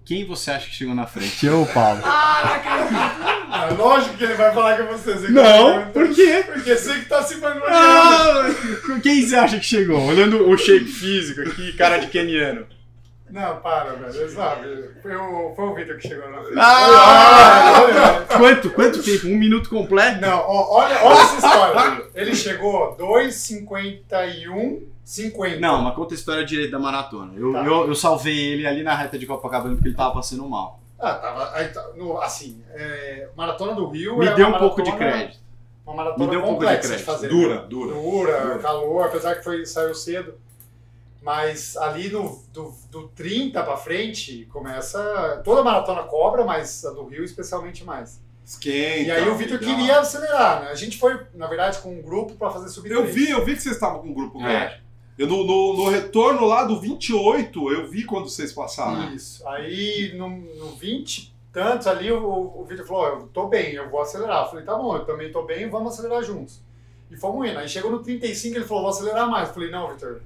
[0.06, 1.46] Quem você acha que chegou na frente?
[1.46, 2.02] Eu ou o Paulo?
[2.04, 2.94] Ah, acredito.
[3.50, 5.14] Ah, lógico que ele vai falar que é você.
[5.14, 6.44] você Não, por quê?
[6.46, 7.72] Porque você que tá se vangloriando.
[7.72, 10.06] Ah, quem você acha que chegou?
[10.06, 12.66] Olhando o shape físico aqui, cara de keniano.
[13.30, 14.30] Não, para, velho.
[14.30, 14.90] Sabe?
[15.02, 16.60] Foi o, foi o Vitor que chegou na frente.
[16.60, 17.82] Ah!
[17.82, 18.26] Olha.
[18.38, 18.70] Quanto?
[18.72, 19.28] Quanto tempo?
[19.28, 20.22] Um minuto completo?
[20.22, 22.04] Não, ó, olha, olha essa história.
[22.14, 25.60] Ele chegou 2,51, 50.
[25.60, 27.34] Não, mas conta a história direito da maratona.
[27.36, 27.64] Eu, Tá.
[27.66, 30.80] eu, eu salvei ele ali na reta de Copacabana porque ele tava passando mal.
[31.00, 31.52] Ah, tava.
[31.56, 34.18] aí tá, no- assim, é, Maratona do Rio.
[34.18, 35.40] Me é deu um pouco de crédito.
[35.86, 37.04] Uma maratona Me deu um pouco de crédito.
[37.04, 37.28] fazer.
[37.28, 37.94] Dura, dura.
[37.94, 38.60] Dura, Dura.
[38.60, 40.36] calor, apesar que foi, saiu cedo.
[41.22, 45.42] Mas ali no, do, do 30 pra frente, começa.
[45.44, 48.22] Toda maratona cobra, mas a do Rio especialmente mais.
[48.46, 49.00] Esquenta.
[49.00, 49.76] E aí o Vitor legal.
[49.76, 50.70] queria acelerar, né?
[50.72, 53.56] A gente foi, na verdade, com um grupo pra fazer subir Eu vi, eu vi
[53.56, 54.80] que vocês estavam com um grupo É.
[55.18, 59.14] Eu, no, no, no retorno lá do 28, eu vi quando vocês passaram.
[59.14, 59.48] Isso.
[59.48, 63.74] Aí no, no 20 e tantos ali, o, o Vitor falou: "Ó, Eu tô bem,
[63.74, 64.44] eu vou acelerar.
[64.44, 66.62] Eu falei: Tá bom, eu também tô bem, vamos acelerar juntos.
[67.12, 67.60] E fomos indo.
[67.60, 69.50] Aí chegou no 35, ele falou: Vou acelerar mais.
[69.50, 70.22] Eu falei: Não, Vitor,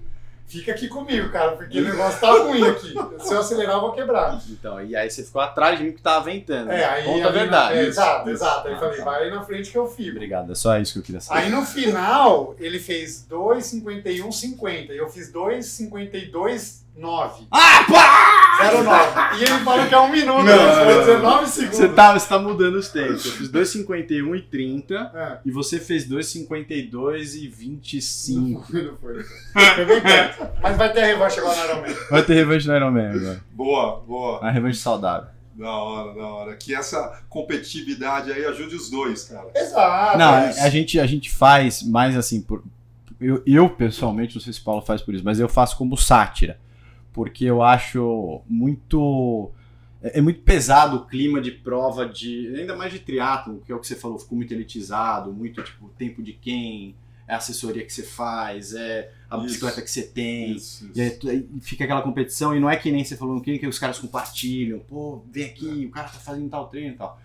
[0.48, 2.94] fica aqui comigo, cara, porque o negócio tá ruim aqui.
[3.20, 4.42] Se eu acelerar, eu vou quebrar.
[4.50, 6.72] Então, e aí você ficou atrás de mim que tava ventando.
[6.72, 7.04] É, aí.
[7.04, 7.78] Conta a ali na- verdade.
[7.78, 8.68] é, exato, exato.
[8.68, 9.04] Aí eu Ah, falei: tá.
[9.06, 10.12] Vai aí na frente que eu fico.
[10.12, 11.42] Obrigado, é só isso que eu queria saber.
[11.42, 17.48] Aí no final, ele fez 2,51,50 e eu fiz 2,52,9.
[17.52, 18.37] Ah, pá!
[18.58, 19.38] 0,9.
[19.40, 20.84] E ele falou que é um minuto, Não, né?
[20.86, 21.78] Foi não, 19 segundos.
[21.78, 23.26] Você tá, você tá mudando os tempos.
[23.26, 25.38] Eu fiz 2,51 e 30 É.
[25.46, 28.66] e você fez 2,52 e 25.
[28.74, 29.24] Não foi.
[29.24, 30.48] Foi bem perto.
[30.62, 31.96] Mas vai ter a revanche agora no Ironman.
[32.10, 33.44] Vai ter revanche no Ironman agora.
[33.52, 34.40] Boa, boa.
[34.40, 35.30] Uma revanche saudável.
[35.56, 36.56] Da hora, da hora.
[36.56, 39.48] Que essa competitividade aí ajude os dois, cara.
[39.56, 40.18] Exato.
[40.18, 42.64] Não, é a gente, a gente faz mais assim, por,
[43.20, 45.98] eu, eu pessoalmente, não sei se o Paulo faz por isso, mas eu faço como
[45.98, 46.60] sátira.
[47.18, 49.50] Porque eu acho muito.
[50.04, 52.54] É, é muito pesado o clima de prova de.
[52.56, 55.90] Ainda mais de triatlo, que é o que você falou, ficou muito elitizado, muito tipo,
[55.98, 56.94] tempo de quem,
[57.28, 59.46] é a assessoria que você faz, é a Isso.
[59.48, 60.52] bicicleta que você tem.
[60.52, 63.66] Isso, E aí fica aquela competição e não é que nem você falou no que
[63.66, 67.20] os caras compartilham, pô, vem aqui, o cara tá fazendo tal treino e tal.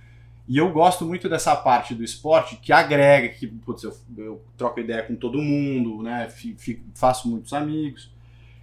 [0.48, 4.80] E eu gosto muito dessa parte do esporte que agrega, que putz, eu, eu troco
[4.80, 6.30] ideia com todo mundo, né?
[6.30, 8.10] fi- fi- faço muitos amigos.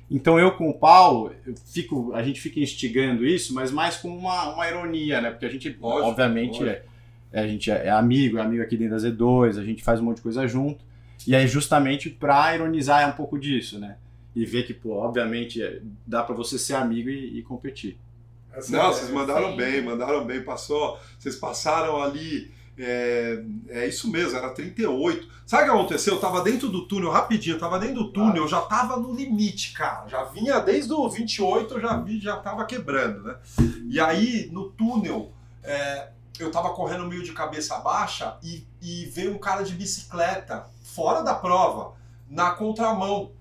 [0.10, 4.10] Então eu com o Paulo, eu fico, a gente fica instigando isso, mas mais com
[4.10, 5.30] uma, uma ironia, né?
[5.30, 6.88] Porque a gente, Lógico, obviamente, lógico.
[7.32, 10.00] é, a gente é, é amigo, é amigo aqui dentro da Z2, a gente faz
[10.00, 10.84] um monte de coisa junto.
[11.28, 13.98] E é justamente pra ironizar um pouco disso, né?
[14.36, 17.98] E ver que, pô, obviamente, é, dá pra você ser amigo e, e competir.
[18.54, 19.58] Essa Não, é- vocês mandaram Sim.
[19.58, 20.42] bem, mandaram bem.
[20.42, 22.52] Passou, vocês passaram ali.
[22.82, 25.28] É, é isso mesmo, era 38.
[25.46, 26.14] Sabe o que aconteceu?
[26.14, 29.14] Eu tava dentro do túnel, rapidinho, eu tava dentro do túnel, eu já tava no
[29.14, 30.08] limite, cara.
[30.08, 33.36] Já vinha desde o 28, eu já vi, já tava quebrando, né?
[33.90, 39.36] E aí, no túnel, é, eu tava correndo meio de cabeça baixa e, e veio
[39.36, 41.96] um cara de bicicleta, fora da prova,
[42.30, 43.32] na contramão.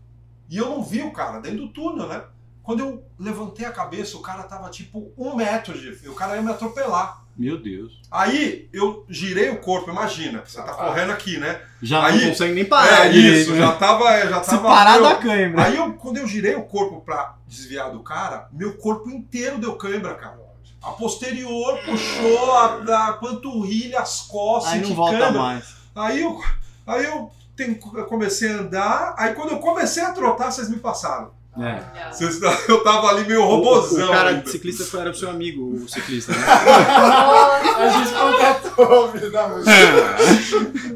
[0.51, 2.25] E eu não vi o cara dentro do túnel, né?
[2.61, 6.09] Quando eu levantei a cabeça, o cara tava tipo um metro de.
[6.09, 7.25] O cara ia me atropelar.
[7.39, 8.01] Meu Deus.
[8.11, 11.61] Aí eu girei o corpo, imagina, você tá correndo aqui, né?
[11.81, 13.07] Já Aí- não consegue nem parar.
[13.07, 13.59] é direito, isso, né?
[13.61, 14.27] já tava.
[14.29, 15.63] Já Se tava parar meu- da câimbra.
[15.65, 19.77] Aí eu, quando eu girei o corpo pra desviar do cara, meu corpo inteiro deu
[19.77, 20.37] cãibra, cara.
[20.83, 25.41] A posterior puxou a, da panturrilha, as costas, Aí não de volta cãibra.
[25.41, 25.75] mais.
[25.95, 26.41] Aí eu,
[26.87, 30.77] aí eu tem- eu comecei a andar, aí quando eu comecei a trotar, vocês me
[30.79, 31.31] passaram.
[31.57, 32.11] É.
[32.13, 34.07] Vocês- eu tava ali meio robozão.
[34.07, 34.43] o cara ainda.
[34.43, 36.39] de ciclista foi, era o seu amigo, o ciclista, né?
[36.47, 39.65] a gente contratou, filho da mãe.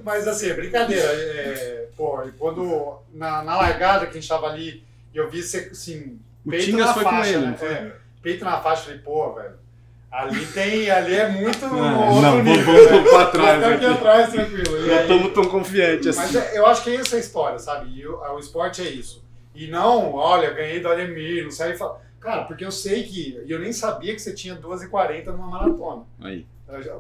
[0.04, 1.02] Mas assim, é brincadeira.
[1.04, 4.82] É, pô, e quando na, na largada que a gente tava ali,
[5.14, 7.56] eu vi assim, O peito Tingas na foi com faixa, ele, né?
[7.60, 7.68] não?
[7.68, 7.92] É,
[8.22, 9.62] peito na faixa, falei, pô, velho.
[10.10, 12.64] Ali tem, ali é muito É, outro não, nível.
[12.74, 13.10] vamos- né?
[13.10, 13.86] pra trás aqui aqui.
[13.86, 14.78] atrás, tranquilo.
[14.78, 16.46] E Não estamos tão confiantes Mas assim.
[16.54, 17.98] é- eu acho que é essa a história, sabe?
[17.98, 19.21] E o, o esporte é isso.
[19.54, 22.00] E não, olha, ganhei do Ademir, não sai e fala.
[22.20, 23.40] Cara, porque eu sei que.
[23.44, 26.02] E eu nem sabia que você tinha 2h40 numa maratona.
[26.20, 26.46] Aí.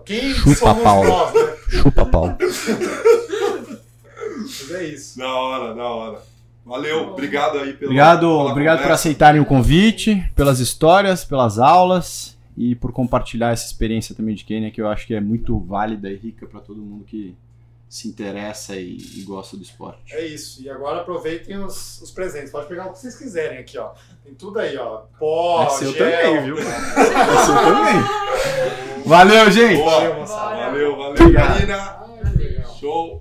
[0.04, 1.04] Quem Chupa somos pau.
[1.04, 1.56] nós, né?
[1.68, 2.36] Chupa pau.
[4.38, 5.18] Mas é isso.
[5.18, 6.22] Da hora, da hora.
[6.64, 7.90] Valeu, obrigado aí pelo.
[7.90, 9.08] Obrigado, pela obrigado por conversa.
[9.08, 14.70] aceitarem o convite, pelas histórias, pelas aulas e por compartilhar essa experiência também de Quênia,
[14.70, 17.34] que eu acho que é muito válida e rica para todo mundo que
[17.92, 20.14] se interessa e, e gosta do esporte.
[20.14, 20.62] É isso.
[20.62, 22.50] E agora aproveitem os, os presentes.
[22.50, 23.90] Pode pegar o que vocês quiserem aqui, ó.
[24.24, 25.02] Tem tudo aí, ó.
[25.18, 25.98] Pó, É seu gel.
[26.10, 26.58] também, viu?
[26.58, 29.04] É seu também.
[29.04, 29.76] Valeu, gente!
[29.76, 29.90] Boa.
[29.90, 30.56] Valeu, moçada.
[30.56, 31.48] Valeu, valeu, Obrigado.
[31.66, 32.02] Karina.
[32.80, 33.11] Show.